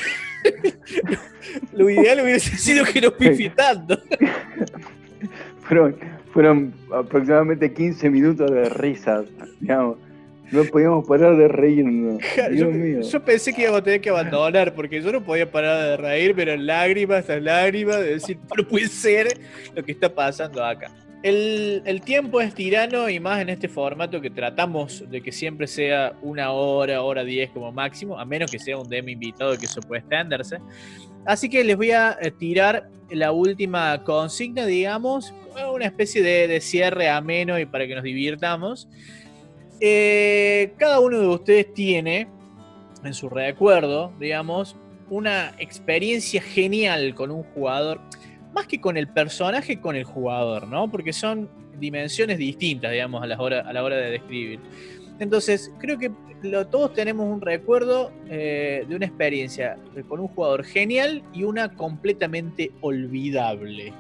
lo 1.72 1.90
ideal 1.90 2.20
hubiese 2.20 2.56
sido 2.58 2.84
que 2.84 3.00
no 3.00 3.10
pifie 3.10 3.50
tanto. 3.50 3.98
fueron, 5.62 5.96
fueron 6.32 6.74
aproximadamente 6.94 7.72
15 7.72 8.10
minutos 8.10 8.50
de 8.50 8.68
risas, 8.68 9.24
digamos. 9.58 9.96
No 10.50 10.64
podíamos 10.64 11.06
parar 11.06 11.36
de 11.36 11.48
reírnos. 11.48 12.22
Dios 12.50 12.72
mío. 12.72 13.00
yo, 13.00 13.24
pensé 13.24 13.52
que 13.52 13.62
íbamos 13.62 13.80
a 13.80 13.84
tener 13.84 14.00
que 14.00 14.10
abandonar 14.10 14.74
porque 14.74 15.02
yo 15.02 15.10
no 15.12 15.22
podía 15.22 15.50
parar 15.50 15.90
de 15.90 15.96
reír, 15.96 16.34
pero 16.36 16.56
lágrimas, 16.56 17.28
lágrimas, 17.28 17.98
de 17.98 18.14
decir, 18.14 18.38
no 18.56 18.66
puede 18.66 18.88
ser 18.88 19.38
lo 19.74 19.82
que 19.84 19.92
está 19.92 20.12
pasando 20.14 20.64
acá. 20.64 20.90
El, 21.22 21.82
el, 21.86 22.02
tiempo 22.02 22.40
es 22.40 22.54
tirano 22.54 23.08
y 23.08 23.18
más 23.18 23.40
en 23.40 23.48
este 23.48 23.68
formato 23.68 24.20
que 24.20 24.30
tratamos 24.30 25.02
de 25.10 25.20
que 25.22 25.32
siempre 25.32 25.66
sea 25.66 26.12
una 26.22 26.52
hora, 26.52 27.02
hora 27.02 27.24
diez 27.24 27.50
como 27.50 27.72
máximo, 27.72 28.18
a 28.18 28.24
menos 28.24 28.50
que 28.50 28.60
sea 28.60 28.78
un 28.78 28.88
demo 28.88 29.08
invitado 29.08 29.58
que 29.58 29.66
eso 29.66 29.80
puede 29.80 30.00
extenderse. 30.00 30.58
Así 31.24 31.48
que 31.48 31.64
les 31.64 31.76
voy 31.76 31.90
a 31.90 32.16
eh, 32.20 32.30
tirar 32.30 32.88
la 33.10 33.32
última 33.32 34.04
consigna, 34.04 34.66
digamos, 34.66 35.34
una 35.72 35.86
especie 35.86 36.22
de, 36.22 36.46
de 36.46 36.60
cierre 36.60 37.08
ameno 37.08 37.58
y 37.58 37.66
para 37.66 37.86
que 37.88 37.96
nos 37.96 38.04
divirtamos. 38.04 38.88
Eh, 39.80 40.72
cada 40.78 41.00
uno 41.00 41.18
de 41.18 41.26
ustedes 41.26 41.74
tiene 41.74 42.28
en 43.04 43.14
su 43.14 43.28
recuerdo, 43.28 44.12
digamos, 44.18 44.76
una 45.10 45.54
experiencia 45.58 46.40
genial 46.42 47.14
con 47.14 47.30
un 47.30 47.42
jugador, 47.42 48.00
más 48.54 48.66
que 48.66 48.80
con 48.80 48.96
el 48.96 49.08
personaje, 49.08 49.80
con 49.80 49.96
el 49.96 50.04
jugador, 50.04 50.66
¿no? 50.66 50.90
Porque 50.90 51.12
son 51.12 51.48
dimensiones 51.78 52.38
distintas, 52.38 52.90
digamos, 52.90 53.22
a 53.22 53.26
la 53.26 53.40
hora, 53.40 53.96
de 53.96 54.10
describir. 54.10 54.60
Entonces, 55.18 55.72
creo 55.78 55.98
que 55.98 56.10
todos 56.70 56.92
tenemos 56.92 57.26
un 57.26 57.40
recuerdo 57.40 58.12
eh, 58.28 58.84
de 58.88 58.96
una 58.96 59.06
experiencia 59.06 59.78
con 60.08 60.20
un 60.20 60.28
jugador 60.28 60.64
genial 60.64 61.22
y 61.32 61.44
una 61.44 61.74
completamente 61.74 62.72
olvidable. 62.80 63.92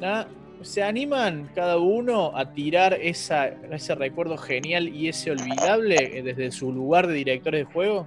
¿no? 0.00 0.39
¿Se 0.62 0.82
animan 0.82 1.50
cada 1.54 1.78
uno 1.78 2.36
a 2.36 2.52
tirar 2.52 2.92
ese 2.92 3.94
recuerdo 3.94 4.36
genial 4.36 4.88
y 4.88 5.08
ese 5.08 5.30
olvidable 5.30 6.18
eh, 6.18 6.22
desde 6.22 6.50
su 6.50 6.70
lugar 6.70 7.06
de 7.06 7.14
directores 7.14 7.66
de 7.66 7.72
juego? 7.72 8.06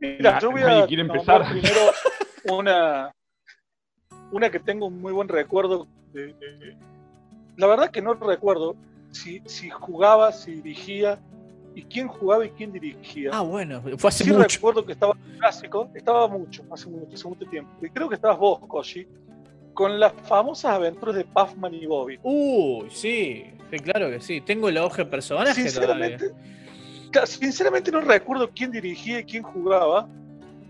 Mira, 0.00 0.38
yo 0.38 0.50
voy 0.50 0.62
a 0.62 0.84
empezar 0.84 1.50
primero 1.50 1.80
una, 2.50 3.12
una 4.32 4.50
que 4.50 4.58
tengo 4.58 4.86
un 4.86 5.00
muy 5.00 5.12
buen 5.12 5.28
recuerdo. 5.28 5.86
la 7.56 7.66
verdad 7.66 7.90
que 7.90 8.00
no 8.00 8.14
recuerdo 8.14 8.74
si, 9.10 9.42
si 9.44 9.68
jugaba, 9.68 10.32
si 10.32 10.62
dirigía, 10.62 11.18
y 11.74 11.82
quién 11.84 12.08
jugaba 12.08 12.44
y 12.44 12.50
quién 12.50 12.72
dirigía. 12.72 13.30
Ah, 13.32 13.42
bueno, 13.42 13.82
fue 13.96 14.08
hace 14.08 14.24
sí 14.24 14.32
mucho. 14.32 14.48
recuerdo 14.48 14.84
que 14.84 14.92
estaba 14.92 15.16
clásico, 15.38 15.90
estaba 15.94 16.28
mucho, 16.28 16.62
hace 16.70 16.88
mucho, 16.88 17.14
hace 17.14 17.28
mucho 17.28 17.46
tiempo. 17.46 17.70
Y 17.82 17.90
creo 17.90 18.08
que 18.08 18.16
estabas 18.16 18.38
vos, 18.38 18.60
Koshi, 18.66 19.06
con 19.74 20.00
las 20.00 20.12
famosas 20.24 20.72
aventuras 20.72 21.16
de 21.16 21.24
Puffman 21.24 21.74
y 21.74 21.86
Bobby. 21.86 22.18
Uy, 22.22 22.88
sí, 22.90 23.44
sí, 23.70 23.78
claro 23.78 24.10
que 24.10 24.20
sí. 24.20 24.40
Tengo 24.40 24.70
la 24.70 24.84
hoja 24.84 25.04
de 25.04 25.10
personaje 25.10 25.54
sinceramente, 25.54 26.32
Sinceramente 27.24 27.90
no 27.90 28.00
recuerdo 28.00 28.50
quién 28.54 28.70
dirigía 28.70 29.20
y 29.20 29.24
quién 29.24 29.42
jugaba, 29.42 30.08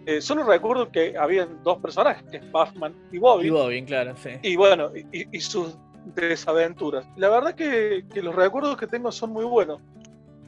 Eh, 0.07 0.23
solo 0.23 0.45
recuerdo 0.45 0.91
que 0.91 1.17
habían 1.17 1.63
dos 1.63 1.79
personajes, 1.79 2.25
que 2.31 2.39
es 2.39 2.45
Puffman 2.47 2.95
y 3.13 3.19
Bobby. 3.19 3.49
Y 3.49 3.51
Bobby, 3.51 3.85
claro, 3.85 4.15
sí. 4.17 4.31
Y 4.43 4.57
bueno, 4.57 4.91
y, 5.13 5.41
sus 5.41 5.77
desaventuras. 6.15 7.07
La 7.17 7.29
verdad 7.29 7.55
que, 7.55 8.05
los 8.15 8.35
recuerdos 8.35 8.79
que 8.79 8.87
tengo 8.87 9.13
son 9.13 9.31
muy 9.31 9.45
buenos. 9.45 9.81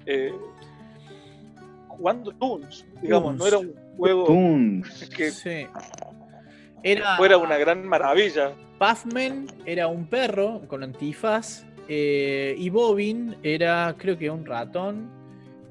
Eh, 0.07 0.33
jugando 1.89 2.33
Toons, 2.33 2.87
digamos, 3.01 3.37
no 3.37 3.47
era 3.47 3.59
un 3.59 3.75
juego 3.97 4.27
que 5.17 5.69
era, 6.83 7.17
fuera 7.17 7.39
una 7.39 7.59
gran 7.59 7.87
maravilla. 7.87 8.53
Puffman 8.79 9.47
era 9.65 9.87
un 9.87 10.07
perro 10.07 10.63
con 10.67 10.83
antifaz 10.83 11.65
eh, 11.89 12.55
y 12.59 12.71
Bobin 12.71 13.37
era, 13.43 13.95
creo 13.99 14.19
que 14.19 14.31
un 14.31 14.45
ratón 14.45 15.11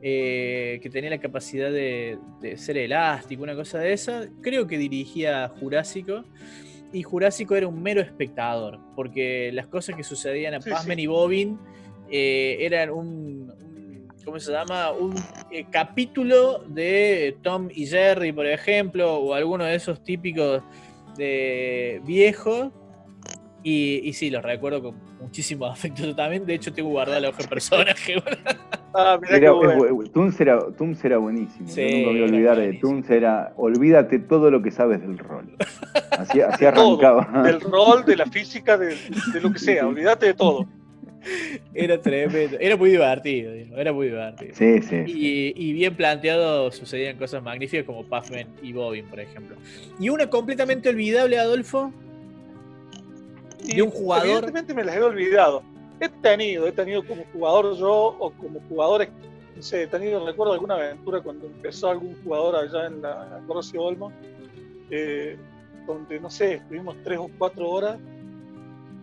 eh, 0.03 0.79
que 0.81 0.89
tenía 0.89 1.09
la 1.11 1.19
capacidad 1.19 1.71
de, 1.71 2.17
ser 2.55 2.77
elástico, 2.77 3.43
una 3.43 3.55
cosa 3.55 3.79
de 3.79 3.93
esa. 3.93 4.27
Creo 4.41 4.65
que 4.67 4.77
dirigía 4.77 5.49
Jurásico. 5.59 6.23
Y 6.93 7.03
Jurásico 7.03 7.55
era 7.55 7.67
un 7.67 7.81
mero 7.81 8.01
espectador, 8.01 8.79
porque 8.95 9.49
las 9.53 9.67
cosas 9.67 9.95
que 9.95 10.03
sucedían 10.03 10.53
a 10.53 10.59
Puffman 10.59 10.99
y 10.99 11.07
Bobin 11.07 11.57
eh, 12.09 12.57
eran 12.59 12.89
un, 12.89 13.53
¿cómo 14.23 14.39
se 14.39 14.51
llama? 14.51 14.91
Un 14.91 15.15
capítulo 15.71 16.63
de 16.67 17.37
Tom 17.41 17.69
y 17.73 17.87
Jerry, 17.87 18.31
por 18.31 18.45
ejemplo, 18.45 19.15
o 19.15 19.33
alguno 19.33 19.65
de 19.65 19.75
esos 19.75 20.03
típicos 20.03 20.63
de 21.17 22.01
viejos 22.05 22.71
y, 23.63 24.01
y, 24.09 24.13
sí, 24.13 24.31
los 24.31 24.41
recuerdo 24.41 24.81
con 24.81 24.95
muchísimo 25.19 25.65
afecto 25.67 26.15
también. 26.15 26.45
De 26.45 26.55
hecho, 26.55 26.73
tengo 26.73 26.89
guardado 26.89 27.19
la 27.19 27.29
hoja 27.29 27.43
personaje. 27.47 28.15
ah, 28.93 29.19
mirá 29.21 29.37
era, 29.37 29.51
Toons, 30.13 30.39
era, 30.41 30.59
era, 31.03 31.17
buenísimo. 31.17 31.67
Sí, 31.67 31.81
nunca 31.81 31.97
me 31.97 32.05
voy 32.05 32.21
a 32.21 32.25
olvidar 32.25 32.57
de 32.57 32.73
Toons. 32.73 33.09
Era 33.09 33.53
olvídate 33.57 34.19
todo 34.19 34.49
lo 34.49 34.61
que 34.61 34.71
sabes 34.71 35.01
del 35.01 35.17
rol. 35.17 35.55
Así, 36.11 36.41
así 36.41 36.65
arrancaba. 36.65 37.43
del 37.43 37.61
rol, 37.61 38.03
de 38.05 38.15
la 38.15 38.25
física, 38.25 38.77
de, 38.77 38.95
de 39.33 39.41
lo 39.41 39.51
que 39.53 39.59
sea. 39.59 39.87
Olvídate 39.87 40.27
de 40.27 40.33
todo. 40.33 40.67
Era 41.73 42.01
tremendo, 42.01 42.57
era 42.59 42.75
muy 42.75 42.91
divertido, 42.91 43.53
era 43.77 43.93
muy 43.93 44.07
divertido. 44.07 44.55
Sí, 44.55 44.81
sí. 44.81 45.03
Y, 45.05 45.53
y, 45.55 45.73
bien 45.73 45.95
planteado 45.95 46.71
sucedían 46.71 47.17
cosas 47.17 47.43
magníficas 47.43 47.85
como 47.85 48.03
Puffman 48.03 48.47
y 48.61 48.73
Bobbin, 48.73 49.05
por 49.05 49.19
ejemplo. 49.19 49.55
Y 49.99 50.09
una 50.09 50.29
completamente 50.29 50.89
olvidable, 50.89 51.37
Adolfo, 51.37 51.93
y 53.65 53.81
un 53.81 53.91
jugador. 53.91 54.27
Evidentemente 54.27 54.73
me 54.73 54.83
las 54.83 54.95
he 54.95 55.03
olvidado. 55.03 55.63
He 55.99 56.09
tenido, 56.09 56.67
he 56.67 56.71
tenido 56.71 57.05
como 57.05 57.23
jugador 57.31 57.77
yo 57.77 57.93
o 58.19 58.31
como 58.31 58.59
jugadores, 58.61 59.09
no 59.55 59.61
sé, 59.61 59.83
he 59.83 59.87
tenido, 59.87 60.25
recuerdo 60.25 60.53
alguna 60.53 60.75
aventura 60.75 61.21
cuando 61.21 61.45
empezó 61.45 61.89
algún 61.89 62.15
jugador 62.23 62.55
allá 62.55 62.87
en 62.87 63.01
la, 63.01 63.39
Corosio 63.45 63.83
Olmo, 63.83 64.11
eh, 64.89 65.37
donde, 65.85 66.19
no 66.19 66.29
sé, 66.29 66.55
estuvimos 66.55 66.95
tres 67.03 67.19
o 67.19 67.29
cuatro 67.37 67.69
horas, 67.69 67.99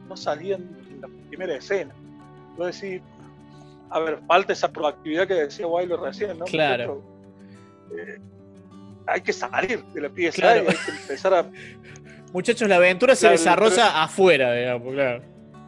no 0.09 0.17
salían 0.17 0.69
en 0.91 1.01
la 1.01 1.09
primera 1.29 1.55
escena. 1.55 1.95
Yo 2.59 2.67
decir, 2.67 3.03
a 3.91 4.01
ver, 4.01 4.19
falta 4.27 4.53
esa 4.53 4.71
proactividad 4.71 5.27
que 5.29 5.35
decía 5.35 5.67
Wiley 5.67 5.97
recién, 5.97 6.39
¿no? 6.39 6.45
Claro. 6.45 7.03
Eh, 7.97 8.19
hay 9.07 9.21
que 9.21 9.33
salir 9.33 9.83
de 9.85 10.01
la 10.01 10.09
pieza 10.11 10.57
y 10.57 10.61
hay 10.61 10.67
que 10.67 10.91
empezar 10.91 11.35
a 11.35 11.51
Muchachos, 12.33 12.69
la 12.69 12.77
aventura 12.77 13.17
se 13.17 13.29
desarrolla 13.29 14.03
afuera, 14.03 14.53
digamos, 14.53 14.93
claro. 14.93 15.23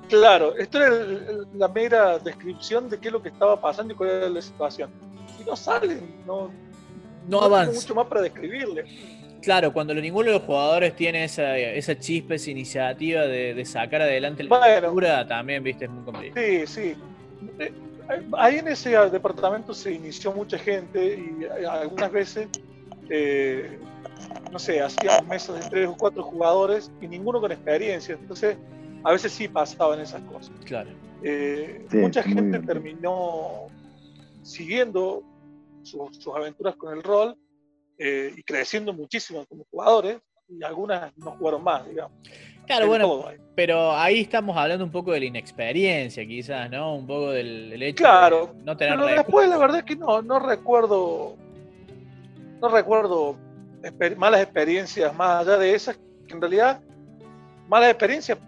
Claro, 0.08 0.56
esto 0.56 0.82
era 0.82 1.46
la 1.54 1.68
mera 1.68 2.18
descripción 2.18 2.90
de 2.90 2.98
qué 2.98 3.08
es 3.08 3.12
lo 3.12 3.22
que 3.22 3.28
estaba 3.28 3.60
pasando 3.60 3.94
y 3.94 3.96
cuál 3.96 4.10
era 4.10 4.28
la 4.28 4.42
situación. 4.42 4.90
Y 5.40 5.44
no 5.44 5.56
salen, 5.56 6.22
no, 6.26 6.50
no, 7.28 7.40
avanza. 7.40 7.72
mucho 7.72 7.94
más 7.94 8.06
para 8.08 8.22
describirle. 8.22 8.84
Claro, 9.42 9.72
cuando 9.72 9.94
ninguno 9.94 10.26
de 10.26 10.34
los 10.34 10.42
jugadores 10.42 10.94
tiene 10.94 11.24
esa, 11.24 11.56
esa 11.56 11.98
chispa, 11.98 12.34
esa 12.34 12.50
iniciativa 12.50 13.22
de, 13.22 13.64
sacar 13.64 14.02
adelante 14.02 14.44
la 14.44 14.56
aventura, 14.56 15.26
también, 15.26 15.62
viste, 15.62 15.86
es 15.86 15.90
muy 15.90 16.04
complicado. 16.04 16.46
Sí, 16.46 16.66
sí. 16.66 16.94
Eh, 17.58 17.72
ahí 18.36 18.58
en 18.58 18.68
ese 18.68 18.90
departamento 18.90 19.72
se 19.72 19.92
inició 19.92 20.32
mucha 20.32 20.58
gente 20.58 21.16
y 21.16 21.44
eh, 21.44 21.66
algunas 21.66 22.12
veces 22.12 22.48
eh, 23.08 23.78
no 24.52 24.58
sé, 24.58 24.80
hacíamos 24.80 25.26
mesas 25.26 25.64
de 25.64 25.70
tres 25.70 25.88
o 25.88 25.96
cuatro 25.96 26.22
jugadores 26.22 26.90
y 27.00 27.08
ninguno 27.08 27.40
con 27.40 27.52
experiencia. 27.52 28.14
Entonces, 28.14 28.56
a 29.04 29.12
veces 29.12 29.32
sí 29.32 29.48
pasaban 29.48 30.00
esas 30.00 30.22
cosas. 30.22 30.52
Claro. 30.64 30.90
Eh, 31.22 31.86
mucha 31.92 32.22
gente 32.22 32.60
terminó 32.60 33.66
siguiendo 34.42 35.22
sus 35.82 36.34
aventuras 36.34 36.76
con 36.76 36.96
el 36.96 37.02
rol 37.02 37.36
eh, 38.02 38.32
y 38.34 38.42
creciendo 38.42 38.94
muchísimo 38.94 39.44
como 39.44 39.66
jugadores 39.70 40.18
y 40.48 40.64
algunas 40.64 41.14
no 41.18 41.32
jugaron 41.32 41.62
más, 41.62 41.86
digamos. 41.86 42.18
Claro, 42.66 42.86
bueno, 42.86 43.24
pero 43.54 43.92
ahí 43.92 44.20
estamos 44.20 44.56
hablando 44.56 44.86
un 44.86 44.90
poco 44.90 45.12
de 45.12 45.20
la 45.20 45.26
inexperiencia, 45.26 46.24
quizás, 46.26 46.70
¿no? 46.70 46.94
Un 46.94 47.06
poco 47.06 47.32
del, 47.32 47.82
hecho 47.82 48.02
claro, 48.02 48.54
de 48.54 48.64
no 48.64 48.74
tener. 48.74 48.98
Pero 48.98 49.06
después, 49.06 49.48
la 49.50 49.58
verdad 49.58 49.78
es 49.80 49.84
que 49.84 49.96
no, 49.96 50.22
no 50.22 50.38
recuerdo, 50.38 51.36
no 52.62 52.68
recuerdo 52.70 53.36
malas 54.16 54.40
experiencias 54.40 55.14
más 55.14 55.46
allá 55.46 55.58
de 55.58 55.74
esas, 55.74 56.00
que 56.26 56.32
en 56.32 56.40
realidad 56.40 56.80
malas 57.68 57.90
experiencias 57.90 58.38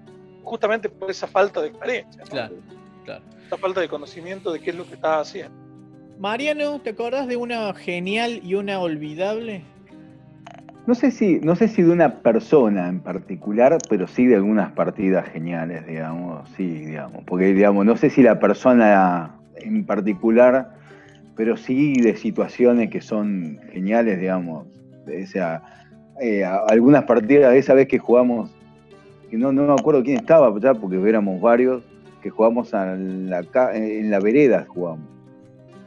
justamente 0.44 0.88
por 0.88 1.10
esa 1.10 1.26
falta 1.26 1.60
de 1.60 1.68
experiencia. 1.68 2.22
Claro, 2.22 2.54
claro. 3.04 3.22
Esa 3.46 3.58
falta 3.58 3.82
de 3.82 3.88
conocimiento 3.88 4.50
de 4.50 4.60
qué 4.60 4.70
es 4.70 4.76
lo 4.76 4.86
que 4.86 4.94
estás 4.94 5.28
haciendo. 5.28 5.61
Mariano, 6.22 6.78
¿te 6.78 6.90
acordás 6.90 7.26
de 7.26 7.36
una 7.36 7.74
genial 7.74 8.38
y 8.44 8.54
una 8.54 8.78
olvidable? 8.78 9.62
No 10.86 10.94
sé 10.94 11.10
si, 11.10 11.40
no 11.40 11.56
sé 11.56 11.66
si 11.66 11.82
de 11.82 11.90
una 11.90 12.20
persona 12.20 12.88
en 12.88 13.00
particular, 13.00 13.76
pero 13.88 14.06
sí 14.06 14.26
de 14.26 14.36
algunas 14.36 14.70
partidas 14.70 15.28
geniales, 15.30 15.84
digamos, 15.84 16.48
sí, 16.56 16.68
digamos, 16.68 17.24
porque 17.24 17.52
digamos, 17.52 17.84
no 17.84 17.96
sé 17.96 18.08
si 18.08 18.22
la 18.22 18.38
persona 18.38 19.34
en 19.56 19.84
particular, 19.84 20.70
pero 21.34 21.56
sí 21.56 21.94
de 21.94 22.14
situaciones 22.14 22.88
que 22.88 23.00
son 23.00 23.58
geniales, 23.72 24.20
digamos. 24.20 24.68
O 25.04 25.26
sea, 25.26 25.60
eh, 26.20 26.44
algunas 26.44 27.02
partidas 27.02 27.52
esa 27.56 27.74
vez 27.74 27.88
que 27.88 27.98
jugamos, 27.98 28.54
que 29.28 29.36
no, 29.36 29.50
no 29.50 29.66
me 29.66 29.72
acuerdo 29.72 30.04
quién 30.04 30.18
estaba 30.18 30.56
ya, 30.60 30.72
porque 30.72 31.02
éramos 31.08 31.40
varios, 31.40 31.82
que 32.22 32.30
jugamos 32.30 32.72
en 32.74 33.28
la, 33.28 33.44
en 33.74 34.08
la 34.08 34.20
vereda, 34.20 34.66
jugamos. 34.68 35.12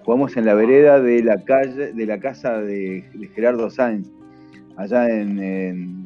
Jugamos 0.05 0.37
en 0.37 0.45
la 0.45 0.53
vereda 0.53 0.99
de 0.99 1.23
la 1.23 1.43
calle, 1.43 1.91
de 1.91 2.05
la 2.05 2.19
casa 2.19 2.61
de, 2.61 3.03
Gerardo 3.33 3.69
Sáenz, 3.69 4.11
allá 4.77 5.09
en, 5.09 6.05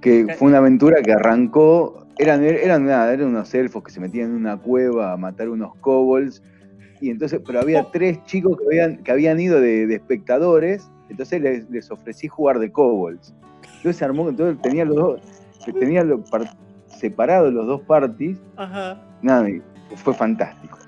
que 0.00 0.34
fue 0.38 0.48
una 0.48 0.58
aventura 0.58 1.02
que 1.02 1.12
arrancó, 1.12 2.06
eran, 2.18 2.44
eran, 2.44 2.86
nada, 2.86 3.12
eran 3.12 3.28
unos 3.28 3.52
elfos 3.54 3.82
que 3.82 3.90
se 3.90 4.00
metían 4.00 4.30
en 4.30 4.36
una 4.36 4.56
cueva 4.56 5.12
a 5.12 5.16
matar 5.16 5.48
unos 5.48 5.74
kobolds, 5.76 6.42
y 7.00 7.10
entonces, 7.10 7.40
pero 7.44 7.60
había 7.60 7.82
oh. 7.82 7.90
tres 7.92 8.24
chicos 8.24 8.56
que 8.56 8.64
habían, 8.66 9.02
que 9.02 9.10
habían 9.10 9.38
ido 9.40 9.60
de 9.60 9.92
espectadores 9.92 10.88
entonces 11.08 11.68
les, 11.70 11.90
ofrecí 11.90 12.28
jugar 12.28 12.58
de 12.58 12.70
kobolds. 12.70 13.34
Entonces 13.62 13.96
se 13.96 14.04
armó, 14.04 14.28
entonces 14.28 14.60
tenía 14.62 14.84
los 14.84 14.96
dos, 14.96 15.20
tenía 15.78 16.04
separados 16.86 17.52
los 17.52 17.66
dos 17.66 17.80
parties. 17.82 18.38
Ajá. 18.56 19.00
Nada, 19.22 19.48
fue 19.96 20.14
fantástico. 20.14 20.78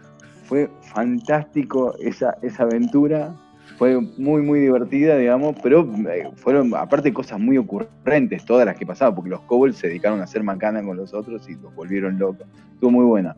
Fue 0.49 0.71
fantástico 0.81 1.95
esa, 2.01 2.39
esa 2.41 2.63
aventura. 2.63 3.35
Fue 3.77 4.01
muy, 4.01 4.41
muy 4.41 4.61
divertida, 4.61 5.19
digamos, 5.19 5.55
pero 5.63 5.87
eh, 6.11 6.31
fueron, 6.37 6.75
aparte, 6.75 7.13
cosas 7.13 7.39
muy 7.39 7.59
ocurrentes, 7.59 8.47
todas 8.47 8.65
las 8.65 8.77
que 8.77 8.87
pasaban, 8.87 9.15
porque 9.15 9.29
los 9.29 9.43
kobolds 9.43 9.77
se 9.77 9.89
dedicaron 9.89 10.21
a 10.21 10.25
hacer 10.25 10.43
macana 10.43 10.83
con 10.83 10.97
los 10.97 11.13
otros 11.13 11.47
y 11.51 11.55
los 11.57 11.75
volvieron 11.75 12.19
locos. 12.19 12.47
Estuvo 12.73 12.91
muy 12.91 13.05
buena. 13.05 13.37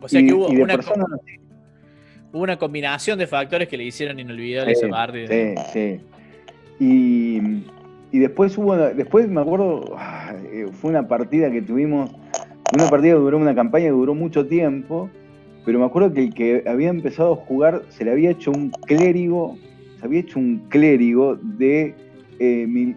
O 0.00 0.08
sea 0.08 0.20
que 0.20 0.34
hubo 0.34 0.48
una, 0.48 0.76
Hubo 2.32 2.42
una 2.42 2.58
combinación 2.58 3.20
de 3.20 3.28
factores 3.28 3.68
que 3.68 3.76
le 3.76 3.84
hicieron 3.84 4.18
inolvidable 4.18 4.72
ese 4.72 4.88
barrio. 4.88 5.28
Sí, 5.28 5.54
sí. 5.72 6.00
Y, 6.80 7.62
y, 8.10 8.18
después 8.18 8.58
hubo, 8.58 8.76
después 8.76 9.28
me 9.28 9.40
acuerdo, 9.40 9.94
ah, 9.96 10.34
eh, 10.52 10.66
fue 10.72 10.90
una 10.90 11.06
partida 11.06 11.52
que 11.52 11.62
tuvimos, 11.62 12.10
una 12.74 12.90
partida 12.90 13.14
que 13.14 13.20
duró 13.20 13.38
una 13.38 13.54
campaña 13.54 13.84
que 13.86 13.92
duró 13.92 14.14
mucho 14.14 14.44
tiempo, 14.44 15.08
pero 15.66 15.80
me 15.80 15.84
acuerdo 15.84 16.14
que 16.14 16.22
el 16.22 16.32
que 16.32 16.62
había 16.66 16.88
empezado 16.88 17.32
a 17.32 17.36
jugar 17.36 17.82
se 17.88 18.04
le 18.04 18.12
había 18.12 18.30
hecho 18.30 18.52
un 18.52 18.70
clérigo, 18.70 19.58
se 19.98 20.06
había 20.06 20.20
hecho 20.20 20.38
un 20.38 20.64
clérigo 20.68 21.36
de, 21.42 21.92
eh, 22.38 22.94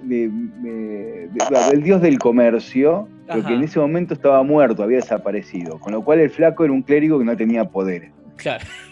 del 1.72 1.84
dios 1.84 2.00
del 2.00 2.20
comercio, 2.20 3.08
pero 3.28 3.44
que 3.44 3.56
en 3.56 3.64
ese 3.64 3.80
momento 3.80 4.14
estaba 4.14 4.44
muerto, 4.44 4.84
había 4.84 4.98
desaparecido, 4.98 5.80
con 5.80 5.94
lo 5.94 6.04
cual 6.04 6.20
el 6.20 6.30
flaco 6.30 6.64
era 6.64 6.72
un 6.72 6.84
clérigo 6.84 7.18
que 7.18 7.26
no 7.26 7.36
tenía 7.36 7.66
poderes. 7.66 8.12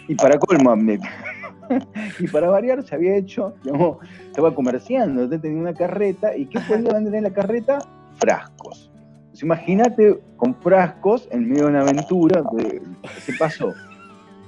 Y 0.08 0.16
para 0.16 0.38
colmo, 0.38 0.74
y 2.18 2.26
para 2.26 2.48
variar 2.48 2.82
se 2.82 2.96
había 2.96 3.14
hecho, 3.14 3.54
estaba 4.26 4.52
comerciando, 4.56 5.28
tenía 5.38 5.56
una 5.56 5.74
carreta, 5.74 6.36
¿y 6.36 6.46
qué 6.46 6.58
podía 6.66 6.94
vender 6.94 7.14
en 7.14 7.22
la 7.22 7.32
carreta? 7.32 7.78
Frascos. 8.18 8.90
Imagínate 9.42 10.18
con 10.36 10.54
frascos 10.56 11.28
en 11.30 11.48
medio 11.48 11.64
de 11.64 11.70
una 11.70 11.80
aventura, 11.82 12.42
¿qué 13.26 13.32
pasó? 13.38 13.72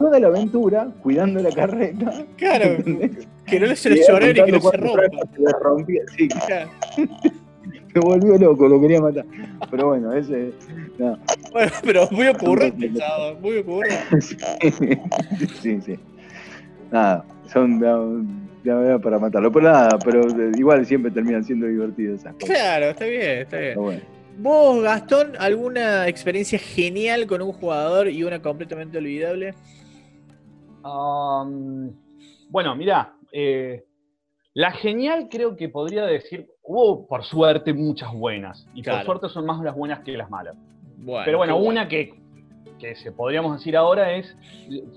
toda 0.00 0.18
la 0.18 0.28
aventura 0.28 0.88
cuidando 1.02 1.42
la 1.42 1.50
carreta. 1.50 2.24
Claro, 2.36 2.82
que 3.46 3.60
no 3.60 3.66
le 3.66 3.76
se 3.76 3.90
le 3.90 4.02
llore 4.08 4.30
y 4.30 4.34
que 4.34 4.52
no 4.52 4.60
se 4.60 4.76
rompa. 4.78 5.02
Se 5.36 5.58
rompía, 5.60 6.02
sí. 6.16 6.28
Me 7.94 8.00
volvió 8.00 8.38
loco, 8.38 8.68
lo 8.68 8.80
quería 8.80 9.00
matar. 9.00 9.26
Pero 9.70 9.88
bueno, 9.88 10.12
ese. 10.12 10.52
No. 10.98 11.18
Bueno, 11.52 11.72
pero 11.82 12.08
muy 12.10 12.28
ocurrente, 12.28 12.92
muy 13.40 13.58
ocurrente. 13.58 14.20
sí, 15.60 15.80
sí. 15.80 15.98
Nada, 16.90 17.24
son 17.52 17.80
ya, 18.64 18.98
para 18.98 19.18
matarlo. 19.18 19.50
Pero 19.50 19.72
nada, 19.72 19.98
pero 20.04 20.22
igual 20.56 20.86
siempre 20.86 21.10
terminan 21.10 21.44
siendo 21.44 21.66
divertidos 21.66 22.20
esas 22.20 22.34
cosas. 22.34 22.56
Claro, 22.56 22.86
está 22.86 23.04
bien, 23.04 23.38
está 23.40 23.58
bien. 23.58 24.02
¿Vos, 24.42 24.82
Gastón, 24.82 25.32
alguna 25.38 26.08
experiencia 26.08 26.58
genial 26.58 27.26
con 27.26 27.42
un 27.42 27.52
jugador 27.52 28.08
y 28.08 28.24
una 28.24 28.40
completamente 28.40 28.96
olvidable? 28.96 29.54
Um, 30.82 31.92
bueno, 32.48 32.74
mira, 32.74 33.12
eh, 33.32 33.84
la 34.54 34.72
genial 34.72 35.28
creo 35.30 35.56
que 35.56 35.68
podría 35.68 36.06
decir, 36.06 36.48
hubo 36.62 37.06
por 37.06 37.22
suerte 37.24 37.74
muchas 37.74 38.14
buenas, 38.14 38.66
y 38.72 38.82
por 38.82 39.04
suerte 39.04 39.28
son 39.28 39.44
más 39.44 39.62
las 39.62 39.76
buenas 39.76 40.00
que 40.00 40.16
las 40.16 40.30
malas. 40.30 40.56
Pero 41.26 41.36
bueno, 41.36 41.58
una 41.58 41.86
que, 41.86 42.14
que 42.78 42.94
se 42.94 43.12
podríamos 43.12 43.58
decir 43.58 43.76
ahora 43.76 44.12
es, 44.12 44.34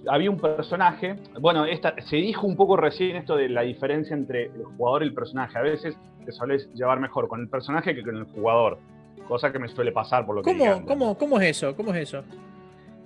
había 0.08 0.32
un 0.32 0.40
personaje, 0.40 1.18
bueno, 1.42 1.66
esta, 1.66 1.94
se 2.04 2.16
dijo 2.16 2.48
un 2.48 2.56
poco 2.56 2.78
recién 2.78 3.18
esto 3.18 3.36
de 3.36 3.50
la 3.50 3.64
diferencia 3.64 4.16
entre 4.16 4.46
el 4.46 4.64
jugador 4.78 5.04
y 5.04 5.08
el 5.08 5.14
personaje. 5.14 5.58
A 5.58 5.64
veces 5.64 5.98
te 6.26 6.32
sueles 6.32 6.74
llevar 6.74 7.02
mejor 7.02 7.28
con 7.28 7.42
el 7.42 7.50
personaje 7.50 7.94
que 7.94 8.04
con 8.04 8.16
el 8.16 8.24
jugador, 8.24 8.80
cosa 9.24 9.52
que 9.52 9.60
me 9.60 9.68
suele 9.68 9.92
pasar 9.92 10.26
por 10.26 10.36
lo 10.36 10.42
que... 10.42 10.52
¿Cómo, 10.52 10.86
¿cómo, 10.86 11.18
¿Cómo 11.18 11.40
es 11.40 11.58
eso? 11.58 11.76
¿Cómo 11.76 11.94
es 11.94 12.10
eso? 12.10 12.24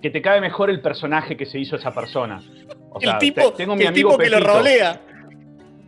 Que 0.01 0.09
te 0.09 0.21
cae 0.21 0.41
mejor 0.41 0.69
el 0.69 0.81
personaje 0.81 1.35
que 1.35 1.45
se 1.45 1.59
hizo 1.59 1.75
esa 1.75 1.93
persona. 1.93 2.41
el 3.01 3.17
tipo, 3.17 3.51
tengo 3.53 3.75
mi 3.75 3.85
el 3.85 3.93
tipo 3.93 4.17
que 4.17 4.29
lo 4.29 4.39
rolea. 4.39 5.01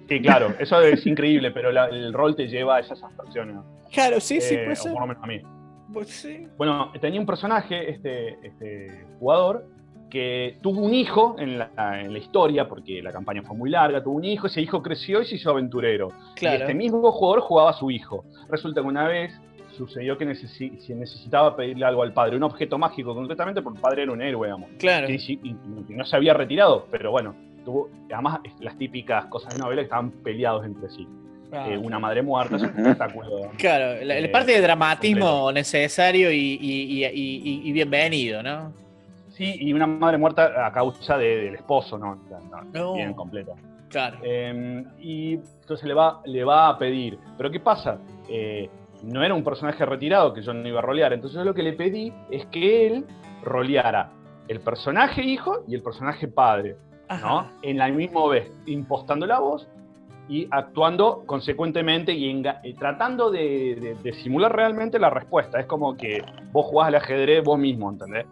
Sí, 0.07 0.19
claro, 0.21 0.55
eso 0.57 0.81
es 0.81 1.05
increíble, 1.05 1.51
pero 1.51 1.69
el 1.69 2.11
rol 2.13 2.35
te 2.35 2.47
lleva 2.47 2.77
a 2.77 2.79
esas 2.79 3.01
abstracciones. 3.03 3.57
Claro, 3.91 4.19
sí, 4.19 4.41
sí, 4.41 4.57
pues. 4.65 4.81
Por 4.81 4.99
lo 4.99 5.07
menos 5.07 5.23
a 5.23 5.27
mí. 5.27 5.41
Pues 5.93 6.27
bueno, 6.57 6.91
tenía 6.99 7.19
un 7.19 7.25
personaje, 7.25 7.91
este, 7.91 8.37
este 8.45 9.05
jugador, 9.19 9.65
que 10.09 10.57
tuvo 10.61 10.81
un 10.81 10.93
hijo 10.93 11.35
en 11.39 11.59
la, 11.59 11.69
historia, 12.17 12.67
porque 12.67 13.01
la 13.01 13.11
campaña 13.11 13.43
fue 13.43 13.55
muy 13.55 13.69
larga, 13.69 14.03
tuvo 14.03 14.15
un 14.15 14.25
hijo, 14.25 14.47
ese 14.47 14.61
hijo 14.61 14.81
creció 14.81 15.21
y 15.21 15.25
se 15.25 15.35
hizo 15.35 15.51
aventurero. 15.51 16.09
Claro. 16.35 16.57
Y 16.57 16.61
este 16.61 16.73
mismo 16.73 17.11
jugador 17.11 17.41
jugaba 17.41 17.69
a 17.71 17.73
su 17.73 17.91
hijo. 17.91 18.25
Resulta 18.49 18.81
que 18.81 18.87
una 18.87 19.07
vez 19.07 19.31
sucedió 19.79 20.17
que 20.17 20.25
necesitaba 20.25 21.55
pedirle 21.55 21.85
algo 21.85 22.03
al 22.03 22.11
padre, 22.11 22.35
un 22.35 22.43
objeto 22.43 22.77
mágico 22.77 23.15
concretamente, 23.15 23.61
porque 23.61 23.77
el 23.77 23.81
padre 23.81 24.03
era 24.03 24.11
un 24.11 24.21
héroe, 24.21 24.47
digamos. 24.47 24.69
Claro. 24.77 25.07
Y, 25.09 25.55
no 25.89 26.05
se 26.05 26.15
había 26.15 26.33
retirado, 26.33 26.85
pero 26.91 27.11
bueno, 27.11 27.33
tuvo, 27.63 27.89
además 28.11 28.39
las 28.59 28.77
típicas 28.77 29.25
cosas 29.27 29.53
de 29.53 29.59
novela 29.59 29.81
estaban 29.81 30.11
peleados 30.11 30.65
entre 30.65 30.89
sí. 30.89 31.07
Eh, 31.51 31.77
una 31.77 31.97
madre 31.97 32.21
muerta 32.21 32.57
es 32.57 32.61
un 32.61 32.69
espectáculo. 32.69 33.51
Claro, 33.57 33.93
el 33.93 34.11
eh, 34.11 34.29
parte 34.29 34.51
de 34.51 34.61
dramatismo 34.61 35.51
necesario 35.51 36.29
y, 36.31 37.71
bienvenido, 37.71 38.43
¿no? 38.43 38.73
Sí, 39.31 39.55
y 39.59 39.71
una 39.71 39.87
madre 39.87 40.17
muerta 40.17 40.67
a 40.67 40.71
causa 40.73 41.17
del 41.17 41.55
esposo, 41.55 41.97
¿no? 41.97 42.19
Bien 42.93 43.13
completa. 43.13 43.53
Claro. 43.87 44.19
Em, 44.21 44.85
y 44.99 45.35
entonces 45.61 45.87
le 45.87 45.93
va, 45.93 46.21
le 46.25 46.43
va 46.43 46.69
a 46.69 46.77
pedir. 46.77 47.17
Pero 47.37 47.49
¿qué 47.49 47.59
pasa? 47.59 47.97
Eh, 48.27 48.69
no 49.03 49.23
era 49.23 49.33
un 49.33 49.43
personaje 49.43 49.85
retirado 49.85 50.33
que 50.33 50.41
yo 50.41 50.53
no 50.53 50.67
iba 50.67 50.79
a 50.79 50.83
rolear. 50.83 51.13
Entonces 51.13 51.37
yo 51.37 51.43
lo 51.43 51.53
que 51.53 51.63
le 51.63 51.73
pedí 51.73 52.13
es 52.29 52.45
que 52.47 52.87
él 52.87 53.05
roleara 53.43 54.11
el 54.47 54.59
personaje 54.59 55.23
hijo 55.23 55.63
y 55.67 55.75
el 55.75 55.81
personaje 55.81 56.27
padre. 56.27 56.75
¿no? 57.21 57.49
En 57.63 57.77
la 57.77 57.87
misma 57.87 58.27
vez, 58.27 58.51
impostando 58.67 59.25
la 59.25 59.39
voz 59.39 59.67
y 60.27 60.47
actuando 60.51 61.23
consecuentemente 61.25 62.13
y, 62.13 62.43
tratando 62.77 63.31
de, 63.31 63.97
simular 64.21 64.55
realmente 64.55 64.99
la 64.99 65.09
respuesta. 65.09 65.59
Es 65.59 65.65
como 65.65 65.97
que 65.97 66.23
vos 66.51 66.67
jugás 66.67 66.89
al 66.89 66.95
ajedrez 66.95 67.43
vos 67.43 67.57
mismo, 67.57 67.89
¿entendés? 67.89 68.27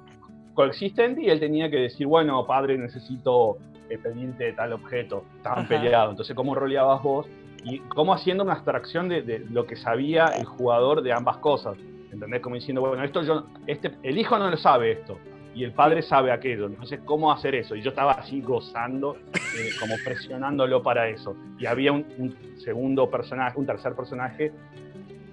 Coexistente 0.53 1.21
y 1.21 1.29
él 1.29 1.39
tenía 1.39 1.69
que 1.71 1.77
decir, 1.77 2.05
bueno, 2.05 2.45
padre, 2.45 2.77
necesito 2.77 3.57
pedirte 3.87 4.53
tal 4.53 4.73
objeto. 4.73 5.23
Estaban 5.37 5.67
peleados. 5.67 6.11
Entonces, 6.11 6.35
¿cómo 6.35 6.53
roleabas 6.53 7.01
vos? 7.01 7.25
Y 7.69 7.79
cómo 7.79 8.13
haciendo 8.13 8.43
una 8.43 8.53
abstracción 8.53 9.09
de, 9.09 9.45
lo 9.51 9.65
que 9.65 9.75
sabía 9.75 10.25
el 10.27 10.45
jugador 10.45 11.01
de 11.01 11.11
ambas 11.11 11.37
cosas. 11.37 11.77
¿Entendés? 12.11 12.41
Como 12.41 12.55
diciendo, 12.55 12.81
bueno, 12.81 13.03
esto 13.03 13.21
yo, 13.21 13.45
este, 13.67 13.91
el 14.03 14.17
hijo 14.17 14.39
no 14.39 14.49
lo 14.49 14.57
sabe 14.57 14.91
esto 14.91 15.17
y 15.57 15.63
el 15.63 15.73
padre 15.73 16.03
sabe 16.03 16.31
aquello. 16.31 16.67
Entonces, 16.67 16.99
¿cómo 17.03 17.31
hacer 17.31 17.55
eso? 17.55 17.75
Y 17.75 17.81
yo 17.81 17.89
estaba 17.89 18.11
así 18.11 18.41
gozando, 18.41 19.17
eh, 19.35 19.71
como 19.79 19.95
presionándolo 20.05 20.83
para 20.83 21.09
eso. 21.09 21.35
Y 21.57 21.65
había 21.65 21.91
un, 21.91 22.35
segundo 22.57 23.09
personaje, 23.09 23.59
un 23.59 23.65
tercer 23.65 23.95
personaje 23.95 24.51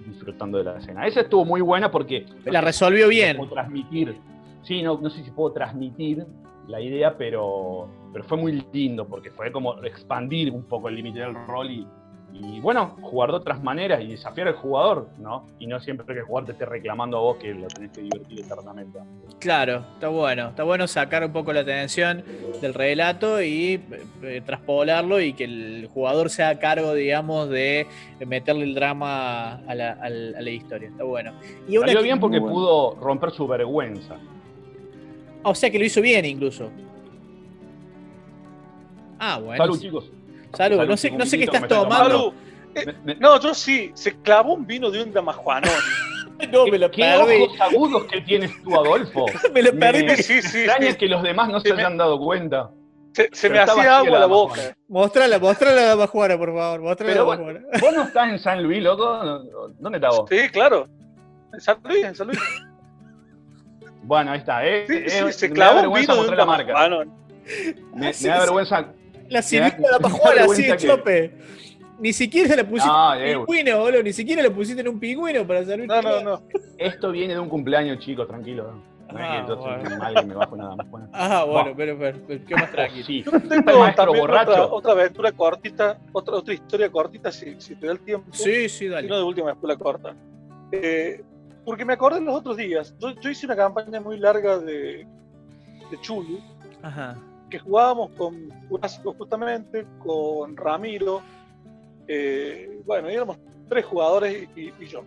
disfrutando 0.05 0.57
de 0.57 0.63
la 0.63 0.77
escena. 0.77 1.05
Esa 1.05 1.21
estuvo 1.21 1.45
muy 1.45 1.61
buena 1.61 1.91
porque... 1.91 2.25
La 2.45 2.61
resolvió 2.61 3.07
bien. 3.07 3.37
Puedo 3.37 3.51
transmitir. 3.51 4.17
Sí, 4.63 4.81
no, 4.81 4.99
no 4.99 5.11
sé 5.11 5.23
si 5.23 5.29
puedo 5.29 5.53
transmitir 5.53 6.25
la 6.67 6.81
idea, 6.81 7.15
pero, 7.15 7.87
pero 8.11 8.25
fue 8.25 8.37
muy 8.39 8.65
lindo 8.73 9.07
porque 9.07 9.29
fue 9.29 9.51
como 9.51 9.83
expandir 9.83 10.51
un 10.51 10.63
poco 10.63 10.89
el 10.89 10.95
límite 10.95 11.19
del 11.19 11.35
rol 11.45 11.69
y, 11.69 11.87
y 12.37 12.59
bueno, 12.59 12.97
jugar 13.01 13.29
de 13.29 13.37
otras 13.37 13.63
maneras 13.63 14.01
y 14.01 14.07
desafiar 14.07 14.49
al 14.49 14.55
jugador, 14.55 15.07
¿no? 15.19 15.45
Y 15.57 15.67
no 15.67 15.79
siempre 15.79 16.05
que 16.05 16.19
el 16.19 16.25
jugador 16.25 16.47
te 16.47 16.51
esté 16.51 16.65
reclamando 16.65 17.17
a 17.17 17.21
vos 17.21 17.37
que 17.37 17.53
lo 17.53 17.67
tenés 17.67 17.91
que 17.91 18.01
divertir 18.01 18.41
eternamente. 18.41 18.99
Claro, 19.39 19.85
está 19.93 20.09
bueno. 20.09 20.49
Está 20.49 20.63
bueno 20.63 20.85
sacar 20.87 21.23
un 21.23 21.31
poco 21.31 21.53
la 21.53 21.61
atención 21.61 22.23
del 22.61 22.73
relato 22.73 23.41
y 23.41 23.81
eh, 24.21 24.41
traspolarlo 24.45 25.21
y 25.21 25.31
que 25.31 25.45
el 25.45 25.89
jugador 25.93 26.29
sea 26.29 26.49
a 26.49 26.59
cargo, 26.59 26.93
digamos, 26.93 27.49
de 27.49 27.87
meterle 28.25 28.65
el 28.65 28.75
drama 28.75 29.53
a 29.65 29.75
la, 29.75 30.49
historia. 30.49 30.89
Está 30.89 31.05
bueno. 31.05 31.31
Y 31.69 31.77
Salió 31.77 32.01
bien 32.01 32.19
porque 32.19 32.41
pudo 32.41 32.95
romper 32.95 33.31
su 33.31 33.47
vergüenza. 33.47 34.17
O 35.43 35.55
sea 35.55 35.69
que 35.69 35.79
lo 35.79 35.85
hizo 35.85 36.01
bien 36.01 36.25
incluso. 36.25 36.69
Ah, 39.19 39.39
bueno. 39.39 39.63
Salud, 39.63 39.79
chicos. 39.79 40.11
Salud, 40.55 40.85
no 40.85 40.97
sé, 40.97 41.11
no 41.11 41.25
sé 41.25 41.37
qué 41.37 41.45
estás 41.45 41.67
tomando. 41.67 42.33
Eh, 42.75 42.93
no, 43.19 43.39
yo 43.39 43.53
sí, 43.53 43.91
se 43.93 44.19
clavó 44.21 44.53
un 44.53 44.67
vino 44.67 44.91
de 44.91 45.03
un 45.03 45.13
damajuanón. 45.13 45.71
no, 46.51 46.67
me 46.67 46.77
lo 46.77 46.91
¿Qué 46.91 47.15
ojos 47.15 47.61
agudos 47.61 48.05
que 48.05 48.21
tienes 48.21 48.51
tú, 48.63 48.75
Adolfo? 48.75 49.25
me 49.53 49.61
lo 49.61 49.77
perdí. 49.77 50.03
Me, 50.03 50.17
sí, 50.17 50.41
sí, 50.41 50.59
extraña 50.59 50.93
que 50.95 51.07
los 51.07 51.23
demás 51.23 51.49
no 51.49 51.59
se, 51.59 51.71
hayan 51.71 51.97
dado 51.97 52.19
cuenta. 52.19 52.69
Se, 53.31 53.49
me 53.49 53.59
hacía 53.59 53.99
agua 53.99 54.19
la 54.19 54.25
boca. 54.25 54.75
Mostrala, 54.89 55.39
mostrala 55.39 55.75
la 55.75 55.87
damajuana, 55.87 56.37
por 56.37 56.53
favor. 56.53 56.81
Mostrala 56.81 57.13
la 57.13 57.19
damajuana. 57.19 57.59
¿Vos 57.79 57.95
no 57.95 58.03
estás 58.03 58.29
en 58.29 58.39
San 58.39 58.61
Luis, 58.61 58.83
loco? 58.83 59.05
¿Dónde 59.79 59.97
estás 59.97 60.17
vos? 60.17 60.29
Sí, 60.29 60.49
claro. 60.49 60.85
En 61.53 61.61
San 61.61 61.77
Luis, 61.83 62.03
en 62.03 62.15
San 62.15 62.27
Luis. 62.27 62.39
Bueno, 64.03 64.31
ahí 64.31 64.39
está. 64.39 64.65
Eh, 64.67 64.85
sí, 64.87 65.03
eh, 65.05 65.31
se 65.31 65.49
clavó 65.49 65.89
un 65.89 65.97
vino 65.97 66.13
de 66.13 66.29
un 66.29 66.35
la 66.35 66.45
marca. 66.45 66.89
Me, 67.93 68.11
me 68.11 68.11
da 68.11 68.39
vergüenza 68.39 68.85
la 69.29 69.41
sirvienta 69.41 69.77
de 69.81 69.91
la 69.91 69.99
pajuana 69.99 70.45
así, 70.45 70.67
chope. 70.77 71.33
Ni 71.99 72.11
siquiera 72.11 72.55
le 72.55 72.65
pusiste 72.65 72.91
en 72.91 73.37
un 73.37 73.45
pingüino, 73.45 73.79
boludo. 73.79 74.03
Ni 74.03 74.13
siquiera 74.13 74.41
le 74.41 74.51
pusiste 74.51 74.81
en 74.81 74.87
un 74.89 74.99
pingüino 74.99 75.47
para 75.47 75.63
servir. 75.63 75.87
No, 75.87 76.01
no, 76.01 76.21
no. 76.21 76.41
Esto 76.77 77.11
viene 77.11 77.33
de 77.33 77.39
un 77.39 77.49
cumpleaños, 77.49 77.99
chicos, 77.99 78.27
tranquilo. 78.27 78.73
No 79.11 79.19
es 79.19 79.41
que 79.41 79.47
yo 79.47 79.61
soy 79.61 79.97
bueno. 79.97 80.23
me 80.23 80.33
bajo 80.33 80.55
nada 80.57 80.75
más. 80.75 80.89
Bueno. 80.89 81.09
Ah, 81.13 81.45
bueno, 81.47 81.73
pero, 81.77 81.97
pero, 81.97 82.19
pero, 82.27 82.45
qué 82.45 82.55
más 82.55 82.71
tranquilo. 82.73 83.05
Sí. 83.05 83.23
Yo 83.23 83.31
tengo 83.31 83.93
también 83.95 84.29
otra, 84.29 84.65
otra, 84.65 84.91
aventura 84.91 85.31
cortita, 85.31 85.97
otra, 86.11 86.35
otra 86.35 86.53
historia 86.53 86.91
cortita, 86.91 87.31
si, 87.31 87.55
si 87.61 87.75
te 87.75 87.85
da 87.85 87.93
el 87.93 87.99
tiempo. 87.99 88.27
Sí, 88.33 88.67
sí, 88.67 88.87
dale. 88.87 89.03
Si 89.03 89.09
no, 89.09 89.17
de 89.17 89.23
última 89.23 89.51
escuela 89.51 89.77
corta. 89.77 90.13
Eh, 90.71 91.23
porque 91.63 91.85
me 91.85 91.93
acordé 91.93 92.19
los 92.19 92.35
otros 92.35 92.57
días. 92.57 92.93
Yo, 92.99 93.11
yo 93.21 93.29
hice 93.29 93.45
una 93.45 93.55
campaña 93.55 94.01
muy 94.01 94.17
larga 94.17 94.57
de, 94.57 95.07
de 95.91 96.01
Chulu. 96.01 96.41
Ajá 96.81 97.15
que 97.55 97.59
jugábamos 97.59 98.11
con 98.17 98.49
Jurásico 98.67 99.13
justamente, 99.13 99.87
con 100.03 100.57
Ramiro, 100.57 101.21
eh, 102.05 102.81
bueno, 102.85 103.07
éramos 103.07 103.37
tres 103.69 103.85
jugadores 103.85 104.49
y, 104.57 104.85
yo. 104.85 105.03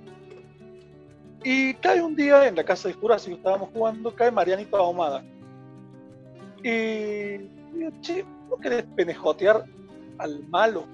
Y 1.44 1.74
cae 1.74 2.00
un 2.00 2.16
día 2.16 2.48
en 2.48 2.56
la 2.56 2.64
casa 2.64 2.88
de 2.88 2.94
Jurásico, 2.94 3.36
estábamos 3.36 3.68
jugando, 3.74 4.14
cae 4.14 4.30
Marianito 4.30 4.78
Ahumada. 4.78 5.22
Y 6.62 7.36
digo, 7.76 7.92
che, 8.00 8.24
¿no 8.48 8.56
querés 8.56 8.84
penejotear 8.96 9.66
al 10.16 10.42
malo? 10.48 10.86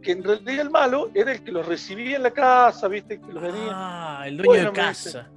Que 0.00 0.12
en 0.12 0.22
realidad 0.22 0.60
el 0.60 0.70
malo 0.70 1.10
era 1.12 1.32
el 1.32 1.42
que 1.42 1.50
los 1.50 1.66
recibía 1.66 2.18
en 2.18 2.22
la 2.22 2.30
casa, 2.30 2.86
¿viste? 2.86 3.20
Que 3.20 3.32
los 3.32 3.42
venía. 3.42 3.70
Ah, 3.72 4.28
el 4.28 4.36
dueño 4.36 4.66
de 4.66 4.72
casa. 4.72 5.28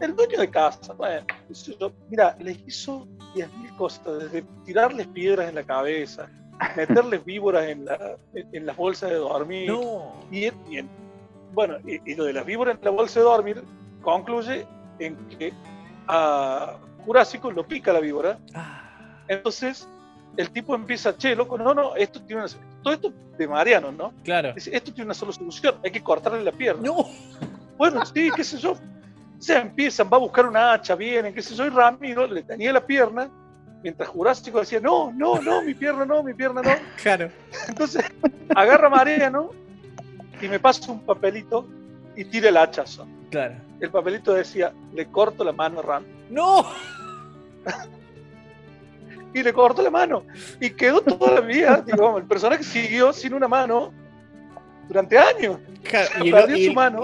El 0.00 0.16
dueño 0.16 0.38
de 0.38 0.50
casa, 0.50 0.92
bueno, 0.94 1.26
mira, 2.08 2.36
les 2.40 2.58
hizo 2.66 3.06
10.000 3.34 3.76
cosas, 3.76 4.18
desde 4.18 4.44
tirarles 4.64 5.06
piedras 5.08 5.48
en 5.48 5.54
la 5.54 5.62
cabeza, 5.62 6.28
meterles 6.76 7.24
víboras 7.24 7.66
en, 7.68 7.84
la, 7.84 8.16
en, 8.34 8.66
las 8.66 8.76
bolsas 8.76 9.10
de 9.10 9.16
dormir. 9.16 9.72
Y, 10.30 10.50
bueno, 11.52 11.76
y, 11.86 12.14
lo 12.14 12.24
de 12.24 12.32
las 12.32 12.46
víboras 12.46 12.76
en 12.78 12.84
la 12.84 12.90
bolsa 12.90 13.20
de 13.20 13.24
dormir 13.24 13.62
concluye 14.02 14.66
en 14.98 15.16
que 15.28 15.52
a 16.08 16.76
Jurásico 17.04 17.50
lo 17.50 17.66
pica 17.66 17.92
la 17.92 18.00
víbora. 18.00 18.38
Ah. 18.54 19.22
Entonces, 19.28 19.86
el 20.36 20.50
tipo 20.50 20.74
empieza, 20.74 21.16
che, 21.16 21.34
loco, 21.34 21.58
no, 21.58 21.74
no, 21.74 21.94
esto 21.96 22.22
tiene 22.22 22.42
una, 22.42 22.50
todo 22.82 22.94
esto 22.94 23.12
de 23.36 23.48
Mariano, 23.48 23.92
¿no? 23.92 24.12
Claro. 24.24 24.52
Dice, 24.54 24.74
esto 24.74 24.92
tiene 24.92 25.06
una 25.06 25.14
sola 25.14 25.32
solución, 25.32 25.76
hay 25.84 25.90
que 25.90 26.02
cortarle 26.02 26.42
la 26.42 26.52
pierna. 26.52 26.82
No. 26.82 27.06
Bueno, 27.76 28.04
sí, 28.04 28.30
qué 28.34 28.44
sé 28.44 28.58
yo. 28.58 28.76
Se 29.40 29.56
empiezan, 29.56 30.08
va 30.12 30.18
a 30.18 30.20
buscar 30.20 30.46
una 30.46 30.72
hacha, 30.72 30.94
vienen, 30.94 31.34
qué 31.34 31.42
sé 31.42 31.54
yo, 31.54 31.66
y 31.66 31.70
Ramiro 31.70 32.26
le 32.26 32.42
tenía 32.42 32.72
la 32.72 32.86
pierna, 32.86 33.28
mientras 33.82 34.08
Jurásico 34.08 34.60
decía, 34.60 34.78
no, 34.80 35.10
no, 35.12 35.40
no, 35.40 35.62
mi 35.62 35.74
pierna 35.74 36.04
no, 36.04 36.22
mi 36.22 36.34
pierna 36.34 36.62
no. 36.62 36.70
Claro. 37.02 37.30
Entonces, 37.66 38.04
agarra 38.54 38.86
a 38.86 38.90
Mariano 38.90 39.50
y 40.40 40.46
me 40.46 40.60
pasa 40.60 40.92
un 40.92 41.00
papelito 41.00 41.66
y 42.14 42.24
tira 42.26 42.50
el 42.50 42.56
hachazo. 42.56 43.08
Claro. 43.30 43.54
El 43.80 43.90
papelito 43.90 44.32
decía, 44.34 44.72
le 44.92 45.06
corto 45.06 45.42
la 45.42 45.52
mano 45.52 45.80
a 45.80 45.82
Ram. 45.82 46.04
¡No! 46.28 46.66
y 49.34 49.42
le 49.42 49.52
cortó 49.52 49.82
la 49.82 49.90
mano. 49.90 50.24
Y 50.60 50.70
quedó 50.70 51.00
toda 51.00 51.34
la 51.34 51.40
vida, 51.40 51.82
digo, 51.86 52.18
el 52.18 52.24
personaje 52.24 52.62
siguió 52.62 53.12
sin 53.12 53.34
una 53.34 53.48
mano 53.48 53.92
durante 54.90 55.16
años. 55.16 55.58
y, 56.24 56.28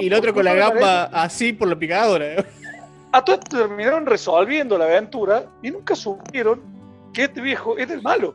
el, 0.07 0.15
otro 0.15 0.35
con 0.35 0.45
la 0.45 0.55
gamba 0.55 1.05
así 1.05 1.53
por 1.53 1.69
la 1.69 1.77
picadora. 1.77 2.45
A 3.13 3.25
todos 3.25 3.41
terminaron 3.41 4.05
resolviendo 4.05 4.77
la 4.77 4.87
aventura 4.87 5.47
y 5.63 5.71
nunca 5.71 5.95
supieron 5.95 6.61
que 7.15 7.25
este 7.25 7.41
viejo 7.41 7.79
es 7.79 7.89
el 7.91 8.03
malo. 8.03 8.35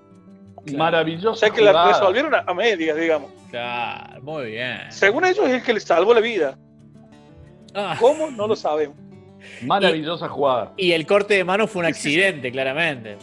Maravilloso. 0.75 1.31
O 1.31 1.35
sea 1.35 1.49
que 1.49 1.61
la 1.61 1.89
resolvieron 1.89 2.33
a, 2.33 2.53
medias, 2.53 2.97
digamos. 2.97 3.29
Claro, 3.49 4.21
muy 4.21 4.51
bien. 4.51 4.79
Según 4.89 5.25
ellos 5.25 5.45
es 5.45 5.55
el 5.55 5.63
que 5.63 5.73
le 5.73 5.79
salvó 5.81 6.13
la 6.13 6.21
vida. 6.21 6.57
Ah. 7.75 7.97
¿Cómo? 7.99 8.31
No 8.31 8.47
lo 8.47 8.55
sabemos. 8.55 8.95
Maravillosa 9.63 10.29
jugada. 10.29 10.71
Y 10.77 10.93
el 10.93 11.05
corte 11.05 11.33
de 11.33 11.43
mano 11.43 11.67
fue 11.67 11.81
un 11.81 11.87
accidente, 11.87 12.51
claramente. 12.51 13.17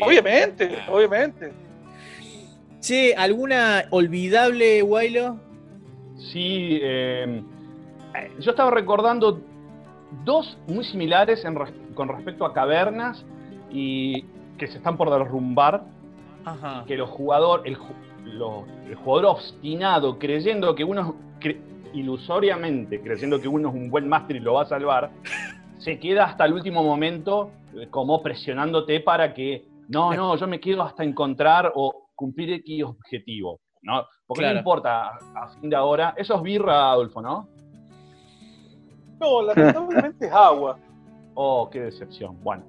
Obviamente, 0.00 0.78
ah. 0.80 0.92
obviamente. 0.92 1.52
Sí, 2.80 3.12
¿alguna 3.16 3.86
olvidable, 3.90 4.82
Wailo? 4.82 5.47
Sí, 6.18 6.78
em, 6.82 7.44
yo 8.40 8.50
estaba 8.50 8.70
recordando 8.70 9.40
dos 10.24 10.58
muy 10.66 10.84
similares 10.84 11.44
con 11.94 12.08
respecto 12.08 12.44
a 12.44 12.52
cavernas 12.52 13.24
y 13.70 14.22
que 14.58 14.66
se 14.66 14.78
están 14.78 14.96
por 14.96 15.10
derrumbar. 15.10 15.84
Que 16.86 16.96
los 16.96 17.10
jugador, 17.10 17.62
el, 17.66 17.76
el 18.86 18.94
jugador 18.94 19.26
obstinado, 19.26 20.18
creyendo 20.18 20.74
que 20.74 20.84
uno 20.84 21.14
ilusoriamente, 21.92 23.00
creyendo 23.00 23.40
que 23.40 23.48
uno 23.48 23.68
es 23.68 23.74
un 23.74 23.90
buen 23.90 24.08
máster 24.08 24.36
y 24.36 24.40
lo 24.40 24.54
va 24.54 24.62
a 24.62 24.66
salvar, 24.66 25.10
se 25.78 25.98
queda 25.98 26.24
hasta 26.24 26.44
el 26.44 26.52
último 26.52 26.82
momento 26.82 27.50
eh, 27.74 27.88
como 27.90 28.22
presionándote 28.22 29.00
para 29.00 29.34
que, 29.34 29.66
no, 29.88 30.12
no, 30.14 30.36
yo 30.36 30.46
me 30.46 30.60
quedo 30.60 30.82
hasta 30.82 31.04
encontrar 31.04 31.72
o 31.74 32.08
cumplir 32.14 32.52
X 32.52 32.84
objetivo, 32.84 33.60
¿no? 33.82 34.04
Porque 34.28 34.44
no 34.44 34.58
importa, 34.58 35.18
a 35.34 35.48
fin 35.58 35.70
de 35.70 35.76
ahora, 35.76 36.12
eso 36.16 36.36
es 36.36 36.42
birra, 36.42 36.90
Adolfo, 36.90 37.22
¿no? 37.22 37.48
No, 39.18 39.42
lamentablemente 39.42 40.26
es 40.26 40.32
agua. 40.32 40.78
Oh, 41.40 41.70
qué 41.70 41.78
decepción. 41.78 42.36
Bueno, 42.42 42.64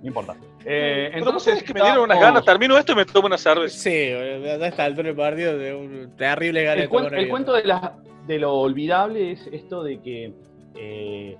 no 0.00 0.06
importa. 0.06 0.34
Eh, 0.64 1.10
entonces, 1.12 1.58
es 1.58 1.62
que 1.62 1.74
me 1.74 1.82
dieron 1.82 2.04
unas 2.04 2.18
ganas, 2.18 2.42
termino 2.42 2.78
esto 2.78 2.92
y 2.92 2.94
me 2.94 3.04
tomo 3.04 3.26
una 3.26 3.36
cerveza. 3.36 3.76
Sí, 3.76 4.08
ya 4.42 4.54
está 4.66 4.86
el 4.86 5.14
partido 5.14 5.58
de 5.58 5.74
un 5.74 6.16
terrible 6.16 6.64
ganas. 6.64 6.88
El, 6.90 7.14
el 7.18 7.28
cuento 7.28 7.52
de 7.52 8.38
lo 8.38 8.54
olvidable 8.54 9.32
es 9.32 9.46
esto 9.52 9.82
de 9.82 10.00
que 10.00 10.32
eh, 10.74 11.36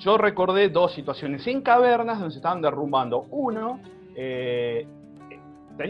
yo 0.00 0.18
recordé 0.18 0.70
dos 0.70 0.92
situaciones 0.92 1.46
en 1.46 1.62
cavernas 1.62 2.18
donde 2.18 2.32
se 2.32 2.38
estaban 2.38 2.60
derrumbando. 2.60 3.26
Uno, 3.30 3.78
eh, 4.16 4.84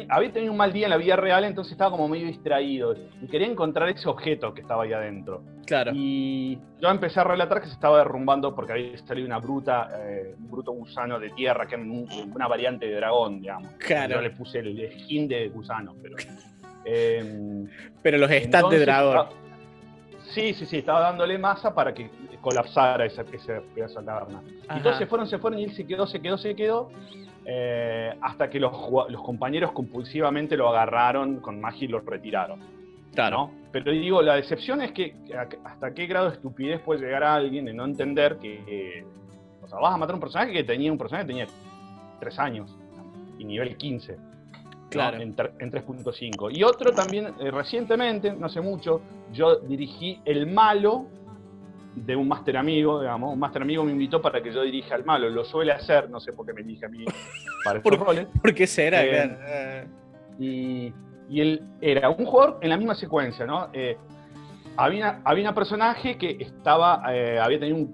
había 0.09 0.33
tenido 0.33 0.53
un 0.53 0.59
mal 0.59 0.73
día 0.73 0.87
en 0.87 0.91
la 0.91 0.97
vida 0.97 1.17
real, 1.17 1.45
entonces 1.45 1.73
estaba 1.73 1.91
como 1.91 2.09
medio 2.09 2.27
distraído 2.27 2.95
y 3.21 3.27
quería 3.29 3.47
encontrar 3.47 3.89
ese 3.89 4.09
objeto 4.09 4.55
que 4.55 4.61
estaba 4.61 4.85
ahí 4.85 4.93
adentro. 4.93 5.43
Claro. 5.67 5.93
Y 5.95 6.59
yo 6.81 6.91
empecé 6.91 7.21
a 7.21 7.25
relatar 7.25 7.61
que 7.61 7.67
se 7.67 7.75
estaba 7.75 7.99
derrumbando 7.99 8.55
porque 8.55 8.73
había 8.73 8.99
salido 8.99 9.27
una 9.27 9.39
bruta, 9.39 9.89
eh, 10.05 10.35
un 10.39 10.51
bruto 10.51 10.73
gusano 10.73 11.19
de 11.19 11.31
tierra, 11.31 11.67
que 11.67 11.77
es 11.77 11.81
una 11.81 12.49
variante 12.49 12.87
de 12.87 12.97
dragón, 12.97 13.41
digamos. 13.41 13.71
Claro. 13.79 14.15
Yo 14.15 14.21
le 14.21 14.31
puse 14.31 14.59
el 14.59 15.01
skin 15.01 15.29
de 15.29 15.49
gusano, 15.49 15.95
pero. 16.03 16.17
pero 18.03 18.19
los 18.19 18.31
stats 18.31 18.71
de 18.71 18.79
dragón. 18.81 19.43
Sí, 20.31 20.55
sí, 20.55 20.65
sí, 20.67 20.79
estaba 20.79 21.01
dándole 21.01 21.37
masa 21.37 21.75
para 21.75 21.93
que 21.93 22.11
colapsara 22.41 23.05
ese, 23.05 23.23
ese 23.33 23.61
pedazo 23.75 24.01
de 24.01 24.07
caverna. 24.07 24.43
Entonces 24.71 24.99
se 24.99 25.07
fueron, 25.07 25.27
se 25.27 25.39
fueron 25.39 25.61
y 25.61 25.65
él 25.65 25.73
se 25.75 25.87
quedó, 25.87 26.07
se 26.07 26.21
quedó, 26.21 26.39
se 26.39 26.55
quedó, 26.55 26.91
eh, 27.45 28.15
hasta 28.21 28.49
que 28.49 28.61
los, 28.61 28.73
compañeros 29.23 29.73
compulsivamente 29.73 30.57
lo 30.57 30.69
agarraron 30.69 31.41
con 31.41 31.61
magia 31.61 31.85
y 31.85 31.89
lo 31.89 32.01
retiraron. 32.01 32.61
Claro. 33.15 33.51
Pero 33.71 33.93
digo, 33.93 34.23
la 34.23 34.37
decepción 34.37 34.81
es 34.83 34.93
que 34.93 35.15
hasta 35.65 35.93
qué 35.93 36.07
grado 36.07 36.29
de 36.29 36.37
estupidez 36.37 36.81
puede 36.81 37.01
llegar 37.01 37.25
a 37.25 37.35
alguien 37.35 37.65
de 37.65 37.75
no 37.75 37.85
entender 37.85 38.37
que, 38.39 39.05
o 39.63 39.69
sea, 39.69 39.79
vas 39.79 39.95
a 39.95 39.99
matar 39.99 40.13
a 40.13 40.17
un 40.17 40.21
personaje 40.21 40.53
que 40.53 40.65
tenía 40.65 40.91
un 40.91 40.99
personaje 40.99 41.27
que 41.27 41.33
tenía 41.33 41.47
tres 42.21 42.39
años 42.39 42.77
y 43.39 43.45
nivel 43.45 43.77
15 43.77 44.33
claro. 44.93 45.21
en, 45.21 45.35
3.5. 45.35 46.57
Y 46.57 46.63
otro 46.63 46.93
también, 46.93 47.35
eh, 47.41 47.51
recientemente, 47.51 48.33
no 48.33 48.47
hace 48.47 48.61
mucho, 48.61 49.01
yo 49.33 49.57
dirigí 49.57 50.21
El 50.25 50.47
Malo 50.47 51.07
de 51.95 52.17
un 52.17 52.29
máster 52.29 52.57
amigo, 52.57 53.01
digamos. 53.01 53.33
Un 53.33 53.39
máster 53.39 53.63
amigo 53.63 53.85
me 53.85 53.93
invitó 53.93 54.21
para 54.21 54.43
que 54.43 54.53
yo 54.53 54.63
dirija 54.63 54.95
El 54.95 55.05
Malo. 55.05 55.29
Lo 55.31 55.45
suele 55.45 55.73
hacer, 55.73 56.09
no 56.11 56.21
sé 56.21 56.33
por 56.33 56.47
qué 56.47 56.53
me 56.53 56.63
dirige 56.63 56.87
a 56.87 56.89
mí 56.89 57.05
para 57.65 57.79
estos 57.79 57.99
roles. 57.99 58.27
¿Por 58.41 58.55
qué 58.55 58.67
será? 58.67 59.05
Eh, 59.05 59.87
y, 60.39 60.93
y, 61.29 61.41
él 61.41 61.63
era 61.81 62.11
un 62.11 62.25
jugador 62.25 62.59
en 62.63 62.71
la 62.71 62.77
misma 62.77 62.95
secuencia, 62.95 63.47
¿no? 63.47 63.69
Eh, 63.73 63.97
había, 64.77 65.21
había 65.25 65.45
una 65.45 65.55
personaje 65.55 66.17
que 66.17 66.39
estaba, 66.41 67.03
había 67.05 67.61
tenido 67.61 67.89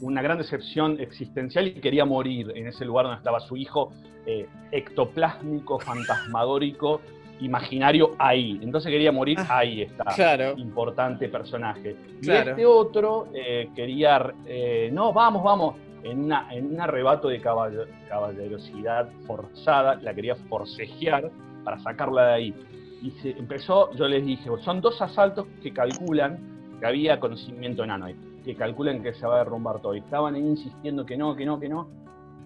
una 0.00 0.22
gran 0.22 0.38
decepción 0.38 0.98
existencial 1.00 1.68
y 1.68 1.74
quería 1.74 2.04
morir 2.04 2.52
en 2.54 2.66
ese 2.66 2.84
lugar 2.84 3.06
donde 3.06 3.18
estaba 3.18 3.40
su 3.40 3.56
hijo 3.56 3.92
eh, 4.26 4.48
ectoplásmico, 4.72 5.78
fantasmagórico, 5.78 7.00
imaginario 7.40 8.12
ahí. 8.18 8.58
Entonces 8.62 8.90
quería 8.90 9.12
morir, 9.12 9.38
ah, 9.40 9.58
ahí 9.58 9.82
está. 9.82 10.04
Claro. 10.14 10.54
Importante 10.56 11.28
personaje. 11.28 11.96
Y 12.22 12.30
este 12.30 12.66
otro 12.66 13.28
eh, 13.34 13.70
quería, 13.74 14.34
eh, 14.46 14.90
no, 14.92 15.12
vamos, 15.12 15.42
vamos, 15.42 15.76
en, 16.02 16.24
una, 16.24 16.48
en 16.52 16.72
un 16.72 16.80
arrebato 16.80 17.28
de 17.28 17.40
caballerosidad 17.40 19.08
forzada, 19.26 19.96
la 19.96 20.14
quería 20.14 20.36
forcejear 20.48 21.30
para 21.64 21.78
sacarla 21.80 22.28
de 22.28 22.34
ahí. 22.34 22.54
Y 23.02 23.10
se 23.22 23.30
empezó, 23.30 23.92
yo 23.94 24.08
les 24.08 24.24
dije, 24.24 24.48
son 24.64 24.80
dos 24.80 25.00
asaltos 25.02 25.46
que 25.62 25.72
calculan 25.72 26.38
que 26.80 26.86
había 26.86 27.18
conocimiento 27.20 27.84
enano 27.84 28.06
ahí, 28.06 28.16
que 28.44 28.54
calculan 28.54 29.02
que 29.02 29.14
se 29.14 29.26
va 29.26 29.36
a 29.36 29.38
derrumbar 29.38 29.80
todo. 29.80 29.94
Y 29.94 29.98
estaban 29.98 30.34
ahí 30.34 30.42
insistiendo 30.42 31.04
que 31.04 31.16
no, 31.16 31.34
que 31.34 31.44
no, 31.44 31.58
que 31.58 31.68
no. 31.68 31.88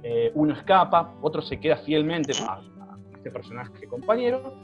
Eh, 0.02 0.32
uno 0.34 0.54
escapa, 0.54 1.14
otro 1.20 1.42
se 1.42 1.60
queda 1.60 1.76
fielmente 1.78 2.32
a, 2.48 2.60
este 3.14 3.30
personaje 3.30 3.86
compañero, 3.86 4.54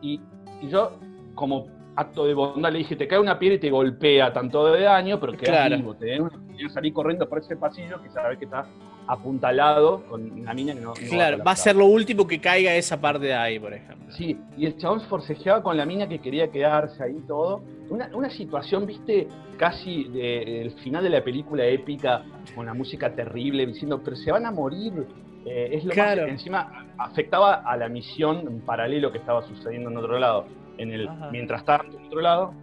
y, 0.00 0.20
yo, 0.62 0.98
como 1.34 1.66
acto 1.96 2.26
de 2.26 2.34
bondad, 2.34 2.70
le 2.70 2.78
dije, 2.78 2.96
te 2.96 3.08
cae 3.08 3.18
una 3.18 3.38
piedra 3.38 3.56
y 3.56 3.60
te 3.60 3.70
golpea 3.70 4.32
tanto 4.32 4.72
de 4.72 4.82
daño, 4.82 5.18
pero 5.18 5.32
quedas 5.32 5.70
vivo, 5.70 5.94
te 5.94 6.18
que 6.58 6.68
salir 6.68 6.92
corriendo 6.92 7.28
por 7.28 7.38
ese 7.38 7.56
pasillo 7.56 8.02
que 8.02 8.10
sabes 8.10 8.38
que 8.38 8.44
está 8.44 8.66
apuntalado 9.06 10.04
con 10.06 10.30
una 10.30 10.52
mina 10.52 10.74
que 10.74 10.80
no... 10.80 10.92
claro, 10.92 11.38
va 11.42 11.52
a, 11.52 11.56
ser 11.56 11.76
lo 11.76 11.86
último 11.86 12.26
que 12.26 12.40
caiga 12.40 12.74
esa 12.74 13.00
parte 13.00 13.26
de 13.26 13.34
ahí, 13.34 13.58
por 13.58 13.72
ejemplo. 13.72 14.12
Sí, 14.12 14.38
y 14.56 14.66
el 14.66 14.76
chabón 14.76 15.00
forcejeaba 15.02 15.62
con 15.62 15.76
la 15.76 15.86
mina 15.86 16.06
que 16.08 16.18
quería 16.18 16.50
quedarse 16.50 17.02
ahí 17.02 17.22
todo. 17.26 17.62
Una, 17.88 18.10
una 18.14 18.28
situación, 18.28 18.86
viste, 18.86 19.28
casi 19.56 20.04
del 20.04 20.72
final 20.82 21.02
de 21.02 21.10
la 21.10 21.24
película 21.24 21.64
épica, 21.64 22.22
con 22.54 22.66
la 22.66 22.74
música 22.74 23.14
terrible, 23.14 23.66
diciendo, 23.66 24.02
pero 24.04 24.16
se 24.16 24.30
van 24.30 24.44
a 24.44 24.50
morir. 24.50 25.06
Eh, 25.48 25.76
es 25.76 25.84
lo 25.84 25.92
claro. 25.92 26.26
que 26.26 26.32
encima 26.32 26.86
afectaba 26.98 27.54
a 27.54 27.76
la 27.76 27.88
misión 27.88 28.40
en 28.46 28.60
paralelo 28.60 29.10
que 29.10 29.18
estaba 29.18 29.42
sucediendo 29.42 29.90
en 29.90 29.96
otro 29.96 30.18
lado. 30.18 30.46
En 30.76 30.92
el, 30.92 31.08
mientras 31.32 31.64
tanto, 31.64 31.98
en 31.98 32.06
otro 32.06 32.20
lado, 32.20 32.54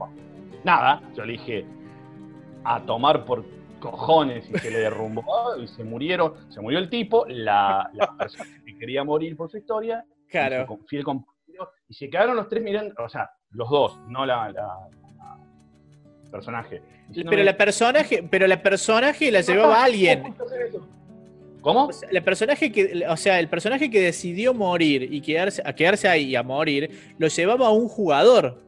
nada, 0.64 1.02
yo 1.16 1.26
le 1.26 1.34
dije, 1.34 1.66
a 2.64 2.82
tomar 2.82 3.26
por 3.26 3.44
cojones 3.80 4.50
y 4.50 4.58
se 4.58 4.72
le 4.72 4.80
derrumbó 4.80 5.24
y 5.62 5.68
se 5.68 5.84
murieron, 5.84 6.34
se 6.50 6.62
murió 6.62 6.80
el 6.80 6.90
tipo, 6.90 7.26
la, 7.28 7.90
persona 8.18 8.50
que 8.66 8.78
quería 8.78 9.04
morir 9.04 9.36
por 9.36 9.50
su 9.50 9.58
historia, 9.58 10.06
claro. 10.30 10.80
fiel 10.88 11.04
compañero, 11.04 11.72
y 11.88 11.94
se 11.94 12.10
quedaron 12.10 12.36
los 12.36 12.48
tres 12.48 12.64
mirando, 12.64 12.94
o 13.04 13.10
sea, 13.10 13.30
los 13.52 13.70
dos, 13.70 14.00
no 14.08 14.26
la, 14.26 14.54
personaje. 16.32 16.82
Pero 17.14 17.44
la 17.44 17.58
personaje, 17.58 18.24
pero 18.30 18.48
la 18.48 18.62
personaje 18.62 19.32
la 19.32 19.42
llevaba 19.42 19.82
a 19.82 19.86
alguien. 19.86 20.36
¿Cómo? 21.66 21.90
el 22.12 22.24
personaje 22.24 22.72
que, 22.72 23.04
o 23.10 23.18
sea, 23.18 23.40
el 23.40 23.50
personaje 23.50 23.90
que 23.90 24.00
decidió 24.00 24.54
morir 24.54 25.12
y 25.12 25.20
quedarse, 25.20 25.64
a 25.66 25.74
quedarse 25.74 26.08
ahí 26.08 26.26
y 26.26 26.36
a 26.36 26.44
morir, 26.44 26.92
lo 27.18 27.28
llevaba 27.28 27.66
a 27.66 27.72
un 27.72 27.88
jugador. 27.88 28.62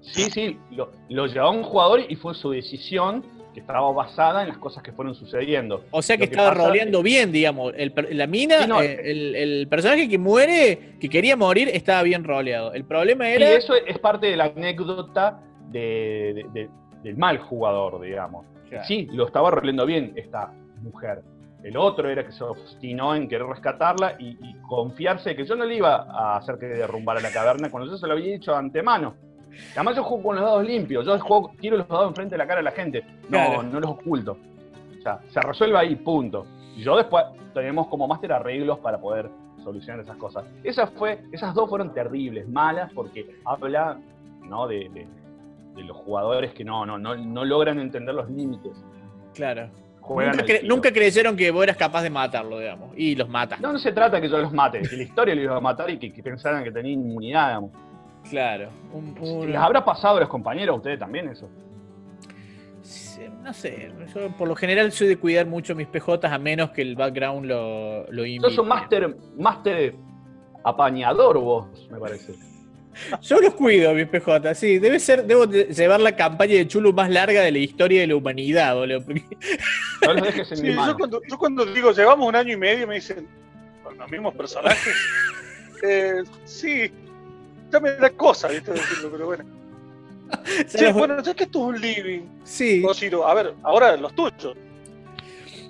Sí, 0.00 0.22
sí, 0.30 0.58
lo, 0.70 0.92
lo 1.10 1.26
llevaba 1.26 1.50
a 1.50 1.52
un 1.52 1.62
jugador 1.62 2.00
y 2.08 2.16
fue 2.16 2.34
su 2.34 2.52
decisión 2.52 3.22
que 3.52 3.60
estaba 3.60 3.92
basada 3.92 4.40
en 4.40 4.48
las 4.48 4.56
cosas 4.56 4.82
que 4.82 4.92
fueron 4.92 5.14
sucediendo. 5.14 5.84
O 5.90 6.00
sea 6.00 6.16
que, 6.16 6.24
estaba 6.24 6.54
roleando 6.54 7.02
bien, 7.02 7.32
digamos. 7.32 7.74
la 8.10 8.26
mina, 8.26 8.66
eh, 8.82 9.42
el, 9.42 9.68
personaje 9.68 10.08
que 10.08 10.16
muere, 10.16 10.96
que 10.98 11.10
quería 11.10 11.36
morir, 11.36 11.68
estaba 11.68 12.02
bien 12.02 12.24
roleado. 12.24 12.72
El 12.72 12.86
problema 12.86 13.28
era. 13.28 13.52
Y 13.52 13.56
eso 13.56 13.74
es 13.74 13.98
parte 13.98 14.28
de 14.28 14.36
la 14.36 14.44
anécdota 14.46 15.42
del 15.70 17.16
mal 17.18 17.36
jugador, 17.40 18.00
digamos. 18.00 18.46
Sí, 18.88 19.06
lo 19.12 19.26
estaba 19.26 19.50
roleando 19.50 19.84
bien 19.84 20.14
esta 20.16 20.50
mujer. 20.80 21.20
El 21.66 21.76
otro 21.76 22.08
era 22.08 22.24
que 22.24 22.30
se 22.30 22.44
obstinó 22.44 23.16
en 23.16 23.28
querer 23.28 23.44
rescatarla 23.44 24.14
y, 24.20 24.54
confiarse 24.68 25.34
que 25.34 25.44
yo 25.44 25.56
no 25.56 25.64
le 25.64 25.74
iba 25.74 25.96
a 25.96 26.36
hacer 26.36 26.58
que 26.58 26.66
derrumbara 26.66 27.20
la 27.20 27.32
caverna 27.32 27.70
cuando 27.70 27.90
yo 27.90 27.96
se 27.96 28.06
lo 28.06 28.12
había 28.12 28.32
dicho 28.32 28.52
de 28.52 28.58
antemano. 28.58 29.14
Además 29.74 29.96
yo 29.96 30.04
juego 30.04 30.22
con 30.22 30.36
los 30.36 30.44
dados 30.44 30.64
limpios, 30.64 31.04
yo 31.04 31.18
juego, 31.18 31.50
tiro 31.60 31.76
los 31.76 31.88
dados 31.88 32.08
enfrente 32.08 32.34
de 32.34 32.38
la 32.38 32.46
cara 32.46 32.58
de 32.58 32.64
la 32.64 32.70
gente, 32.70 33.04
no, 33.28 33.64
no 33.64 33.80
los 33.80 33.90
oculto. 33.90 34.36
O 34.96 35.02
sea, 35.02 35.18
se 35.28 35.40
resuelve 35.40 35.76
ahí, 35.76 35.96
punto. 35.96 36.46
Y 36.76 36.82
yo 36.82 36.96
después 36.96 37.24
tenemos 37.52 37.88
como 37.88 38.06
máster 38.06 38.32
arreglos 38.32 38.78
para 38.78 38.98
poder 39.00 39.28
solucionar 39.64 40.04
esas 40.04 40.16
cosas. 40.18 40.44
Esas, 40.62 40.88
fue, 40.90 41.24
esas 41.32 41.52
dos 41.52 41.68
fueron 41.68 41.92
terribles, 41.92 42.48
malas, 42.48 42.92
porque 42.92 43.40
habla 43.44 43.98
¿no? 44.42 44.68
de, 44.68 44.88
de, 45.74 45.82
los 45.82 45.96
jugadores 45.96 46.54
que 46.54 46.64
no, 46.64 46.86
no, 46.86 46.96
no, 46.96 47.16
no 47.16 47.44
logran 47.44 47.80
entender 47.80 48.14
los 48.14 48.30
límites. 48.30 48.72
Claro. 49.34 49.68
Nunca, 50.64 50.92
creyeron 50.92 51.36
que 51.36 51.50
vos 51.50 51.62
eras 51.64 51.76
capaz 51.76 52.02
de 52.02 52.10
matarlo, 52.10 52.58
digamos, 52.58 52.90
y 52.96 53.14
los 53.14 53.28
mata. 53.28 53.56
No, 53.60 53.72
no 53.72 53.78
se 53.78 53.92
trata 53.92 54.20
que 54.20 54.28
yo 54.28 54.38
los 54.38 54.52
mate, 54.52 54.82
que 54.82 54.96
la 54.96 55.02
historia 55.02 55.34
los 55.34 55.44
iba 55.44 55.56
a 55.56 55.60
matar 55.60 55.90
y 55.90 55.98
que, 55.98 56.22
pensaran 56.22 56.62
que 56.62 56.70
tenían 56.70 57.00
inmunidad, 57.00 57.48
digamos. 57.48 57.70
Claro. 58.28 58.70
¿Les 59.46 59.56
habrá 59.56 59.84
pasado 59.84 60.16
a 60.16 60.20
los 60.20 60.28
compañeros 60.28 60.74
a 60.74 60.76
ustedes 60.76 60.98
también 60.98 61.28
eso? 61.28 61.48
no 63.42 63.52
sé, 63.52 63.92
yo 64.14 64.30
por 64.36 64.46
lo 64.46 64.54
general 64.54 64.92
soy 64.92 65.08
de 65.08 65.16
cuidar 65.16 65.46
mucho 65.46 65.74
mis 65.74 65.86
PJs 65.86 66.24
a 66.24 66.38
menos 66.38 66.70
que 66.70 66.82
el 66.82 66.96
background 66.96 67.46
lo, 67.46 68.04
lo 68.10 68.26
invite. 68.26 68.54
Sos 68.54 68.58
un 68.58 68.68
máster 69.38 69.94
apañador 70.64 71.38
vos, 71.38 71.88
me 71.90 71.98
parece. 71.98 72.34
Yo 73.22 73.40
los 73.40 73.54
cuido, 73.54 73.94
mis 73.94 74.06
PJ, 74.06 74.54
sí. 74.54 74.78
Debe 74.78 74.98
ser, 74.98 75.24
debo 75.24 75.44
llevar 75.44 76.00
la 76.00 76.16
campaña 76.16 76.54
de 76.54 76.66
Chulu 76.68 76.92
más 76.92 77.10
larga 77.10 77.42
de 77.42 77.52
la 77.52 77.58
historia 77.58 78.00
de 78.00 78.06
la 78.06 78.16
humanidad, 78.16 78.74
boludo. 78.74 79.04
No 80.02 80.14
los 80.14 80.22
dejes 80.22 80.52
en 80.52 80.62
mi 80.62 80.70
mano. 80.74 80.92
Yo, 80.92 80.98
cuando, 80.98 81.22
yo 81.28 81.38
cuando, 81.38 81.66
digo, 81.66 81.92
llevamos 81.92 82.28
un 82.28 82.36
año 82.36 82.52
y 82.52 82.56
medio, 82.56 82.86
me 82.86 82.96
dicen, 82.96 83.26
con 83.82 83.96
los 83.98 84.10
mismos 84.10 84.34
personajes. 84.34 84.94
eh, 85.82 86.22
sí, 86.44 86.90
ya 87.70 87.80
me 87.80 87.92
da 87.92 88.10
cosa, 88.10 88.48
¿viste? 88.48 88.72
Decirlo, 88.72 89.10
pero 89.12 89.26
bueno. 89.26 89.44
Sí, 90.66 90.84
bueno, 90.92 91.22
ya 91.22 91.34
que 91.34 91.44
esto 91.44 91.58
es 91.60 91.76
un 91.76 91.80
living. 91.80 92.22
Sí. 92.42 92.84
a 93.24 93.34
ver, 93.34 93.54
ahora 93.62 93.96
los 93.96 94.12
tuyos. 94.14 94.56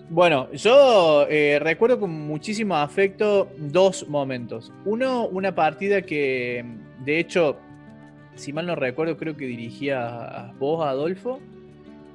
Bueno, 0.08 0.50
yo 0.52 1.26
eh, 1.28 1.58
recuerdo 1.60 1.98
con 1.98 2.10
muchísimo 2.10 2.76
afecto 2.76 3.50
dos 3.58 4.08
momentos. 4.08 4.72
Uno, 4.84 5.26
una 5.26 5.54
partida 5.54 6.02
que, 6.02 6.64
de 7.06 7.20
hecho, 7.20 7.56
si 8.34 8.52
mal 8.52 8.66
no 8.66 8.74
recuerdo, 8.74 9.16
creo 9.16 9.36
que 9.36 9.46
dirigía 9.46 10.52
vos, 10.58 10.84
Adolfo, 10.84 11.40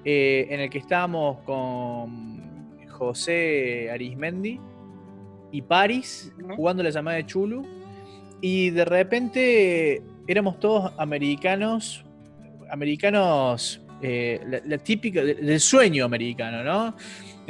eh, 0.04 0.48
en 0.50 0.60
el 0.60 0.70
que 0.70 0.80
estábamos 0.80 1.40
con 1.46 2.88
José 2.90 3.90
Arismendi 3.90 4.60
y 5.52 5.62
Paris 5.62 6.34
jugando 6.58 6.84
la 6.84 6.90
llamada 6.90 7.18
de 7.18 7.26
Chulu. 7.26 7.66
Y 8.42 8.72
de 8.72 8.84
repente 8.84 10.02
éramos 10.28 10.60
todos 10.60 10.92
americanos, 10.98 12.04
americanos, 12.70 13.82
eh, 14.02 14.62
la, 14.66 14.78
típica 14.78 15.24
del 15.24 15.60
sueño 15.62 16.04
americano, 16.04 16.64
¿no? 16.66 16.96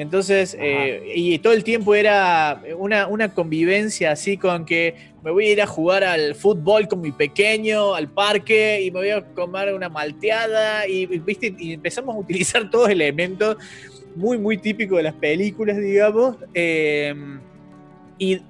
Entonces, 0.01 0.57
eh, 0.59 1.13
y 1.15 1.37
todo 1.39 1.53
el 1.53 1.63
tiempo 1.63 1.93
era 1.93 2.63
una, 2.77 3.33
convivencia 3.33 4.11
así 4.11 4.35
con 4.35 4.65
que 4.65 4.95
me 5.23 5.29
voy 5.29 5.45
a 5.45 5.51
ir 5.51 5.61
a 5.61 5.67
jugar 5.67 6.03
al 6.03 6.33
fútbol 6.33 6.87
con 6.87 7.01
mi 7.01 7.11
pequeño, 7.11 7.93
al 7.93 8.09
parque, 8.09 8.81
y 8.81 8.89
me 8.89 8.99
voy 8.99 9.09
a 9.11 9.23
comer 9.23 9.75
una 9.75 9.89
malteada, 9.89 10.87
y, 10.87 11.05
¿viste? 11.05 11.53
y 11.55 11.73
empezamos 11.73 12.15
a 12.15 12.17
utilizar 12.17 12.67
todos 12.71 12.89
elementos 12.89 13.57
muy, 14.15 14.39
muy 14.39 14.57
típicos 14.57 14.97
de 14.97 15.03
las 15.03 15.13
películas, 15.13 15.77
digamos. 15.77 16.35
Em, 16.55 17.39
y 18.17 18.41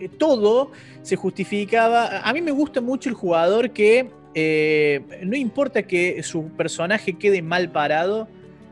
eh, 0.00 0.08
todo 0.18 0.72
se 1.02 1.14
justificaba. 1.14 2.20
A 2.20 2.32
mí 2.32 2.40
me 2.40 2.50
gusta 2.50 2.80
mucho 2.80 3.08
el 3.08 3.14
jugador 3.14 3.70
que 3.70 4.10
eh, 4.34 5.02
no 5.22 5.36
importa 5.36 5.84
que 5.84 6.22
su 6.24 6.48
personaje 6.48 7.14
quede 7.14 7.42
mal 7.42 7.70
parado, 7.70 8.26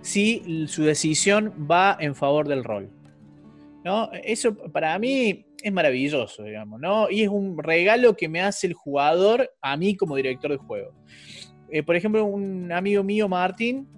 si 0.05 0.67
su 0.69 0.85
decisión 0.85 1.67
va 1.71 1.97
en 1.99 2.15
favor 2.15 2.47
del 2.47 2.63
rol. 2.63 2.91
¿no? 3.85 4.11
Eso 4.13 4.55
para 4.55 4.99
mí 4.99 5.47
es 5.63 5.73
maravilloso, 5.73 6.43
digamos, 6.43 6.79
¿no? 6.79 7.11
Y 7.11 7.23
es 7.23 7.29
un 7.29 7.57
regalo 7.57 8.15
que 8.15 8.29
me 8.29 8.43
hace 8.43 8.67
el 8.67 8.75
jugador 8.75 9.51
a 9.63 9.77
mí 9.77 9.97
como 9.97 10.17
director 10.17 10.51
de 10.51 10.59
juego. 10.59 10.93
Eh, 11.71 11.83
por 11.83 11.97
ejemplo, 11.97 12.25
un 12.25 12.71
amigo 12.71 13.03
mío, 13.03 13.29
Martín, 13.29 13.89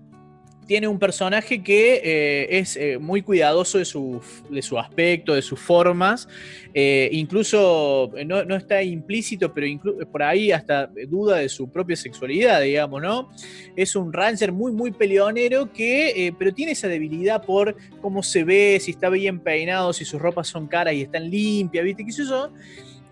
tiene 0.67 0.89
un 0.89 0.99
personaje 0.99 1.63
que 1.63 2.01
eh, 2.03 2.59
es 2.59 2.77
eh, 2.77 2.99
muy 2.99 3.23
cuidadoso 3.23 3.79
de 3.79 3.85
su, 3.85 4.21
de 4.51 4.63
su, 4.63 4.79
aspecto, 4.79 5.35
de 5.35 5.43
sus 5.43 5.61
formas, 5.61 6.29
eh, 6.75 7.09
incluso 7.13 8.13
no, 8.27 8.57
está 8.57 8.83
implícito, 8.83 9.55
pero 9.55 9.67
por 10.11 10.23
ahí 10.23 10.51
hasta 10.51 10.91
duda 11.09 11.37
de 11.37 11.49
su 11.49 11.71
propia 11.71 11.97
sexualidad, 11.97 12.61
digamos, 12.61 13.01
¿no? 13.01 13.31
Es 13.77 13.95
un 13.95 14.13
ranger 14.13 14.53
muy, 14.53 14.73
muy 14.73 14.91
peleonero 14.91 15.73
que, 15.73 16.35
pero 16.39 16.53
tiene 16.53 16.73
esa 16.73 16.89
debilidad 16.89 17.45
por 17.45 17.77
cómo 18.01 18.23
se 18.23 18.45
ve, 18.45 18.79
si 18.81 18.91
está 18.91 19.09
bien 19.09 19.41
peinado, 19.41 19.93
si 19.93 20.05
sus 20.05 20.21
ropas 20.21 20.49
son 20.49 20.67
caras 20.67 20.95
y 20.95 21.03
están 21.03 21.31
limpias, 21.31 21.85
¿viste? 21.85 22.05
¿Qué 22.05 22.13
sé 22.13 22.25
yo? 22.25 22.51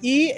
Y 0.03 0.33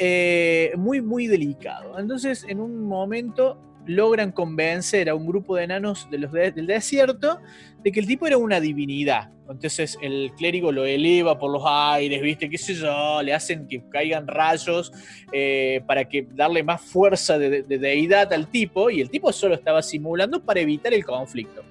muy, 0.76 1.00
muy 1.00 1.26
delicado. 1.26 1.98
Entonces, 1.98 2.44
en 2.48 2.60
un 2.60 2.84
momento 2.84 3.58
logran 3.86 4.32
convencer 4.32 5.08
a 5.08 5.14
un 5.14 5.26
grupo 5.26 5.56
de 5.56 5.64
enanos 5.64 6.08
del 6.10 6.66
desierto 6.66 7.38
de 7.82 7.92
que 7.92 8.00
el 8.00 8.06
tipo 8.06 8.26
era 8.26 8.36
una 8.36 8.60
divinidad. 8.60 9.30
Entonces 9.48 9.96
el 10.02 10.32
clérigo 10.36 10.72
lo 10.72 10.84
eleva 10.84 11.38
por 11.38 11.52
los 11.52 11.62
aires, 11.64 12.20
¿viste? 12.20 12.50
¿Qué 12.50 12.58
sé 12.58 12.74
yo? 12.74 13.22
Le 13.22 13.32
hacen 13.32 13.68
que 13.68 13.82
caigan 13.88 14.26
rayos 14.26 14.92
eh, 15.32 15.82
para 15.86 16.04
que 16.04 16.26
darle 16.32 16.62
más 16.62 16.80
fuerza 16.80 17.38
de, 17.38 17.62
deidad 17.62 18.32
al 18.32 18.48
tipo, 18.48 18.90
y 18.90 19.00
el 19.00 19.08
tipo 19.08 19.32
solo 19.32 19.54
estaba 19.54 19.82
simulando 19.82 20.44
para 20.44 20.60
evitar 20.60 20.92
el 20.92 21.04
conflicto. 21.04 21.62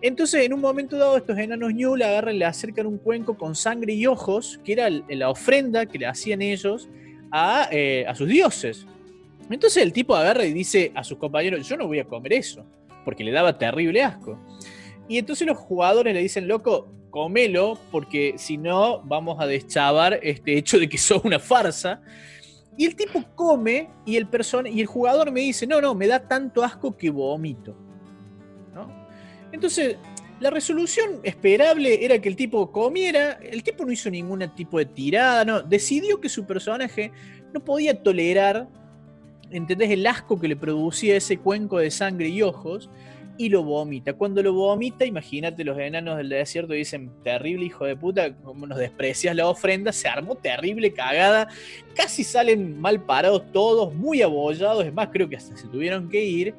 Entonces, 0.00 0.44
en 0.44 0.52
un 0.52 0.60
momento 0.60 0.96
dado, 0.96 1.16
estos 1.16 1.36
enanos 1.38 1.72
Ñu 1.74 1.96
le 1.96 2.04
agarran, 2.04 2.38
le 2.38 2.44
acercan 2.44 2.86
un 2.86 2.98
cuenco 2.98 3.36
con 3.36 3.56
sangre 3.56 3.94
y 3.94 4.06
ojos, 4.06 4.60
que 4.64 4.74
era 4.74 4.88
la 4.90 5.30
ofrenda 5.30 5.86
que 5.86 5.98
le 5.98 6.06
hacían 6.06 6.40
ellos 6.40 6.88
a, 7.32 7.68
eh, 7.72 8.04
a 8.06 8.14
sus 8.14 8.28
dioses. 8.28 8.86
Entonces 9.50 9.82
el 9.82 9.92
tipo 9.92 10.14
agarra 10.14 10.44
y 10.44 10.52
dice 10.52 10.92
a 10.94 11.02
sus 11.02 11.18
compañeros, 11.18 11.66
yo 11.68 11.76
no 11.76 11.86
voy 11.86 11.98
a 12.00 12.04
comer 12.04 12.34
eso, 12.34 12.64
porque 13.04 13.24
le 13.24 13.32
daba 13.32 13.56
terrible 13.56 14.02
asco. 14.02 14.38
Y 15.08 15.18
entonces 15.18 15.46
los 15.46 15.56
jugadores 15.56 16.12
le 16.12 16.20
dicen, 16.20 16.46
loco, 16.46 16.92
comelo, 17.10 17.78
porque 17.90 18.34
si 18.36 18.58
no 18.58 19.02
vamos 19.02 19.40
a 19.40 19.46
deschavar 19.46 20.20
este 20.22 20.56
hecho 20.56 20.78
de 20.78 20.88
que 20.88 20.98
sos 20.98 21.24
una 21.24 21.38
farsa. 21.38 22.00
Y 22.76 22.86
el 22.86 22.94
tipo 22.94 23.24
come 23.34 23.90
y 24.06 24.16
el, 24.16 24.28
y 24.70 24.80
el 24.80 24.86
jugador 24.86 25.32
me 25.32 25.40
dice, 25.40 25.66
no, 25.66 25.80
no, 25.80 25.94
me 25.94 26.06
da 26.06 26.20
tanto 26.20 26.62
asco 26.62 26.96
que 26.96 27.10
vomito. 27.10 27.76
Entonces, 29.50 29.96
la 30.40 30.50
resolución 30.50 31.20
esperable 31.24 32.04
era 32.04 32.20
que 32.20 32.28
el 32.28 32.36
tipo 32.36 32.70
comiera, 32.70 33.32
el 33.42 33.62
tipo 33.62 33.84
no 33.84 33.90
hizo 33.90 34.10
ningún 34.10 34.46
tipo 34.54 34.78
de 34.78 34.84
tirada, 34.84 35.44
no, 35.44 35.62
decidió 35.62 36.20
que 36.20 36.28
su 36.28 36.46
personaje 36.46 37.10
no 37.52 37.64
podía 37.64 38.00
tolerar 38.02 38.68
¿entendés? 39.50 39.90
El 39.90 40.06
asco 40.06 40.38
que 40.38 40.48
le 40.48 40.56
producía 40.56 41.16
ese 41.16 41.38
cuenco 41.38 41.78
de 41.78 41.90
sangre 41.90 42.28
y 42.28 42.42
ojos 42.42 42.90
y 43.38 43.48
lo 43.48 43.62
vomita. 43.62 44.12
Cuando 44.14 44.42
lo 44.42 44.52
vomita, 44.52 45.06
imagínate, 45.06 45.62
los 45.64 45.78
enanos 45.78 46.16
del 46.16 46.28
desierto 46.28 46.72
dicen, 46.72 47.10
terrible 47.22 47.66
hijo 47.66 47.84
de 47.84 47.96
puta, 47.96 48.34
como 48.34 48.66
nos 48.66 48.78
desprecias 48.78 49.34
la 49.34 49.46
ofrenda, 49.46 49.92
se 49.92 50.08
armó 50.08 50.34
terrible 50.34 50.92
cagada, 50.92 51.48
casi 51.94 52.24
salen 52.24 52.80
mal 52.80 53.00
parados 53.00 53.50
todos, 53.52 53.94
muy 53.94 54.22
abollados, 54.22 54.84
es 54.84 54.92
más, 54.92 55.08
creo 55.12 55.28
que 55.28 55.36
hasta 55.36 55.56
se 55.56 55.68
tuvieron 55.68 56.08
que 56.08 56.22
ir. 56.24 56.54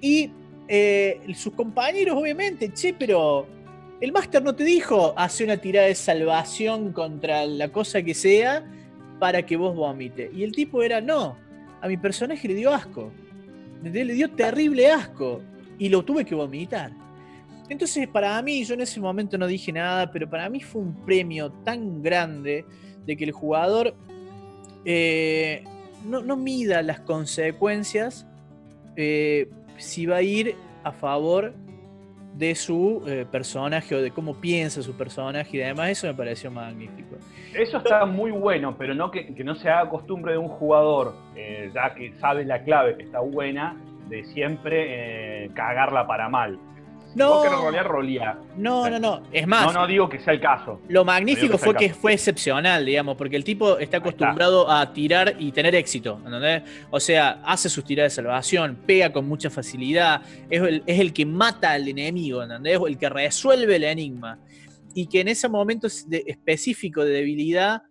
Y 0.00 0.30
eh, 0.68 1.20
sus 1.34 1.52
compañeros, 1.52 2.16
obviamente, 2.16 2.72
che, 2.72 2.94
pero 2.94 3.46
el 4.00 4.10
máster 4.10 4.42
no 4.42 4.54
te 4.54 4.64
dijo, 4.64 5.12
hace 5.18 5.44
una 5.44 5.58
tirada 5.58 5.86
de 5.86 5.94
salvación 5.94 6.92
contra 6.92 7.44
la 7.44 7.68
cosa 7.68 8.02
que 8.02 8.14
sea 8.14 8.64
para 9.18 9.44
que 9.44 9.56
vos 9.56 9.76
vomite. 9.76 10.30
Y 10.34 10.44
el 10.44 10.52
tipo 10.52 10.82
era, 10.82 11.02
no, 11.02 11.36
a 11.86 11.88
mi 11.88 11.96
personaje 11.96 12.46
le 12.48 12.54
dio 12.54 12.72
asco. 12.72 13.12
Le 13.82 14.04
dio 14.04 14.30
terrible 14.30 14.90
asco. 14.90 15.40
Y 15.78 15.88
lo 15.88 16.04
tuve 16.04 16.24
que 16.24 16.34
vomitar. 16.34 16.92
Entonces, 17.68 18.06
para 18.08 18.40
mí, 18.42 18.64
yo 18.64 18.74
en 18.74 18.80
ese 18.82 19.00
momento 19.00 19.36
no 19.38 19.46
dije 19.46 19.72
nada, 19.72 20.10
pero 20.10 20.28
para 20.28 20.48
mí 20.48 20.60
fue 20.60 20.82
un 20.82 20.94
premio 21.04 21.50
tan 21.64 22.02
grande 22.02 22.64
de 23.04 23.16
que 23.16 23.24
el 23.24 23.32
jugador 23.32 23.94
eh, 24.84 25.64
no, 26.04 26.36
mida 26.36 26.82
las 26.82 27.00
consecuencias 27.00 28.26
eh, 28.96 29.48
si 29.78 30.06
va 30.06 30.16
a 30.16 30.22
ir 30.22 30.54
a 30.84 30.92
favor 30.92 31.54
de 32.36 32.54
su 32.54 33.02
eh, 33.06 33.24
personaje 33.30 33.94
o 33.94 34.02
de 34.02 34.10
cómo 34.10 34.34
piensa 34.34 34.82
su 34.82 34.94
personaje 34.94 35.56
y 35.56 35.62
además 35.62 35.90
eso 35.90 36.06
me 36.06 36.14
pareció 36.14 36.50
magnífico. 36.50 37.16
Eso 37.54 37.78
está 37.78 38.04
muy 38.04 38.30
bueno, 38.30 38.76
pero 38.76 38.94
no 38.94 39.10
que, 39.10 39.30
no 39.42 39.54
se 39.54 39.70
haga 39.70 39.88
costumbre 39.88 40.32
de 40.32 40.38
un 40.38 40.48
jugador, 40.48 41.14
eh, 41.34 41.70
ya 41.74 41.94
que 41.94 42.12
sabe 42.20 42.44
la 42.44 42.62
clave 42.62 42.96
que 42.96 43.04
está 43.04 43.20
buena, 43.20 43.76
de 44.08 44.24
siempre 44.26 45.44
eh, 45.44 45.50
cagarla 45.54 46.06
para 46.06 46.28
mal. 46.28 46.58
No, 47.16 47.42
No, 48.58 48.90
no, 48.90 48.98
no. 48.98 49.22
Es 49.32 49.46
más. 49.46 49.66
No, 49.66 49.80
no 49.80 49.86
digo 49.86 50.06
que 50.06 50.18
sea 50.18 50.34
el 50.34 50.40
caso. 50.40 50.82
Lo 50.88 51.02
magnífico 51.02 51.56
fue 51.56 51.74
que 51.74 51.94
fue 51.94 52.12
excepcional, 52.12 52.84
digamos, 52.84 53.16
porque 53.16 53.36
el 53.36 53.44
tipo 53.44 53.78
está 53.78 53.98
acostumbrado 53.98 54.70
a 54.70 54.92
tirar 54.92 55.34
y 55.38 55.50
tener 55.50 55.74
éxito. 55.74 56.20
¿entendés? 56.24 56.62
O 56.90 57.00
sea, 57.00 57.40
hace 57.44 57.70
sus 57.70 57.84
tiradas 57.84 58.12
de 58.12 58.22
salvación, 58.22 58.82
pega 58.86 59.10
con 59.12 59.26
mucha 59.26 59.48
facilidad, 59.48 60.20
es 60.50 60.82
el, 60.86 61.12
que 61.14 61.24
mata 61.24 61.72
al 61.72 61.88
enemigo, 61.88 62.42
¿entendés? 62.42 62.78
El 62.86 62.98
que 62.98 63.08
resuelve 63.08 63.76
el 63.76 63.84
enigma. 63.84 64.38
Y 64.94 65.06
que 65.06 65.20
en 65.20 65.28
ese 65.28 65.48
momento 65.48 65.86
específico 65.86 67.02
de 67.02 67.10
debilidad 67.10 67.82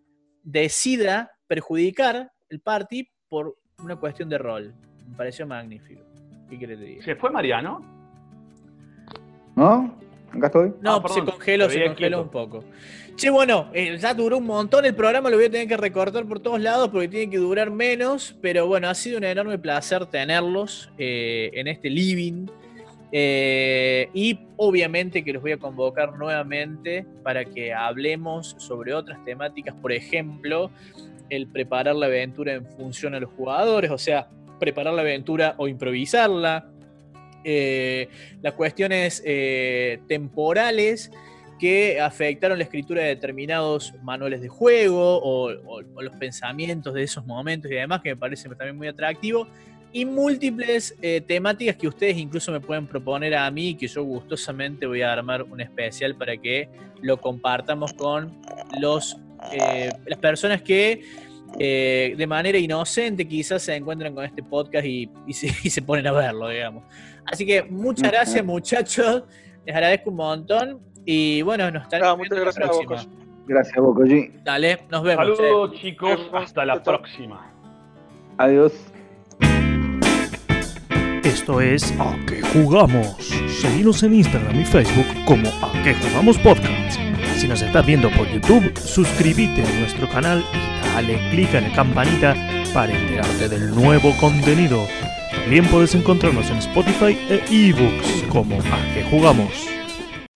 decida 0.44 1.32
perjudicar 1.48 2.32
el 2.50 2.60
party 2.60 3.10
por 3.28 3.56
una 3.80 3.96
cuestión 3.96 4.30
de 4.30 4.38
rol. 4.38 4.76
Me 5.10 5.18
pareció 5.18 5.48
magnífico. 5.48 6.02
¿Qué 6.48 6.60
querés 6.60 6.80
decir? 6.80 7.04
¿Se 7.04 7.16
fue 7.16 7.32
Mariano? 7.32 7.95
¿No? 9.56 9.96
Acá 10.32 10.48
estoy. 10.48 10.74
No, 10.82 10.96
ah, 11.04 11.10
se 11.10 11.24
congeló, 11.24 11.70
se 11.70 11.86
congeló 11.86 12.22
un 12.24 12.30
poco. 12.30 12.64
Che, 13.16 13.30
bueno, 13.30 13.70
eh, 13.74 13.98
ya 13.98 14.14
duró 14.14 14.40
un 14.40 14.46
montón 14.46 14.84
el 14.84 14.94
programa, 14.94 15.30
lo 15.30 15.38
voy 15.38 15.46
a 15.46 15.50
tener 15.50 15.70
que 15.70 15.78
recortar 15.78 16.26
por 16.26 16.42
todos 16.42 16.60
lados 16.60 16.90
porque 16.90 17.08
tiene 17.08 17.32
que 17.32 17.38
durar 17.38 17.72
menos, 17.72 18.36
pero 18.42 18.68
bueno, 18.68 18.90
ha 18.90 18.96
sido 18.96 19.18
un 19.18 19.24
enorme 19.24 19.58
placer 19.58 20.06
tenerlos 20.08 20.92
eh, 20.98 21.50
en 21.54 21.68
este 21.68 21.90
living. 21.90 22.48
Eh, 23.14 24.10
y 24.14 24.38
obviamente 24.58 25.24
que 25.24 25.32
los 25.32 25.42
voy 25.42 25.54
a 25.54 25.58
convocar 25.58 26.18
nuevamente 26.18 27.06
para 27.24 27.46
que 27.46 27.74
hablemos 27.74 28.56
sobre 28.58 28.94
otras 28.94 29.24
temáticas, 29.24 29.74
por 29.76 29.94
ejemplo, 29.94 30.70
el 31.30 31.48
preparar 31.48 31.96
la 31.96 32.08
aventura 32.08 32.54
en 32.54 32.66
función 32.66 33.16
a 33.16 33.22
los 33.22 33.30
jugadores, 33.32 33.92
o 33.92 33.98
sea, 33.98 34.28
preparar 34.60 34.94
la 34.94 35.02
aventura 35.04 35.56
o 35.58 35.70
improvisarla, 35.70 36.68
eh, 37.48 38.10
las 38.42 38.54
cuestiones 38.54 39.22
eh, 39.24 40.00
temporales 40.08 41.12
que 41.60 42.02
afectaron 42.02 42.58
la 42.58 42.64
escritura 42.64 43.04
de 43.04 43.10
determinados 43.10 43.94
manuales 44.02 44.42
de 44.42 44.48
juego 44.48 45.20
o, 45.22 45.52
los 46.02 46.16
pensamientos 46.16 46.96
de 46.96 47.04
esos 47.04 47.24
momentos 47.28 47.70
y 47.70 47.76
demás, 47.76 48.02
que 48.02 48.10
me 48.10 48.18
parece 48.18 48.50
también 48.50 48.76
muy 48.76 48.88
atractivo. 48.88 49.48
Y 49.94 50.06
múltiples 50.06 50.96
eh, 51.04 51.22
temáticas 51.22 51.76
que 51.76 51.88
ustedes 51.88 52.18
incluso 52.18 52.52
me 52.52 52.60
pueden 52.60 52.88
proponer 52.88 53.36
a 53.36 53.50
mí, 53.52 53.76
que 53.76 53.88
yo 53.88 54.04
gustosamente 54.04 54.88
voy 54.88 55.04
a 55.04 55.14
armar 55.14 55.44
un 55.44 55.62
especial 55.62 56.16
para 56.16 56.36
que 56.36 56.68
lo 57.04 57.22
compartamos 57.22 57.94
con 57.94 58.36
los, 58.82 59.18
las 60.08 60.18
personas 60.18 60.64
que 60.64 61.04
de 61.60 62.28
manera 62.28 62.58
inocente 62.58 63.28
quizás 63.28 63.62
se 63.62 63.76
encuentran 63.76 64.16
con 64.16 64.26
este 64.26 64.42
podcast 64.42 64.86
y, 64.88 65.08
se, 65.30 65.48
y 65.64 65.70
se 65.70 65.84
ponen 65.84 66.08
a 66.08 66.12
verlo, 66.12 66.50
digamos. 66.50 66.84
Así 67.26 67.46
que 67.46 67.64
muchas 67.64 68.12
gracias, 68.12 68.46
muchachos. 68.46 69.24
Les 69.66 69.76
agradezco 69.76 70.10
un 70.10 70.16
montón. 70.16 70.80
Y 71.06 71.42
bueno, 71.42 71.70
nos 71.72 71.84
estaremos 71.84 72.18
viendo 72.18 72.46
la 72.46 72.52
próxima. 72.52 73.06
Gracias, 73.48 73.78
Bocoji. 73.78 74.32
Dale, 74.44 74.80
nos 74.90 75.04
vemos. 75.04 75.38
Saludos, 75.38 75.80
chicos. 75.80 76.20
Hasta 76.34 76.66
la 76.66 76.82
próxima. 76.82 77.52
Adiós. 78.38 78.74
Esto 81.24 81.62
es 81.62 81.94
A 82.00 82.18
qué 82.28 82.42
jugamos. 82.42 83.18
Seguimos 83.62 84.02
en 84.04 84.16
Instagram 84.16 84.60
y 84.60 84.66
Facebook 84.66 85.06
como 85.26 85.48
A 85.62 85.72
qué 85.84 85.94
jugamos 85.94 86.38
podcast. 86.40 87.00
Si 87.36 87.48
nos 87.48 87.62
estás 87.62 87.86
viendo 87.86 88.10
por 88.12 88.28
YouTube, 88.28 88.76
suscríbete 88.78 89.64
a 89.64 89.80
nuestro 89.80 90.08
canal 90.10 90.44
y 90.54 90.88
dale 90.94 91.30
click 91.32 91.54
en 91.54 91.70
la 91.70 91.76
campanita 91.76 92.36
para 92.74 92.98
enterarte 92.98 93.50
del 93.50 93.76
nuevo 93.76 94.12
contenido. 94.20 94.86
También 95.46 95.68
puedes 95.68 95.94
encontrarnos 95.94 96.50
en 96.50 96.58
Spotify 96.58 97.16
e 97.30 97.70
ebooks 97.70 98.24
como 98.30 98.56
A 98.56 98.94
que 98.96 99.04
jugamos. 99.12 99.70